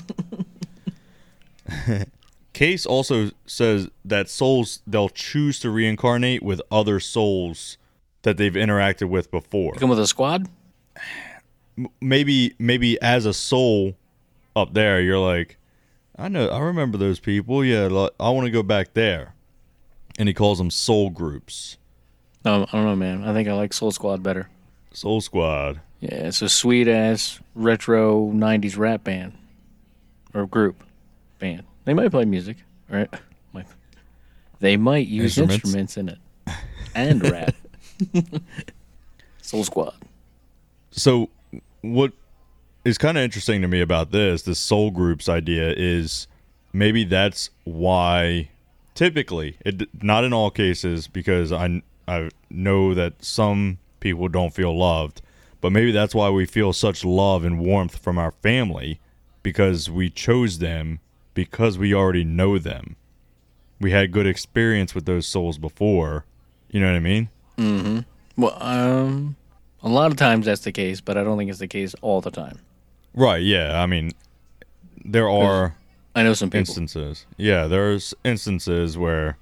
Cayce 2.57 2.86
also 2.86 3.32
says 3.44 3.90
that 4.02 4.30
souls 4.30 4.80
they'll 4.86 5.11
choose 5.11 5.61
to 5.61 5.68
reincarnate 5.68 6.42
with 6.42 6.62
other 6.70 7.00
souls 7.00 7.76
that 8.22 8.38
they've 8.38 8.54
interacted 8.54 9.11
with 9.11 9.30
before. 9.30 9.74
Come 9.74 9.90
with 9.90 9.98
a 9.98 10.07
squad. 10.07 10.48
Maybe 12.00 12.54
maybe 12.59 12.98
as 13.02 13.26
a 13.26 13.34
soul 13.34 13.94
up 14.57 14.72
there, 14.72 15.02
you're 15.02 15.18
like, 15.18 15.59
I 16.16 16.28
know, 16.28 16.48
I 16.48 16.61
remember 16.61 16.96
those 16.96 17.20
people. 17.20 17.62
Yeah, 17.62 18.09
I 18.18 18.30
want 18.30 18.46
to 18.46 18.50
go 18.50 18.62
back 18.62 18.94
there. 18.94 19.34
and 20.18 20.26
he 20.26 20.32
calls 20.32 20.57
them 20.57 20.70
soul 20.70 21.11
groups. 21.11 21.76
No, 22.42 22.62
I 22.62 22.72
don't 22.72 22.86
know, 22.86 22.96
man. 22.96 23.22
I 23.22 23.34
think 23.34 23.48
I 23.50 23.52
like 23.52 23.74
Soul 23.74 23.92
Squad 23.92 24.22
better. 24.22 24.48
Soul 24.94 25.20
Squad. 25.20 25.80
Yeah, 26.00 26.28
it's 26.28 26.40
a 26.40 26.48
sweet 26.48 26.88
ass 26.88 27.38
retro 27.54 28.30
'90s 28.32 28.78
rap 28.78 29.04
band 29.04 29.34
or 30.32 30.46
group 30.46 30.82
band. 31.38 31.64
They 31.87 31.95
might 31.95 32.11
play 32.11 32.26
music, 32.26 32.59
right? 32.91 33.09
Might- 33.55 33.66
They 34.61 34.76
might 34.76 35.07
use 35.07 35.39
Instruments. 35.39 35.64
instruments, 35.64 35.97
in 35.97 36.09
it 36.11 36.18
and 36.95 37.22
rap. 37.30 37.55
Soul 39.43 39.64
Squad. 39.64 39.95
So, 40.91 41.30
what 41.82 42.12
is 42.84 42.99
kind 42.99 43.16
of 43.18 43.24
interesting 43.24 43.62
to 43.62 43.68
me 43.68 43.80
about 43.80 44.11
this, 44.12 44.43
this 44.43 44.59
soul 44.59 44.91
groups 44.91 45.28
idea, 45.28 45.72
is 45.76 46.26
maybe 46.72 47.05
that's 47.05 47.51
why 47.64 48.49
typically, 48.95 49.57
it, 49.64 50.03
not 50.03 50.24
in 50.24 50.32
all 50.32 50.51
cases, 50.51 51.07
because 51.07 51.53
I, 51.53 51.82
I 52.09 52.30
know 52.51 52.95
that 52.95 53.22
some 53.24 53.78
people 54.01 54.28
don't 54.28 54.55
feel 54.55 54.76
loved, 54.76 55.20
but 55.61 55.70
maybe 55.70 55.93
that's 55.93 56.14
why 56.14 56.30
we 56.30 56.47
feel 56.47 56.72
such 56.72 57.05
love 57.05 57.45
and 57.45 57.59
warmth 57.61 57.99
from 57.99 58.18
our 58.18 58.30
family 58.30 59.01
because 59.43 59.91
we 59.91 60.09
chose 60.11 60.59
them 60.59 60.99
because 61.37 61.78
we 61.78 61.95
already 61.95 62.24
know 62.24 62.59
them. 62.59 62.97
We 63.78 63.93
had 63.93 64.11
good 64.11 64.26
experience 64.26 64.95
with 64.95 65.05
those 65.05 65.28
souls 65.28 65.59
before. 65.59 66.24
You 66.70 66.80
know 66.80 66.87
what 66.87 66.97
I 66.97 67.01
mean? 67.01 67.28
Well, 68.37 68.57
um, 68.61 69.37
a 69.82 69.89
lot 69.89 70.11
of 70.11 70.16
times 70.16 70.47
that's 70.47 70.62
the 70.62 70.72
case, 70.72 71.01
but 71.01 71.16
I 71.16 71.22
don't 71.22 71.39
think 71.39 71.51
it's 71.51 71.61
the 71.61 71.68
case 71.68 71.95
all 72.01 72.20
the 72.20 72.30
time. 72.30 72.59
Right. 73.14 73.43
Yeah. 73.43 73.80
I 73.80 73.87
mean, 73.87 74.12
there 75.05 75.28
are. 75.28 75.76
I 76.14 76.22
know 76.22 76.32
some 76.32 76.49
people. 76.49 76.61
instances. 76.61 77.26
Yeah, 77.37 77.66
there's 77.66 78.14
instances 78.24 78.97
where 78.97 79.37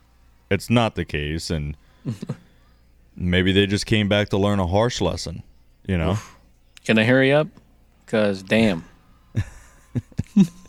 it's 0.51 0.69
not 0.69 0.97
the 0.97 1.05
case, 1.05 1.49
and 1.49 1.77
maybe 3.17 3.53
they 3.53 3.67
just 3.67 3.87
came 3.87 4.09
back 4.09 4.31
to 4.31 4.37
learn 4.37 4.59
a 4.59 4.67
harsh 4.67 5.01
lesson. 5.01 5.45
You 5.87 5.99
know, 5.99 6.19
Can 6.85 6.99
I 6.99 7.05
hurry 7.05 7.33
up? 7.33 7.47
Cause 8.07 8.43
damn. 8.43 8.85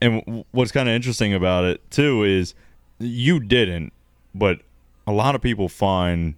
and 0.00 0.44
what's 0.50 0.72
kind 0.72 0.88
of 0.88 0.94
interesting 0.94 1.34
about 1.34 1.64
it 1.64 1.90
too 1.90 2.24
is 2.24 2.54
you 2.98 3.40
didn't, 3.40 3.92
but 4.34 4.60
a 5.06 5.12
lot 5.12 5.34
of 5.34 5.40
people 5.40 5.68
find 5.68 6.34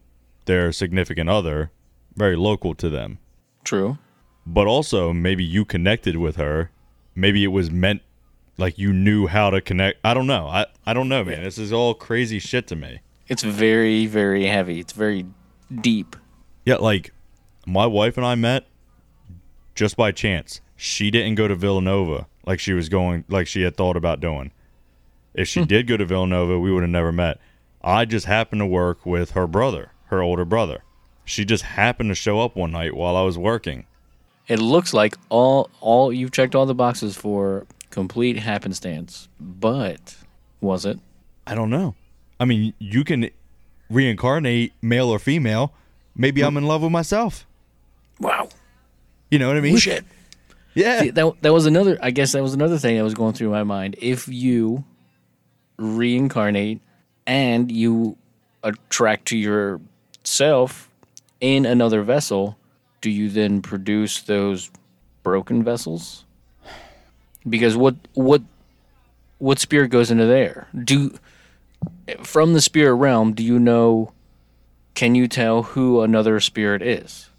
their 0.47 0.73
significant 0.73 1.29
other 1.29 1.71
very 2.15 2.37
local 2.37 2.75
to 2.75 2.89
them. 2.89 3.19
True. 3.65 3.99
But 4.47 4.67
also, 4.67 5.13
maybe 5.13 5.45
you 5.45 5.65
connected 5.65 6.17
with 6.17 6.37
her. 6.37 6.71
Maybe 7.15 7.45
it 7.45 7.49
was 7.49 7.71
meant 7.71 8.03
like 8.57 8.79
you 8.79 8.93
knew 8.93 9.27
how 9.27 9.51
to 9.51 9.61
connect. 9.61 10.01
I 10.05 10.15
don't 10.15 10.27
know. 10.27 10.47
I, 10.47 10.67
I 10.87 10.93
don't 10.93 11.09
know, 11.09 11.25
man. 11.25 11.43
This 11.43 11.59
is 11.59 11.73
all 11.73 11.95
crazy 11.95 12.39
shit 12.39 12.67
to 12.69 12.77
me. 12.77 13.01
It's 13.29 13.43
very, 13.43 14.07
very 14.07 14.47
heavy. 14.47 14.81
It's 14.81 14.93
very 14.93 15.27
deep. 15.81 16.17
Yeah, 16.65 16.77
like 16.77 17.13
my 17.67 17.87
wife 17.87 18.17
and 18.17 18.27
I 18.27 18.35
met 18.35 18.67
just 19.75 19.97
by 19.97 20.13
chance. 20.13 20.61
She 20.77 21.11
didn't 21.11 21.37
go 21.37 21.47
to 21.47 21.55
Villanova 21.55 22.27
like 22.51 22.59
she 22.59 22.73
was 22.73 22.89
going 22.89 23.23
like 23.29 23.47
she 23.47 23.63
had 23.63 23.77
thought 23.77 23.97
about 23.97 24.19
doing. 24.19 24.51
If 25.35 25.47
she 25.47 25.61
hmm. 25.61 25.67
did 25.67 25.87
go 25.87 25.97
to 25.97 26.05
Villanova, 26.05 26.59
we 26.59 26.73
would 26.73 26.83
have 26.83 26.91
never 26.91 27.13
met. 27.13 27.39
I 27.81 28.05
just 28.05 28.27
happened 28.27 28.61
to 28.61 28.67
work 28.67 29.07
with 29.07 29.31
her 29.31 29.47
brother, 29.47 29.93
her 30.07 30.21
older 30.21 30.45
brother. 30.45 30.83
She 31.25 31.45
just 31.45 31.63
happened 31.63 32.11
to 32.11 32.17
show 32.17 32.41
up 32.41 32.57
one 32.57 32.73
night 32.73 32.97
while 32.97 33.17
I 33.17 33.23
was 33.23 33.39
working. 33.39 33.87
It 34.49 34.59
looks 34.59 34.93
like 34.93 35.17
all 35.29 35.71
all 35.81 36.13
you've 36.13 36.33
checked 36.33 36.57
all 36.57 36.67
the 36.67 36.75
boxes 36.75 37.17
for 37.17 37.69
complete 37.91 38.37
happenstance, 38.37 39.29
but 39.39 40.17
was 40.61 40.85
it? 40.85 40.99
I 41.47 41.55
don't 41.55 41.71
know. 41.71 41.95
I 42.41 42.47
mean, 42.47 42.75
you 42.81 43.05
can 43.05 43.31
reincarnate 43.89 44.73
male 44.83 45.09
or 45.09 45.21
female. 45.21 45.73
Maybe 46.17 46.41
hmm. 46.41 46.49
I'm 46.49 46.57
in 46.57 46.67
love 46.67 46.83
with 46.83 46.91
myself. 46.91 47.47
Wow. 48.19 48.49
You 49.31 49.39
know 49.39 49.47
what 49.47 49.57
I 49.57 49.61
mean? 49.61 49.77
Shit. 49.77 50.05
Yeah. 50.75 51.01
See, 51.01 51.11
that 51.11 51.43
that 51.43 51.53
was 51.53 51.67
another. 51.67 51.99
I 52.01 52.11
guess 52.11 52.33
that 52.33 52.43
was 52.43 52.55
another 52.55 52.79
thing 52.79 52.97
that 52.97 53.05
was 53.05 53.15
going 53.15 53.35
through 53.35 53.51
my 53.51 53.65
mind. 53.65 53.97
If 53.99 54.29
you 54.29 54.85
reincarnate 55.77 56.81
and 57.27 57.71
you 57.73 58.17
attract 58.63 59.29
to 59.29 59.37
yourself 59.39 60.89
in 61.41 61.67
another 61.67 62.03
vessel, 62.03 62.57
do 63.01 63.11
you 63.11 63.31
then 63.31 63.63
produce 63.63 64.21
those 64.23 64.71
broken 65.23 65.63
vessels? 65.63 66.25
Because 67.49 67.77
what 67.77 67.97
what 68.15 68.43
what 69.39 69.59
spirit 69.59 69.89
goes 69.89 70.11
into 70.11 70.27
there? 70.27 70.69
Do 70.85 71.15
from 72.23 72.53
the 72.53 72.61
spirit 72.61 72.95
realm, 72.95 73.33
do 73.33 73.43
you 73.43 73.59
know? 73.59 74.13
Can 74.95 75.15
you 75.15 75.29
tell 75.29 75.63
who 75.63 76.03
another 76.03 76.41
spirit 76.41 76.83
is? 76.83 77.30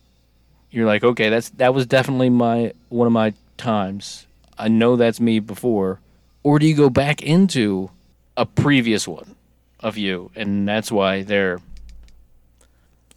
You're 0.72 0.86
like, 0.86 1.04
okay, 1.04 1.30
that's 1.30 1.50
that 1.52 1.74
was 1.74 1.86
definitely 1.86 2.30
my 2.30 2.74
one 2.90 3.08
of 3.08 3.14
my 3.14 3.34
times. 3.58 4.26
I 4.58 4.68
know 4.68 4.96
that's 4.96 5.20
me 5.20 5.40
before. 5.40 6.00
Or 6.44 6.58
do 6.58 6.66
you 6.66 6.76
go 6.76 6.90
back 6.90 7.22
into 7.22 7.92
a 8.36 8.46
previous 8.46 9.08
one 9.08 9.36
of 9.80 9.98
you, 9.98 10.32
and 10.36 10.68
that's 10.68 10.92
why 10.92 11.24
they're 11.24 11.60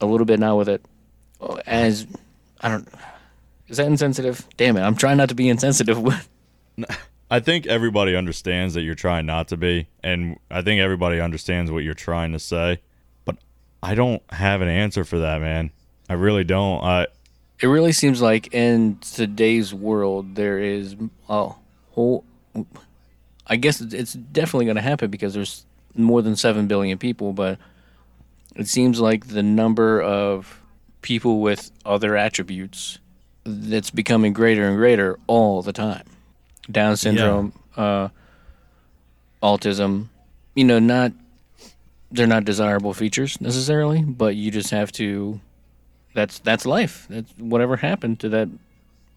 a 0.01 0.07
little 0.07 0.27
bit 0.27 0.41
now 0.41 0.57
with 0.57 0.69
it. 0.69 0.85
As 1.67 2.07
I 2.61 2.69
don't, 2.69 2.89
is 3.69 3.77
that 3.77 3.87
insensitive? 3.87 4.47
Damn 4.57 4.77
it, 4.77 4.83
I'm 4.83 4.97
trying 4.97 5.17
not 5.17 5.29
to 5.31 5.35
be 5.35 5.49
insensitive. 5.49 5.99
I 7.31 7.41
think 7.41 7.67
everybody 7.67 8.15
understands 8.15 8.75
that 8.75 8.83
you're 8.83 8.95
trying 8.95 9.27
not 9.27 9.49
to 9.49 9.57
be, 9.57 9.89
and 10.03 10.39
I 10.51 10.63
think 10.63 10.81
everybody 10.81 11.21
understands 11.21 11.71
what 11.71 11.85
you're 11.85 11.95
trying 11.95 12.33
to 12.33 12.39
say. 12.39 12.81
But 13.25 13.37
I 13.83 13.95
don't 13.95 14.23
have 14.31 14.61
an 14.61 14.69
answer 14.69 15.05
for 15.05 15.19
that, 15.21 15.41
man. 15.41 15.71
I 16.09 16.15
really 16.15 16.45
don't. 16.45 16.83
I 16.83 17.07
it 17.65 17.69
really 17.69 17.93
seems 17.93 18.21
like 18.21 18.53
in 18.53 18.99
today's 19.01 19.73
world 19.73 20.35
there 20.35 20.59
is 20.59 20.97
a 21.29 21.49
whole 21.93 22.25
i 23.47 23.57
guess 23.57 23.81
it's- 23.81 23.99
it's 24.01 24.12
definitely 24.12 24.67
going 24.67 24.77
to 24.77 24.83
happen 24.83 25.11
because 25.11 25.33
there's 25.35 25.65
more 25.97 26.21
than 26.23 26.37
7 26.37 26.67
billion 26.67 26.99
people 26.99 27.33
but 27.33 27.59
it 28.57 28.69
seems 28.69 29.01
like 29.01 29.29
the 29.29 29.43
number 29.43 30.01
of 30.03 30.61
people 31.03 31.41
with 31.41 31.71
other 31.85 32.17
attributes 32.17 32.99
that's 33.45 33.91
becoming 33.91 34.33
greater 34.33 34.67
and 34.69 34.77
greater 34.77 35.19
all 35.27 35.61
the 35.62 35.73
time. 35.73 36.07
Down 36.71 36.97
syndrome 36.97 37.53
uh 37.77 38.09
autism 39.43 40.07
you 40.55 40.65
know 40.65 40.79
not 40.79 41.12
they're 42.11 42.27
not 42.27 42.45
desirable 42.45 42.95
features 42.95 43.41
necessarily 43.41 44.03
but 44.03 44.35
you 44.37 44.51
just 44.51 44.71
have 44.71 44.91
to 44.93 45.41
that's 46.15 46.39
that's 46.39 46.65
life. 46.65 47.07
That's 47.11 47.31
whatever 47.39 47.77
happened 47.77 48.21
to 48.21 48.29
that 48.31 48.49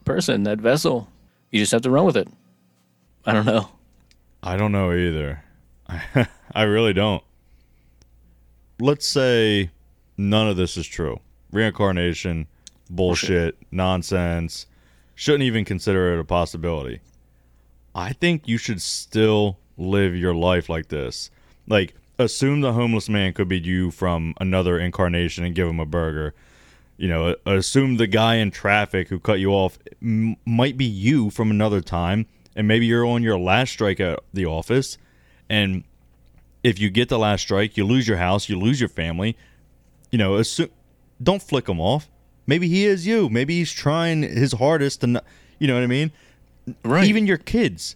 person, 0.04 0.44
that 0.44 0.60
vessel. 0.60 1.08
You 1.52 1.62
just 1.62 1.72
have 1.72 1.84
to 1.84 1.90
run 1.90 2.06
with 2.06 2.18
it. 2.18 2.28
I 3.26 3.34
don't 3.34 3.46
know. 3.46 3.70
I 4.44 4.58
don't 4.58 4.72
know 4.72 4.92
either. 4.92 5.44
I 6.54 6.64
really 6.64 6.94
don't. 6.94 7.24
Let's 8.80 9.08
say 9.08 9.72
none 10.18 10.48
of 10.48 10.58
this 10.58 10.78
is 10.78 10.88
true. 10.88 11.20
Reincarnation, 11.52 12.48
bullshit, 12.90 13.58
nonsense. 13.72 14.66
Shouldn't 15.16 15.44
even 15.44 15.66
consider 15.66 16.14
it 16.14 16.20
a 16.20 16.24
possibility. 16.24 17.00
I 17.96 18.14
think 18.14 18.48
you 18.48 18.58
should 18.58 18.82
still 18.82 19.58
live 19.78 20.16
your 20.16 20.36
life 20.36 20.70
like 20.70 20.90
this. 20.90 21.32
Like, 21.68 21.96
assume 22.20 22.62
the 22.62 22.74
homeless 22.74 23.10
man 23.10 23.34
could 23.34 23.48
be 23.48 23.60
you 23.60 23.92
from 23.92 24.36
another 24.40 24.80
incarnation 24.80 25.44
and 25.44 25.56
give 25.56 25.68
him 25.68 25.80
a 25.80 25.86
burger. 25.86 26.36
You 26.98 27.08
know, 27.08 27.36
assume 27.46 27.98
the 27.98 28.08
guy 28.08 28.36
in 28.36 28.52
traffic 28.52 29.08
who 29.08 29.20
cut 29.20 29.40
you 29.40 29.52
off 29.52 29.78
m- 30.02 30.36
might 30.46 30.78
be 30.78 30.86
you 30.86 31.30
from 31.30 31.52
another 31.52 31.82
time, 31.82 32.26
and 32.56 32.68
maybe 32.68 32.88
you're 32.88 33.06
on 33.06 33.22
your 33.22 33.38
last 33.38 33.72
strike 33.72 34.00
at 34.00 34.20
the 34.34 34.46
office, 34.46 34.98
and 35.50 35.84
if 36.64 36.80
you 36.80 36.90
get 36.90 37.08
the 37.10 37.20
last 37.20 37.42
strike, 37.42 37.78
you 37.78 37.86
lose 37.86 38.08
your 38.08 38.18
house, 38.18 38.50
you 38.50 38.60
lose 38.60 38.80
your 38.80 38.90
family. 38.90 39.38
You 40.12 40.18
know, 40.18 40.36
assume, 40.36 40.70
don't 41.22 41.42
flick 41.42 41.70
him 41.70 41.80
off. 41.80 42.10
Maybe 42.46 42.68
he 42.68 42.86
is 42.86 43.06
you. 43.06 43.30
Maybe 43.30 43.58
he's 43.60 43.72
trying 43.72 44.24
his 44.24 44.54
hardest 44.54 45.02
to, 45.02 45.08
not, 45.08 45.26
you 45.60 45.68
know 45.68 45.76
what 45.76 45.84
I 45.84 45.88
mean? 45.88 46.12
Right. 46.84 47.06
Even 47.06 47.28
your 47.28 47.38
kids, 47.38 47.96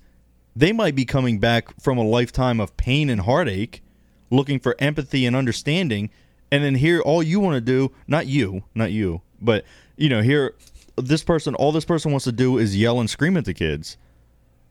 they 0.56 0.72
might 0.72 0.95
be 0.95 1.06
coming 1.06 1.39
back 1.39 1.80
from 1.82 1.97
a 1.97 2.04
lifetime 2.04 2.60
of 2.60 2.76
pain 2.78 3.10
and 3.10 3.22
heartache, 3.22 3.82
looking 4.30 4.60
for 4.60 4.76
empathy 4.80 5.26
and 5.26 5.36
understanding, 5.36 6.10
and 6.52 6.64
then 6.64 6.76
here 6.76 7.02
all 7.02 7.24
you 7.24 7.39
want 7.39 7.56
to 7.56 7.62
do, 7.62 7.91
not 8.08 8.28
you, 8.28 8.64
not 8.76 8.91
you, 8.91 9.22
but 9.41 9.64
you 9.97 10.10
know, 10.10 10.22
here 10.22 10.54
this 10.97 11.24
person, 11.24 11.56
all 11.56 11.72
this 11.72 11.86
person 11.86 12.12
wants 12.12 12.26
to 12.26 12.32
do 12.32 12.58
is 12.58 12.76
yell 12.78 12.99
and 12.99 13.10
scream 13.10 13.38
at 13.38 13.45
the 13.45 13.54
kids, 13.54 13.97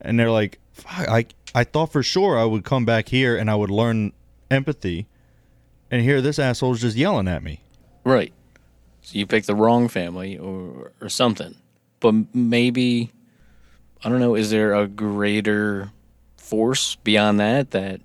and 0.01 0.18
they're 0.18 0.31
like, 0.31 0.59
I 0.87 1.26
I 1.55 1.64
thought 1.64 1.93
for 1.93 2.03
sure 2.03 2.39
I 2.39 2.45
would 2.45 2.64
come 2.64 2.85
back 2.85 3.09
here 3.09 3.37
and 3.37 3.51
I 3.51 3.55
would 3.57 3.70
learn 3.70 4.12
empathy, 4.51 5.07
and 5.91 6.03
here 6.03 6.20
this 6.20 6.39
asshole's 6.39 6.81
just 6.81 6.97
yelling 6.97 7.28
at 7.28 7.43
me. 7.43 7.61
right. 8.05 8.33
So 9.03 9.18
you 9.18 9.26
picked 9.26 9.47
the 9.47 9.55
wrong 9.55 9.89
family 9.89 10.37
or 10.37 10.93
or 11.01 11.09
something. 11.09 11.55
But 12.01 12.35
maybe 12.35 13.11
I 14.05 14.09
don't 14.11 14.20
know, 14.20 14.35
is 14.35 14.51
there 14.51 14.74
a 14.74 14.87
greater 14.87 15.91
force 16.37 16.97
beyond 16.97 17.41
that 17.41 17.70
that 17.70 18.01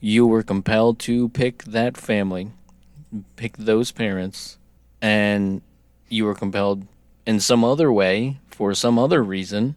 you 0.00 0.26
were 0.26 0.42
compelled 0.42 0.98
to 1.00 1.28
pick 1.30 1.64
that 1.64 1.96
family, 1.96 2.50
pick 3.36 3.56
those 3.56 3.92
parents, 3.92 4.58
and 5.02 5.62
you 6.08 6.24
were 6.24 6.34
compelled 6.34 6.86
in 7.26 7.40
some 7.40 7.64
other 7.64 7.92
way 7.92 8.38
for 8.50 8.74
some 8.74 8.98
other 8.98 9.22
reason, 9.22 9.74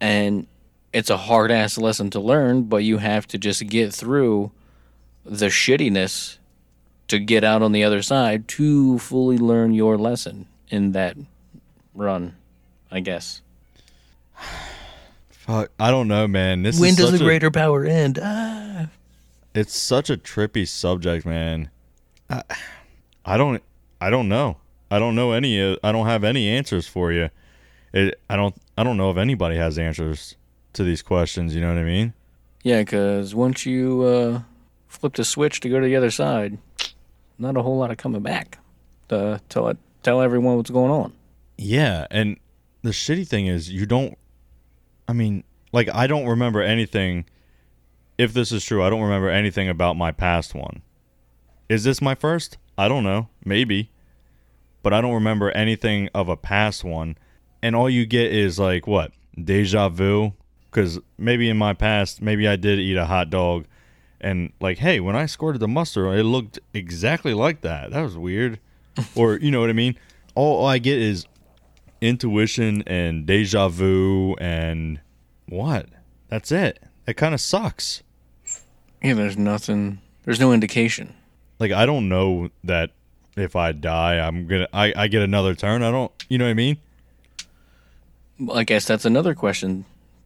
and 0.00 0.46
it's 0.92 1.10
a 1.10 1.16
hard 1.16 1.50
ass 1.50 1.76
lesson 1.78 2.10
to 2.10 2.20
learn, 2.20 2.62
but 2.64 2.78
you 2.78 2.98
have 2.98 3.26
to 3.28 3.38
just 3.38 3.66
get 3.68 3.92
through 3.92 4.50
the 5.24 5.46
shittiness 5.46 6.38
to 7.08 7.18
get 7.18 7.44
out 7.44 7.62
on 7.62 7.72
the 7.72 7.84
other 7.84 8.02
side 8.02 8.48
to 8.48 8.98
fully 8.98 9.38
learn 9.38 9.72
your 9.74 9.96
lesson 9.98 10.46
in 10.68 10.92
that 10.92 11.16
run, 11.94 12.34
I 12.90 13.00
guess. 13.00 13.42
Fuck, 15.30 15.70
I 15.78 15.90
don't 15.90 16.08
know, 16.08 16.26
man. 16.26 16.62
This 16.62 16.80
When 16.80 16.90
is 16.90 16.96
does 16.96 17.10
such 17.10 17.18
the 17.18 17.24
a- 17.24 17.28
greater 17.28 17.50
power 17.50 17.84
end? 17.84 18.18
Ah. 18.22 18.88
it's 19.54 19.76
such 19.76 20.10
a 20.10 20.16
trippy 20.16 20.66
subject, 20.66 21.24
man. 21.24 21.70
I, 22.28 22.42
I 23.24 23.36
don't 23.36 23.62
I 24.00 24.10
don't 24.10 24.28
know. 24.28 24.58
I 24.90 24.98
don't 24.98 25.14
know 25.14 25.32
any 25.32 25.60
uh, 25.60 25.76
I 25.82 25.92
don't 25.92 26.06
have 26.06 26.24
any 26.24 26.48
answers 26.48 26.86
for 26.86 27.12
you. 27.12 27.30
It 27.92 28.20
I 28.28 28.36
don't 28.36 28.54
I 28.76 28.84
don't 28.84 28.96
know 28.96 29.10
if 29.10 29.16
anybody 29.16 29.56
has 29.56 29.78
answers 29.78 30.36
to 30.74 30.84
these 30.84 31.02
questions, 31.02 31.54
you 31.54 31.60
know 31.60 31.68
what 31.68 31.78
I 31.78 31.84
mean? 31.84 32.12
Yeah, 32.62 32.80
because 32.80 33.34
once 33.34 33.64
you 33.64 34.02
uh, 34.02 34.40
flip 34.88 35.14
the 35.14 35.24
switch 35.24 35.60
to 35.60 35.68
go 35.68 35.80
to 35.80 35.86
the 35.86 35.96
other 35.96 36.10
side, 36.10 36.58
not 37.38 37.56
a 37.56 37.62
whole 37.62 37.78
lot 37.78 37.90
of 37.90 37.96
coming 37.96 38.22
back 38.22 38.58
to 39.08 39.40
tell 39.48 39.68
it, 39.68 39.78
tell 40.02 40.20
everyone 40.20 40.56
what's 40.56 40.70
going 40.70 40.90
on. 40.90 41.12
Yeah, 41.56 42.06
and 42.10 42.38
the 42.82 42.90
shitty 42.90 43.26
thing 43.26 43.46
is 43.46 43.70
you 43.70 43.86
don't 43.86 44.18
I 45.08 45.12
mean, 45.12 45.44
like 45.72 45.88
I 45.94 46.06
don't 46.06 46.26
remember 46.26 46.60
anything 46.62 47.24
if 48.18 48.32
this 48.32 48.52
is 48.52 48.64
true, 48.64 48.82
I 48.82 48.90
don't 48.90 49.02
remember 49.02 49.28
anything 49.28 49.68
about 49.68 49.96
my 49.96 50.10
past 50.10 50.54
one. 50.54 50.82
Is 51.68 51.84
this 51.84 52.00
my 52.00 52.14
first? 52.14 52.58
I 52.78 52.88
don't 52.88 53.04
know. 53.04 53.28
Maybe. 53.44 53.90
But 54.82 54.92
I 54.92 55.00
don't 55.00 55.14
remember 55.14 55.50
anything 55.50 56.08
of 56.14 56.28
a 56.28 56.36
past 56.36 56.84
one. 56.84 57.16
And 57.62 57.74
all 57.74 57.90
you 57.90 58.06
get 58.06 58.32
is 58.32 58.58
like 58.58 58.86
what? 58.86 59.12
Deja 59.42 59.88
vu 59.88 60.32
cuz 60.70 60.98
maybe 61.18 61.48
in 61.48 61.56
my 61.56 61.72
past, 61.72 62.22
maybe 62.22 62.46
I 62.46 62.56
did 62.56 62.78
eat 62.78 62.96
a 62.96 63.06
hot 63.06 63.30
dog 63.30 63.66
and 64.20 64.52
like, 64.60 64.78
hey, 64.78 65.00
when 65.00 65.16
I 65.16 65.26
squirted 65.26 65.60
the 65.60 65.68
mustard, 65.68 66.18
it 66.18 66.24
looked 66.24 66.58
exactly 66.72 67.34
like 67.34 67.62
that. 67.62 67.90
That 67.90 68.02
was 68.02 68.16
weird. 68.16 68.60
or 69.14 69.36
you 69.36 69.50
know 69.50 69.60
what 69.60 69.70
I 69.70 69.74
mean? 69.74 69.98
All, 70.34 70.58
all 70.60 70.66
I 70.66 70.78
get 70.78 70.98
is 70.98 71.26
intuition 72.00 72.82
and 72.86 73.26
deja 73.26 73.68
vu 73.68 74.34
and 74.34 75.00
what? 75.48 75.88
That's 76.28 76.52
it. 76.52 76.82
It 77.06 77.16
kind 77.16 77.34
of 77.34 77.40
sucks. 77.40 78.02
Yeah, 79.02 79.14
there's 79.14 79.36
nothing, 79.36 80.00
there's 80.24 80.40
no 80.40 80.52
indication. 80.52 81.14
Like 81.58 81.72
I 81.72 81.86
don't 81.86 82.08
know 82.08 82.50
that 82.64 82.90
if 83.36 83.56
I 83.56 83.72
die, 83.72 84.18
I'm 84.18 84.46
gonna 84.46 84.68
I, 84.72 84.92
I 84.96 85.08
get 85.08 85.22
another 85.22 85.54
turn. 85.54 85.82
I 85.82 85.90
don't. 85.90 86.12
You 86.28 86.38
know 86.38 86.44
what 86.44 86.50
I 86.50 86.54
mean? 86.54 86.78
I 88.52 88.64
guess 88.64 88.84
that's 88.84 89.04
another 89.04 89.34
question 89.34 89.84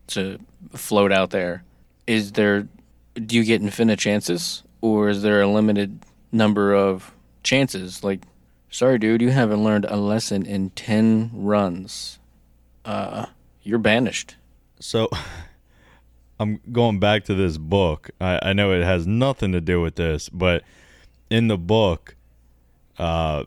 to 0.08 0.38
float 0.72 1.12
out 1.12 1.30
there. 1.30 1.64
Is 2.06 2.32
there, 2.32 2.66
do 3.14 3.36
you 3.36 3.44
get 3.44 3.62
infinite 3.62 3.98
chances 3.98 4.62
or 4.80 5.08
is 5.08 5.22
there 5.22 5.40
a 5.40 5.46
limited 5.46 6.00
number 6.32 6.74
of 6.74 7.12
chances? 7.42 8.02
Like, 8.02 8.22
sorry, 8.70 8.98
dude, 8.98 9.22
you 9.22 9.30
haven't 9.30 9.62
learned 9.62 9.84
a 9.84 9.96
lesson 9.96 10.44
in 10.44 10.70
10 10.70 11.30
runs. 11.32 12.18
Uh, 12.84 13.26
you're 13.62 13.78
banished. 13.78 14.36
So 14.80 15.08
I'm 16.40 16.60
going 16.72 16.98
back 16.98 17.24
to 17.26 17.34
this 17.34 17.58
book. 17.58 18.10
I, 18.20 18.40
I 18.42 18.52
know 18.52 18.72
it 18.72 18.82
has 18.82 19.06
nothing 19.06 19.52
to 19.52 19.60
do 19.60 19.80
with 19.80 19.94
this, 19.94 20.28
but 20.28 20.64
in 21.30 21.48
the 21.48 21.56
book, 21.56 22.16
uh, 22.98 23.44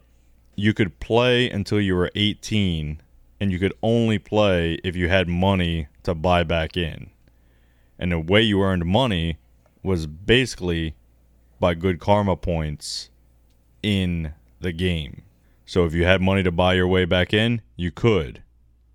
you 0.55 0.73
could 0.73 0.99
play 0.99 1.49
until 1.49 1.79
you 1.79 1.95
were 1.95 2.09
18, 2.15 3.01
and 3.39 3.51
you 3.51 3.59
could 3.59 3.73
only 3.83 4.17
play 4.17 4.79
if 4.83 4.95
you 4.95 5.09
had 5.09 5.27
money 5.27 5.87
to 6.03 6.15
buy 6.15 6.43
back 6.43 6.77
in. 6.77 7.09
And 7.99 8.11
the 8.11 8.19
way 8.19 8.41
you 8.41 8.61
earned 8.63 8.85
money 8.85 9.37
was 9.83 10.07
basically 10.07 10.95
by 11.59 11.73
good 11.73 11.99
karma 11.99 12.35
points 12.35 13.09
in 13.81 14.33
the 14.59 14.71
game. 14.71 15.23
So 15.65 15.85
if 15.85 15.93
you 15.93 16.05
had 16.05 16.21
money 16.21 16.43
to 16.43 16.51
buy 16.51 16.73
your 16.73 16.87
way 16.87 17.05
back 17.05 17.33
in, 17.33 17.61
you 17.75 17.91
could, 17.91 18.41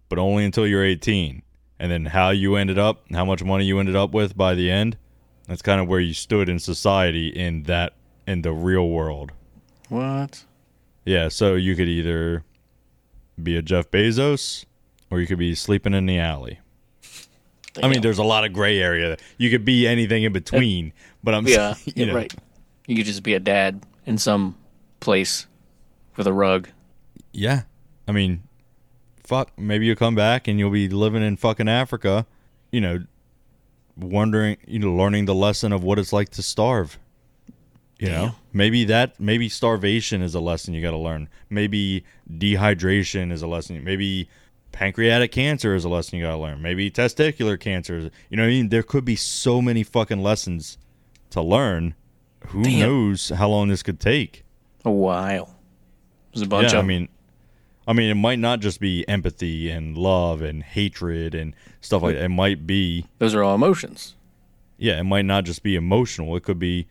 but 0.08 0.18
only 0.18 0.44
until 0.44 0.66
you're 0.66 0.84
18 0.84 1.42
and 1.78 1.92
then 1.92 2.06
how 2.06 2.30
you 2.30 2.56
ended 2.56 2.78
up, 2.78 3.04
how 3.12 3.24
much 3.24 3.44
money 3.44 3.64
you 3.64 3.78
ended 3.78 3.96
up 3.96 4.12
with 4.12 4.36
by 4.36 4.54
the 4.54 4.70
end, 4.70 4.96
that's 5.46 5.62
kind 5.62 5.80
of 5.80 5.88
where 5.88 6.00
you 6.00 6.12
stood 6.12 6.48
in 6.48 6.58
society 6.58 7.28
in 7.28 7.62
that 7.64 7.94
in 8.28 8.42
the 8.42 8.52
real 8.52 8.88
world. 8.88 9.32
What? 9.88 10.44
Yeah, 11.06 11.28
so 11.28 11.54
you 11.54 11.74
could 11.74 11.88
either 11.88 12.44
be 13.42 13.56
a 13.56 13.62
Jeff 13.62 13.90
Bezos 13.90 14.66
or 15.10 15.18
you 15.20 15.26
could 15.26 15.38
be 15.38 15.54
sleeping 15.54 15.94
in 15.94 16.04
the 16.04 16.18
alley. 16.18 16.58
I 17.82 17.88
mean, 17.88 18.02
there's 18.02 18.18
a 18.18 18.24
lot 18.24 18.44
of 18.44 18.52
gray 18.52 18.80
area. 18.80 19.16
You 19.38 19.48
could 19.48 19.64
be 19.64 19.86
anything 19.86 20.24
in 20.24 20.32
between, 20.32 20.92
but 21.24 21.34
I'm 21.34 21.46
Yeah, 21.46 21.72
saying, 21.72 21.76
you 21.96 22.04
yeah, 22.04 22.12
know, 22.12 22.18
right. 22.18 22.34
You 22.86 22.96
could 22.96 23.06
just 23.06 23.22
be 23.22 23.32
a 23.32 23.40
dad 23.40 23.82
in 24.04 24.18
some 24.18 24.56
place 25.00 25.46
with 26.16 26.26
a 26.26 26.32
rug. 26.32 26.68
Yeah. 27.32 27.62
I 28.06 28.12
mean, 28.12 28.42
fuck, 29.24 29.58
maybe 29.58 29.86
you'll 29.86 29.96
come 29.96 30.14
back 30.14 30.48
and 30.48 30.58
you'll 30.58 30.70
be 30.70 30.88
living 30.88 31.22
in 31.22 31.36
fucking 31.36 31.68
Africa, 31.68 32.26
you 32.72 32.80
know, 32.82 33.04
wondering, 33.96 34.58
you 34.66 34.80
know, 34.80 34.92
learning 34.92 35.24
the 35.24 35.34
lesson 35.34 35.72
of 35.72 35.82
what 35.82 35.98
it's 35.98 36.12
like 36.12 36.28
to 36.30 36.42
starve. 36.42 36.98
You 37.98 38.10
know, 38.10 38.34
maybe 38.52 38.84
that, 38.84 39.18
maybe 39.18 39.48
starvation 39.48 40.22
is 40.22 40.34
a 40.34 40.40
lesson 40.40 40.72
you 40.72 40.80
got 40.80 40.92
to 40.92 40.96
learn. 40.98 41.28
Maybe 41.50 42.04
dehydration 42.30 43.32
is 43.32 43.42
a 43.42 43.48
lesson. 43.48 43.82
Maybe 43.82 44.28
pancreatic 44.70 45.32
cancer 45.32 45.74
is 45.74 45.84
a 45.84 45.88
lesson 45.88 46.18
you 46.18 46.24
got 46.24 46.30
to 46.30 46.38
learn. 46.38 46.62
Maybe 46.62 46.92
testicular 46.92 47.58
cancer. 47.58 47.98
Is, 47.98 48.10
you 48.30 48.36
know 48.36 48.44
what 48.44 48.48
I 48.48 48.50
mean? 48.50 48.68
There 48.68 48.84
could 48.84 49.04
be 49.04 49.16
so 49.16 49.60
many 49.60 49.82
fucking 49.82 50.22
lessons 50.22 50.78
to 51.30 51.42
learn. 51.42 51.96
Who 52.46 52.62
Damn. 52.62 52.78
knows 52.78 53.30
how 53.30 53.48
long 53.48 53.66
this 53.66 53.82
could 53.82 53.98
take? 53.98 54.44
A 54.84 54.92
while. 54.92 55.56
There's 56.32 56.42
a 56.42 56.46
bunch 56.46 56.72
yeah, 56.72 56.78
of 56.78 56.84
I 56.84 56.86
mean, 56.86 57.08
I 57.88 57.94
mean, 57.94 58.10
it 58.10 58.14
might 58.14 58.38
not 58.38 58.60
just 58.60 58.78
be 58.78 59.04
empathy 59.08 59.70
and 59.70 59.98
love 59.98 60.40
and 60.40 60.62
hatred 60.62 61.34
and 61.34 61.52
stuff 61.80 62.02
like 62.02 62.14
that. 62.14 62.24
It 62.24 62.28
might 62.28 62.64
be, 62.64 63.06
those 63.18 63.34
are 63.34 63.42
all 63.42 63.56
emotions. 63.56 64.14
yeah, 64.76 65.00
it 65.00 65.04
might 65.04 65.24
not 65.24 65.44
just 65.44 65.64
be 65.64 65.74
emotional. 65.74 66.36
It 66.36 66.44
could 66.44 66.60
be, 66.60 66.86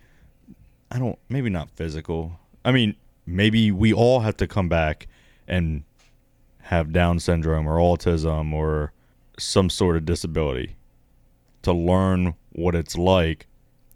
I 0.91 0.99
don't, 0.99 1.17
maybe 1.29 1.49
not 1.49 1.69
physical. 1.71 2.39
I 2.63 2.71
mean, 2.71 2.95
maybe 3.25 3.71
we 3.71 3.93
all 3.93 4.21
have 4.21 4.37
to 4.37 4.47
come 4.47 4.69
back 4.69 5.07
and 5.47 5.83
have 6.63 6.91
Down 6.91 7.19
syndrome 7.19 7.67
or 7.67 7.77
autism 7.77 8.53
or 8.53 8.91
some 9.39 9.69
sort 9.69 9.95
of 9.95 10.05
disability 10.05 10.75
to 11.61 11.71
learn 11.73 12.35
what 12.51 12.75
it's 12.75 12.97
like 12.97 13.47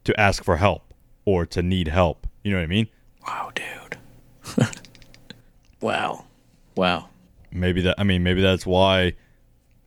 to 0.03 0.17
ask 0.19 0.43
for 0.43 0.57
help 0.57 0.93
or 1.25 1.45
to 1.47 1.61
need 1.61 1.87
help. 1.87 2.27
You 2.43 2.51
know 2.51 2.57
what 2.57 2.63
I 2.63 2.67
mean? 2.67 2.87
Wow, 3.27 3.51
dude. 3.55 3.97
wow. 5.81 6.25
Wow. 6.75 7.09
maybe 7.51 7.81
that 7.81 7.95
i 7.97 8.03
mean 8.03 8.23
maybe 8.23 8.41
that's 8.41 8.65
why 8.65 9.13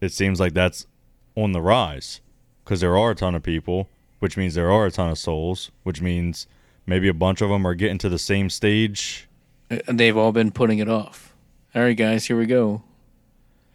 it 0.02 0.12
seems 0.12 0.38
like 0.38 0.52
that's 0.52 0.86
on 1.34 1.52
the 1.52 1.62
rise 1.62 2.20
because 2.62 2.80
there 2.80 2.96
are 2.96 3.12
a 3.12 3.14
ton 3.14 3.34
of 3.34 3.42
people 3.42 3.88
which 4.18 4.36
means 4.36 4.54
there 4.54 4.70
are 4.70 4.84
a 4.86 4.90
ton 4.90 5.08
of 5.08 5.18
souls 5.18 5.70
which 5.82 6.02
means 6.02 6.46
maybe 6.86 7.08
a 7.08 7.14
bunch 7.14 7.40
of 7.40 7.48
them 7.50 7.66
are 7.66 7.74
getting 7.74 7.98
to 7.98 8.08
the 8.08 8.18
same 8.18 8.50
stage 8.50 9.28
Uh, 9.70 9.78
They've 9.88 10.16
all 10.16 10.32
been 10.32 10.50
putting 10.50 10.78
it 10.78 10.88
off. 10.88 11.34
All 11.74 11.82
right, 11.82 11.96
guys, 11.96 12.24
here 12.26 12.36
we 12.38 12.46
go. 12.46 12.82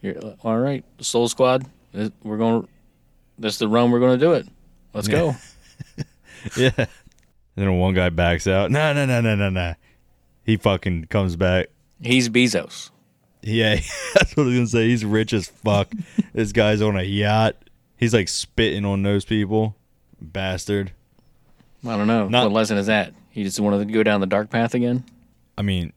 Here, 0.01 0.17
all 0.43 0.57
right, 0.57 0.83
Soul 0.99 1.27
Squad. 1.27 1.65
this- 1.91 2.11
We're 2.23 2.37
going. 2.37 2.67
This 3.37 3.57
the 3.57 3.67
run. 3.67 3.91
We're 3.91 3.99
going 3.99 4.17
to 4.19 4.25
do 4.25 4.33
it. 4.33 4.47
Let's 4.93 5.07
go. 5.07 5.35
yeah 6.57 6.71
and 6.77 6.87
then 7.55 7.77
one 7.77 7.93
guy 7.93 8.09
backs 8.09 8.47
out 8.47 8.71
no 8.71 8.93
no 8.93 9.05
no 9.05 9.19
no 9.19 9.35
no 9.35 9.49
no 9.49 9.73
he 10.45 10.55
fucking 10.55 11.03
comes 11.05 11.35
back 11.35 11.67
He's 12.01 12.29
Bezos. 12.29 12.91
yeah 13.41 13.75
that's 14.13 14.35
what 14.37 14.43
i 14.43 14.45
was 14.45 14.55
gonna 14.55 14.67
say 14.67 14.87
he's 14.87 15.03
rich 15.03 15.33
as 15.33 15.47
fuck 15.49 15.91
this 16.33 16.53
guy's 16.53 16.81
on 16.81 16.97
a 16.97 17.03
yacht 17.03 17.57
he's 17.97 18.13
like 18.13 18.29
spitting 18.29 18.85
on 18.85 19.03
those 19.03 19.25
people 19.25 19.75
bastard 20.21 20.93
I 21.85 21.97
don't 21.97 22.07
know. 22.07 22.27
Not- 22.27 22.43
what 22.45 22.51
lesson 22.53 22.77
is 22.77 22.87
that? 22.87 23.13
He 23.29 23.43
just 23.43 23.59
wanted 23.59 23.87
to 23.87 23.93
go 23.93 24.03
down 24.03 24.21
the 24.21 24.27
dark 24.27 24.49
path 24.49 24.73
again. 24.73 25.03
I 25.57 25.61
mean, 25.61 25.93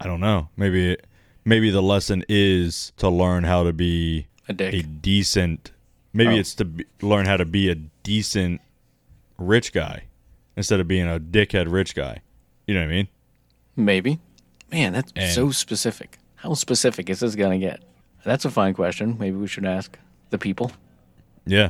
I 0.00 0.06
don't 0.06 0.20
know. 0.20 0.48
Maybe 0.56 0.92
it, 0.92 1.06
maybe 1.44 1.70
the 1.70 1.82
lesson 1.82 2.24
is 2.28 2.92
to 2.98 3.08
learn 3.08 3.44
how 3.44 3.64
to 3.64 3.72
be 3.72 4.26
A 4.48 4.52
dick. 4.52 4.74
a 4.74 4.82
decent. 4.82 5.72
Maybe 6.12 6.34
Oh. 6.34 6.38
it's 6.38 6.54
to 6.56 6.64
be, 6.64 6.84
learn 7.02 7.26
how 7.26 7.36
to 7.36 7.44
be 7.44 7.68
a 7.68 7.74
decent 7.74 8.60
rich 9.38 9.72
guy 9.72 10.04
instead 10.56 10.80
of 10.80 10.88
being 10.88 11.06
a 11.06 11.18
dickhead 11.20 11.70
rich 11.70 11.94
guy. 11.94 12.20
You 12.66 12.74
know 12.74 12.80
what 12.80 12.86
I 12.90 12.92
mean? 12.92 13.08
Maybe. 13.76 14.18
Man, 14.70 14.92
that's 14.92 15.12
And- 15.16 15.32
so 15.32 15.50
specific. 15.50 16.18
How 16.36 16.54
specific 16.54 17.10
is 17.10 17.20
this 17.20 17.34
going 17.34 17.60
to 17.60 17.66
get? 17.66 17.82
That's 18.24 18.44
a 18.44 18.50
fine 18.50 18.74
question. 18.74 19.16
Maybe 19.18 19.36
we 19.36 19.46
should 19.48 19.64
ask 19.66 19.98
the 20.30 20.38
people. 20.38 20.70
Yeah. 21.46 21.68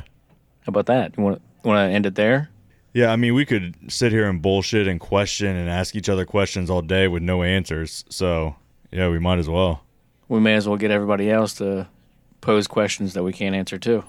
How 0.61 0.67
about 0.69 0.85
that? 0.87 1.13
You 1.17 1.23
want 1.23 1.41
want 1.63 1.77
to 1.89 1.93
end 1.93 2.05
it 2.05 2.15
there? 2.15 2.49
Yeah, 2.93 3.11
I 3.11 3.15
mean, 3.17 3.33
we 3.35 3.45
could 3.45 3.75
sit 3.91 4.11
here 4.11 4.27
and 4.27 4.41
bullshit 4.41 4.87
and 4.87 4.99
question 4.99 5.55
and 5.55 5.69
ask 5.69 5.95
each 5.95 6.09
other 6.09 6.25
questions 6.25 6.69
all 6.69 6.81
day 6.81 7.07
with 7.07 7.21
no 7.21 7.43
answers. 7.43 8.03
So, 8.09 8.55
yeah, 8.91 9.09
we 9.09 9.19
might 9.19 9.37
as 9.37 9.47
well. 9.47 9.83
We 10.27 10.39
may 10.39 10.55
as 10.55 10.67
well 10.67 10.77
get 10.77 10.89
everybody 10.91 11.29
else 11.29 11.53
to 11.55 11.87
pose 12.41 12.67
questions 12.67 13.13
that 13.13 13.23
we 13.23 13.31
can't 13.33 13.55
answer 13.55 13.77
too. 13.77 14.03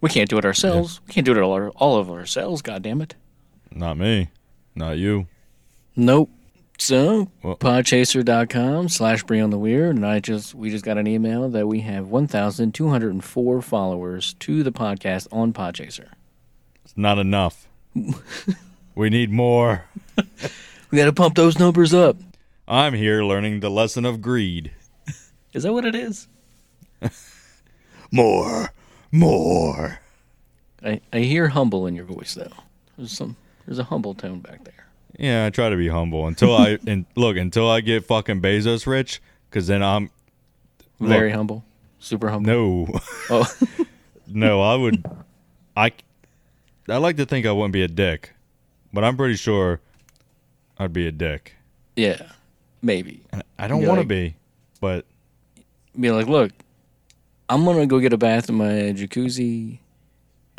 We 0.00 0.10
can't 0.10 0.28
do 0.28 0.38
it 0.38 0.44
ourselves. 0.44 1.00
We 1.06 1.12
can't 1.14 1.24
do 1.24 1.32
it 1.32 1.38
all, 1.38 1.68
all 1.76 1.96
of 1.96 2.10
ourselves. 2.10 2.62
God 2.62 2.82
damn 2.82 3.00
it. 3.00 3.14
Not 3.72 3.96
me. 3.96 4.28
Not 4.74 4.98
you. 4.98 5.26
Nope. 5.96 6.30
So, 6.78 7.30
Well- 7.42 7.56
podchaser.com 7.56 8.88
slash 8.90 9.22
bring 9.24 9.40
on 9.42 9.50
the 9.50 9.58
weird. 9.58 9.96
And 9.96 10.04
I 10.06 10.20
just, 10.20 10.54
we 10.54 10.70
just 10.70 10.84
got 10.84 10.98
an 10.98 11.06
email 11.06 11.48
that 11.50 11.66
we 11.66 11.80
have 11.80 12.08
1,204 12.08 13.62
followers 13.62 14.34
to 14.40 14.62
the 14.62 14.72
podcast 14.72 15.26
on 15.32 15.52
Podchaser. 15.52 16.08
It's 16.84 16.96
not 16.96 17.18
enough. 17.18 17.68
We 18.94 19.10
need 19.10 19.30
more. 19.30 19.84
We 20.90 20.98
got 20.98 21.06
to 21.06 21.12
pump 21.12 21.34
those 21.34 21.58
numbers 21.58 21.92
up. 21.92 22.16
I'm 22.68 22.94
here 22.94 23.24
learning 23.24 23.58
the 23.58 23.68
lesson 23.70 24.04
of 24.04 24.22
greed. 24.22 24.70
Is 25.52 25.64
that 25.64 25.72
what 25.72 25.84
it 25.84 25.96
is? 25.96 26.28
More. 28.12 28.70
More. 29.10 29.98
I, 30.84 31.00
I 31.12 31.18
hear 31.20 31.48
humble 31.48 31.88
in 31.88 31.96
your 31.96 32.04
voice 32.04 32.34
though. 32.34 32.52
There's 32.96 33.10
some 33.10 33.36
there's 33.66 33.80
a 33.80 33.84
humble 33.84 34.14
tone 34.14 34.38
back 34.38 34.62
there. 34.62 34.86
Yeah, 35.18 35.46
I 35.46 35.50
try 35.50 35.68
to 35.68 35.76
be 35.76 35.88
humble 35.88 36.28
until 36.28 36.54
I 36.56 36.78
and 36.86 37.06
look 37.16 37.36
until 37.36 37.68
I 37.68 37.80
get 37.80 38.04
fucking 38.04 38.40
Bezos 38.40 38.86
rich, 38.86 39.20
because 39.50 39.66
then 39.66 39.82
I'm 39.82 40.10
Very 41.00 41.30
Look. 41.30 41.36
humble. 41.36 41.64
Super 41.98 42.28
humble. 42.30 42.52
no, 42.52 43.00
Oh, 43.30 43.52
no. 44.28 44.60
I 44.62 44.76
would, 44.76 45.04
I, 45.76 45.92
I 46.88 46.96
like 46.98 47.16
to 47.16 47.26
think 47.26 47.46
I 47.46 47.52
wouldn't 47.52 47.72
be 47.72 47.82
a 47.82 47.88
dick, 47.88 48.32
but 48.92 49.04
I'm 49.04 49.16
pretty 49.16 49.36
sure 49.36 49.80
I'd 50.78 50.92
be 50.92 51.06
a 51.06 51.12
dick. 51.12 51.54
yeah. 51.96 52.30
Maybe. 52.82 53.22
And 53.32 53.42
I 53.58 53.66
don't 53.66 53.78
want 53.86 53.94
to 53.96 54.00
like- 54.00 54.08
be, 54.08 54.34
but 54.78 55.06
Be 55.98 56.10
like, 56.10 56.26
look, 56.26 56.52
I'm 57.48 57.64
gonna 57.64 57.86
go 57.86 57.98
get 57.98 58.12
a 58.12 58.18
bath 58.18 58.50
in 58.50 58.56
my 58.56 58.66
jacuzzi. 58.92 59.78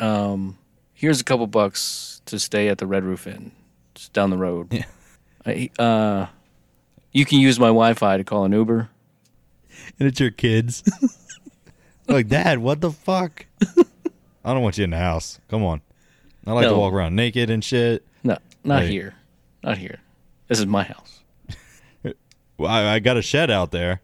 Um, 0.00 0.58
here's 0.92 1.20
a 1.20 1.24
couple 1.24 1.46
bucks 1.46 2.20
to 2.26 2.40
stay 2.40 2.66
at 2.68 2.78
the 2.78 2.86
Red 2.88 3.04
Roof 3.04 3.28
Inn, 3.28 3.52
just 3.94 4.12
down 4.12 4.30
the 4.30 4.36
road. 4.36 4.72
Yeah. 4.72 4.84
I, 5.46 5.70
uh, 5.80 6.26
you 7.12 7.24
can 7.24 7.38
use 7.38 7.60
my 7.60 7.68
Wi-Fi 7.68 8.16
to 8.16 8.24
call 8.24 8.44
an 8.44 8.50
Uber. 8.50 8.88
and 10.00 10.08
it's 10.08 10.18
your 10.18 10.32
kids. 10.32 10.82
like, 12.08 12.26
Dad, 12.26 12.58
what 12.58 12.80
the 12.80 12.90
fuck? 12.90 13.46
I 14.44 14.52
don't 14.52 14.62
want 14.62 14.78
you 14.78 14.84
in 14.84 14.90
the 14.90 14.96
house. 14.98 15.38
Come 15.48 15.62
on. 15.62 15.80
I 16.46 16.52
like 16.52 16.68
to 16.68 16.76
walk 16.76 16.92
around 16.92 17.16
naked 17.16 17.50
and 17.50 17.62
shit. 17.64 18.04
No, 18.22 18.38
not 18.64 18.76
Right. 18.82 18.88
here. 18.90 19.14
Not 19.62 19.78
here. 19.78 19.98
This 20.48 20.58
is 20.60 20.66
my 20.66 20.84
house. 20.84 21.20
Well, 22.58 22.70
I, 22.70 22.94
I 22.94 22.98
got 23.00 23.18
a 23.18 23.22
shed 23.22 23.50
out 23.50 23.70
there, 23.70 24.00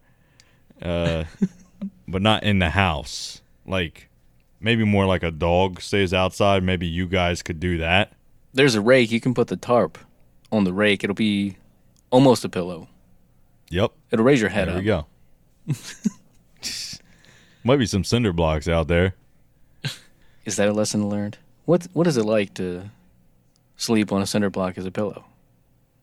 uh, 0.82 1.24
but 2.08 2.20
not 2.20 2.42
in 2.42 2.58
the 2.58 2.68
house. 2.68 3.40
Like, 3.64 4.10
maybe 4.60 4.84
more 4.84 5.06
like 5.06 5.22
a 5.22 5.30
dog 5.30 5.80
stays 5.80 6.12
outside. 6.12 6.62
Maybe 6.62 6.86
you 6.86 7.06
guys 7.06 7.42
could 7.42 7.58
do 7.60 7.78
that. 7.78 8.12
There's 8.52 8.74
a 8.74 8.82
rake. 8.82 9.10
You 9.10 9.20
can 9.22 9.32
put 9.32 9.46
the 9.48 9.56
tarp 9.56 9.96
on 10.50 10.64
the 10.64 10.72
rake. 10.74 11.02
It'll 11.02 11.14
be 11.14 11.56
almost 12.10 12.44
a 12.44 12.50
pillow. 12.50 12.88
Yep. 13.70 13.92
It'll 14.10 14.24
raise 14.26 14.38
your 14.42 14.50
head 14.50 14.68
There 14.68 14.76
up. 14.76 14.84
There 14.84 15.06
we 15.66 15.72
go. 15.72 15.78
Might 17.64 17.78
be 17.78 17.86
some 17.86 18.04
cinder 18.04 18.34
blocks 18.34 18.68
out 18.68 18.88
there. 18.88 19.14
Is 20.44 20.56
that 20.56 20.68
a 20.68 20.72
lesson 20.72 21.08
learned? 21.08 21.38
What 21.64 21.86
What 21.92 22.06
is 22.06 22.16
it 22.16 22.24
like 22.24 22.54
to 22.54 22.90
sleep 23.76 24.12
on 24.12 24.22
a 24.22 24.26
cinder 24.26 24.50
block 24.50 24.78
as 24.78 24.86
a 24.86 24.90
pillow? 24.90 25.24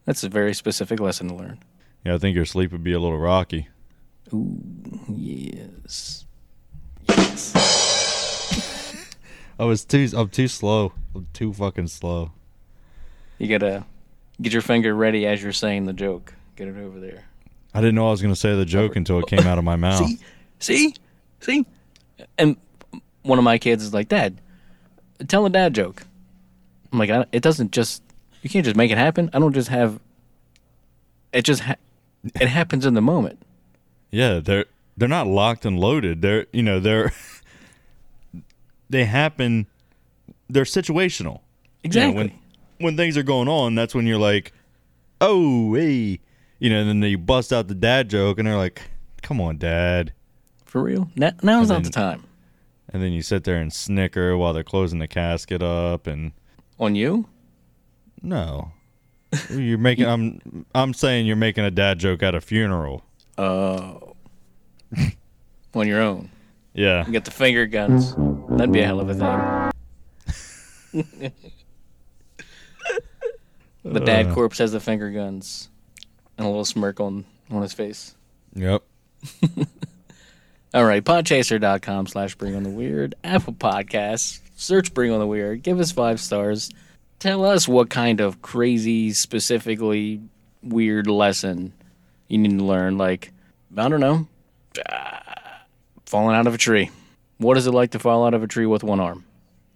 That's 0.06 0.24
a 0.24 0.30
very 0.30 0.54
specific 0.54 1.00
lesson 1.00 1.28
to 1.30 1.36
learn. 1.36 1.60
Yeah, 2.06 2.16
I 2.16 2.18
think 2.18 2.36
your 2.36 2.46
sleep 2.46 2.72
would 2.72 2.84
be 2.84 2.94
a 2.94 3.00
little 3.00 3.20
rocky. 3.20 3.68
Ooh, 4.34 4.60
yes. 5.10 6.26
Yes. 7.08 7.56
I 9.60 9.66
was 9.66 9.84
too. 9.84 10.08
I'm 10.16 10.30
too 10.30 10.48
slow. 10.48 10.94
I'm 11.14 11.28
too 11.34 11.54
fucking 11.54 11.88
slow. 11.88 12.32
You 13.38 13.48
gotta 13.48 13.86
get 14.42 14.54
your 14.54 14.62
finger 14.62 14.96
ready 14.96 15.28
as 15.28 15.44
you're 15.44 15.52
saying 15.52 15.86
the 15.86 15.94
joke. 15.94 16.34
Get 16.56 16.68
it 16.68 16.78
over 16.78 17.00
there. 17.00 17.26
I 17.74 17.82
didn't 17.82 17.96
know 17.96 18.08
I 18.08 18.12
was 18.12 18.22
gonna 18.22 18.36
say 18.36 18.56
the 18.56 18.66
joke 18.66 18.96
until 18.96 19.20
it 19.20 19.28
came 19.28 19.46
out 19.46 19.58
of 19.58 19.64
my 19.64 19.76
mouth. 19.76 20.08
See, 20.08 20.20
see, 20.60 20.94
see. 21.42 21.66
And 22.38 22.56
one 23.24 23.38
of 23.38 23.44
my 23.44 23.58
kids 23.58 23.84
is 23.84 23.94
like, 23.94 24.08
"Dad, 24.08 24.40
tell 25.28 25.46
a 25.46 25.50
dad 25.50 25.74
joke." 25.76 26.04
I'm 26.92 27.00
like, 27.00 27.10
I, 27.10 27.26
"It 27.32 27.42
doesn't 27.44 27.72
just. 27.72 28.02
You 28.42 28.50
can't 28.50 28.64
just 28.66 28.78
make 28.78 28.90
it 28.92 28.98
happen. 28.98 29.30
I 29.34 29.40
don't 29.40 29.54
just 29.54 29.70
have. 29.70 30.00
It 31.34 31.44
just. 31.44 31.62
Ha- 31.64 31.76
it 32.24 32.48
happens 32.48 32.86
in 32.86 32.94
the 32.96 33.02
moment. 33.02 33.40
Yeah, 34.12 34.40
they're 34.40 34.66
they're 34.98 35.08
not 35.10 35.28
locked 35.28 35.66
and 35.66 35.80
loaded. 35.80 36.22
They're 36.22 36.46
you 36.52 36.64
know 36.64 36.80
they're 36.80 37.12
they 38.90 39.06
happen. 39.06 39.68
They're 40.50 40.64
situational. 40.64 41.24
You 41.24 41.30
know, 41.32 41.42
Exactly. 41.84 42.16
when 42.16 42.32
when 42.80 42.98
things 42.98 43.18
are 43.18 43.24
going 43.24 43.48
on, 43.48 43.76
that's 43.76 43.94
when 43.94 44.08
you're 44.08 44.18
like, 44.20 44.52
oh 45.22 45.74
hey, 45.76 46.20
you 46.60 46.70
know. 46.70 46.80
And 46.82 47.04
then 47.04 47.10
you 47.10 47.18
bust 47.18 47.54
out 47.54 47.68
the 47.68 47.76
dad 47.76 48.10
joke, 48.10 48.40
and 48.40 48.48
they're 48.48 48.58
like, 48.58 48.82
come 49.22 49.40
on, 49.40 49.58
dad. 49.58 50.12
For 50.66 50.82
real. 50.82 51.10
Now, 51.16 51.32
now's 51.42 51.70
And 51.70 51.70
not 51.70 51.76
then- 51.76 51.84
the 51.84 51.90
time. 51.90 52.24
And 52.92 53.04
then 53.04 53.12
you 53.12 53.22
sit 53.22 53.44
there 53.44 53.58
and 53.58 53.72
snicker 53.72 54.36
while 54.38 54.52
they're 54.54 54.64
closing 54.64 55.00
the 55.00 55.08
casket 55.08 55.62
up, 55.62 56.08
and 56.08 56.32
On 56.80 56.96
you? 56.96 57.28
no, 58.22 58.72
you're 59.52 59.78
making. 59.78 60.06
I'm 60.08 60.66
I'm 60.74 60.94
saying 60.94 61.26
you're 61.28 61.36
making 61.36 61.66
a 61.66 61.72
dad 61.72 62.00
joke 62.00 62.24
at 62.24 62.34
a 62.36 62.42
funeral. 62.42 63.04
Oh. 63.38 64.16
On 65.76 65.88
your 65.88 66.02
own. 66.02 66.32
Yeah, 66.74 67.06
You 67.06 67.14
got 67.14 67.26
the 67.26 67.32
finger 67.32 67.66
guns. 67.68 68.16
That'd 68.50 68.72
be 68.72 68.80
a 68.80 68.86
hell 68.86 69.00
of 69.00 69.10
a 69.10 69.72
thing. 70.94 71.32
the 73.84 74.00
dad 74.00 74.28
Uh. 74.28 74.34
corpse 74.34 74.58
has 74.60 74.72
the 74.72 74.80
finger 74.80 75.12
guns 75.12 75.70
and 76.38 76.46
a 76.46 76.50
little 76.50 76.66
smirk 76.66 77.00
on, 77.00 77.26
on 77.52 77.62
his 77.62 77.74
face. 77.74 78.16
yep. 78.56 78.84
All 80.74 80.86
right, 80.86 81.04
podchaser.com 81.04 82.08
slash 82.08 82.36
bring 82.36 82.56
on 82.56 82.64
the 82.64 82.70
weird. 82.70 83.16
Apple 83.24 83.54
Podcasts. 83.54 84.40
Search 84.56 84.94
bring 84.94 85.12
on 85.12 85.20
the 85.20 85.26
weird. 85.28 85.64
Give 85.64 85.80
us 85.80 85.92
five 85.92 86.20
stars. 86.20 86.70
Tell 87.18 87.44
us 87.44 87.68
what 87.68 87.90
kind 87.90 88.20
of 88.22 88.42
crazy, 88.42 89.12
specifically 89.14 90.22
weird 90.62 91.08
lesson 91.08 91.74
you 92.28 92.38
need 92.38 92.58
to 92.60 92.64
learn. 92.64 92.98
Like, 92.98 93.32
I 93.76 93.90
don't 93.90 94.00
know, 94.00 94.28
ah, 94.90 95.64
falling 96.06 96.36
out 96.36 96.46
of 96.48 96.54
a 96.54 96.58
tree. 96.58 96.92
What 97.38 97.58
is 97.58 97.66
it 97.68 97.72
like 97.72 97.92
to 97.92 98.00
fall 98.00 98.26
out 98.26 98.34
of 98.34 98.44
a 98.44 98.48
tree 98.48 98.66
with 98.66 98.84
one 98.84 99.00
arm? 99.00 99.24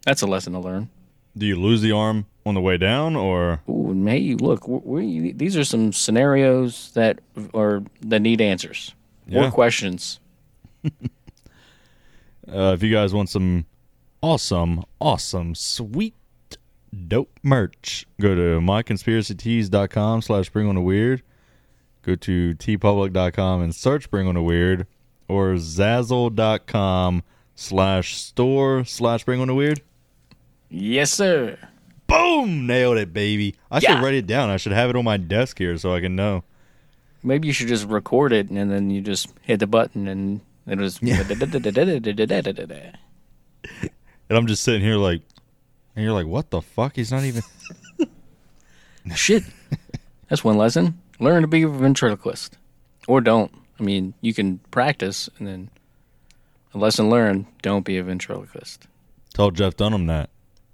That's 0.06 0.22
a 0.22 0.28
lesson 0.28 0.54
to 0.54 0.60
learn. 0.60 0.90
Do 1.38 1.46
you 1.46 1.56
lose 1.60 1.82
the 1.82 1.92
arm 1.94 2.26
on 2.46 2.54
the 2.54 2.62
way 2.62 2.78
down, 2.78 3.16
or 3.16 3.62
Ooh, 3.70 3.94
hey, 4.06 4.36
look, 4.36 4.68
we, 4.68 5.32
these 5.32 5.58
are 5.58 5.64
some 5.64 5.92
scenarios 5.94 6.92
that 6.94 7.20
are 7.54 7.84
that 8.02 8.22
need 8.22 8.42
answers 8.42 8.94
Yeah. 9.28 9.48
or 9.48 9.52
questions. 9.52 10.20
Uh, 12.46 12.74
if 12.74 12.84
you 12.84 12.92
guys 12.92 13.14
want 13.14 13.30
some 13.30 13.66
awesome, 14.22 14.84
awesome, 15.00 15.56
sweet, 15.56 16.14
dope 17.08 17.40
merch, 17.42 18.06
go 18.20 18.36
to 18.36 18.60
myconspiracytees.com 18.60 20.22
slash 20.22 20.50
bring 20.50 20.68
on 20.68 20.76
the 20.76 20.82
weird. 20.82 21.24
Go 22.02 22.16
to 22.16 22.54
teepublic.com 22.56 23.62
and 23.62 23.74
search 23.74 24.12
bring 24.12 24.28
on 24.28 24.36
the 24.36 24.42
weird 24.42 24.88
or 25.30 25.54
zazzle.com 25.54 27.24
slash 27.56 28.18
store 28.18 28.84
slash 28.84 29.24
bring 29.24 29.40
on 29.40 29.48
the 29.48 29.56
weird. 29.56 29.82
Yes, 30.70 31.14
sir. 31.14 31.58
Boom! 32.08 32.68
Nailed 32.68 32.98
it, 32.98 33.14
baby. 33.14 33.56
I 33.72 33.80
should 33.80 33.90
Yeah. 33.90 34.04
write 34.04 34.16
it 34.16 34.28
down. 34.28 34.50
I 34.50 34.58
should 34.58 34.74
have 34.74 34.90
it 34.90 34.98
on 34.98 35.06
my 35.06 35.16
desk 35.16 35.60
here 35.60 35.78
so 35.78 35.94
I 35.96 36.02
can 36.02 36.18
know. 36.18 36.44
Maybe 37.24 37.48
you 37.48 37.54
should 37.54 37.70
just 37.70 37.88
record 37.88 38.34
it 38.34 38.50
and 38.50 38.70
then 38.70 38.90
you 38.90 39.00
just 39.00 39.30
hit 39.44 39.62
the 39.62 39.68
button 39.68 40.10
and 40.10 40.42
it 40.68 40.78
was. 40.80 41.00
And 44.30 44.38
I'm 44.38 44.48
just 44.48 44.64
sitting 44.64 44.82
here 44.82 44.96
like, 44.96 45.22
and 45.96 46.04
you're 46.04 46.14
like, 46.14 46.26
what 46.26 46.50
the 46.50 46.62
fuck? 46.62 46.96
He's 46.96 47.12
not 47.12 47.24
even. 47.24 47.44
Shit. 49.16 49.44
That's 50.30 50.44
one 50.44 50.58
lesson. 50.58 51.00
Learn 51.20 51.42
to 51.42 51.48
be 51.48 51.62
a 51.64 51.68
ventriloquist. 51.68 52.58
Or 53.08 53.22
don't. 53.22 53.52
I 53.80 53.84
mean, 53.84 54.14
you 54.22 54.34
can 54.34 54.60
practice 54.72 55.30
and 55.38 55.48
then 55.48 55.70
a 56.74 56.78
lesson 56.78 57.10
learned 57.10 57.46
don't 57.62 57.86
be 57.86 57.98
a 57.98 58.04
ventriloquist. 58.04 58.88
Tell 59.34 59.52
Jeff 59.52 59.76
Dunham 59.76 60.08
that. 60.08 60.30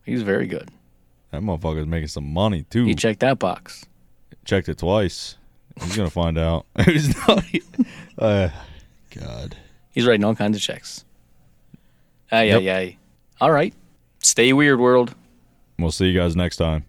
He's 0.06 0.22
very 0.22 0.48
good. 0.48 0.70
That 1.32 1.42
motherfucker's 1.42 1.88
making 1.88 2.08
some 2.10 2.32
money 2.32 2.64
too. 2.70 2.86
He 2.86 2.96
checked 2.96 3.20
that 3.22 3.40
box. 3.40 3.86
checked 4.46 4.70
it 4.70 4.78
twice. 4.78 5.38
He's 5.82 5.98
gonna 5.98 6.10
find 6.10 6.38
out. 6.38 6.66
He's 6.86 7.16
not. 7.28 7.44
Uh, 8.18 8.50
God. 9.12 9.58
He's 10.00 10.08
writing 10.08 10.24
all 10.24 10.34
kinds 10.34 10.56
of 10.56 10.64
checks. 10.64 11.04
Ay, 12.32 12.44
Yep. 12.46 12.62
ay, 12.62 12.70
ay. 12.72 12.98
All 13.42 13.52
right. 13.52 13.74
Stay 14.20 14.54
weird, 14.54 14.80
world. 14.80 15.14
We'll 15.78 15.92
see 15.92 16.06
you 16.08 16.18
guys 16.18 16.38
next 16.38 16.56
time. 16.56 16.86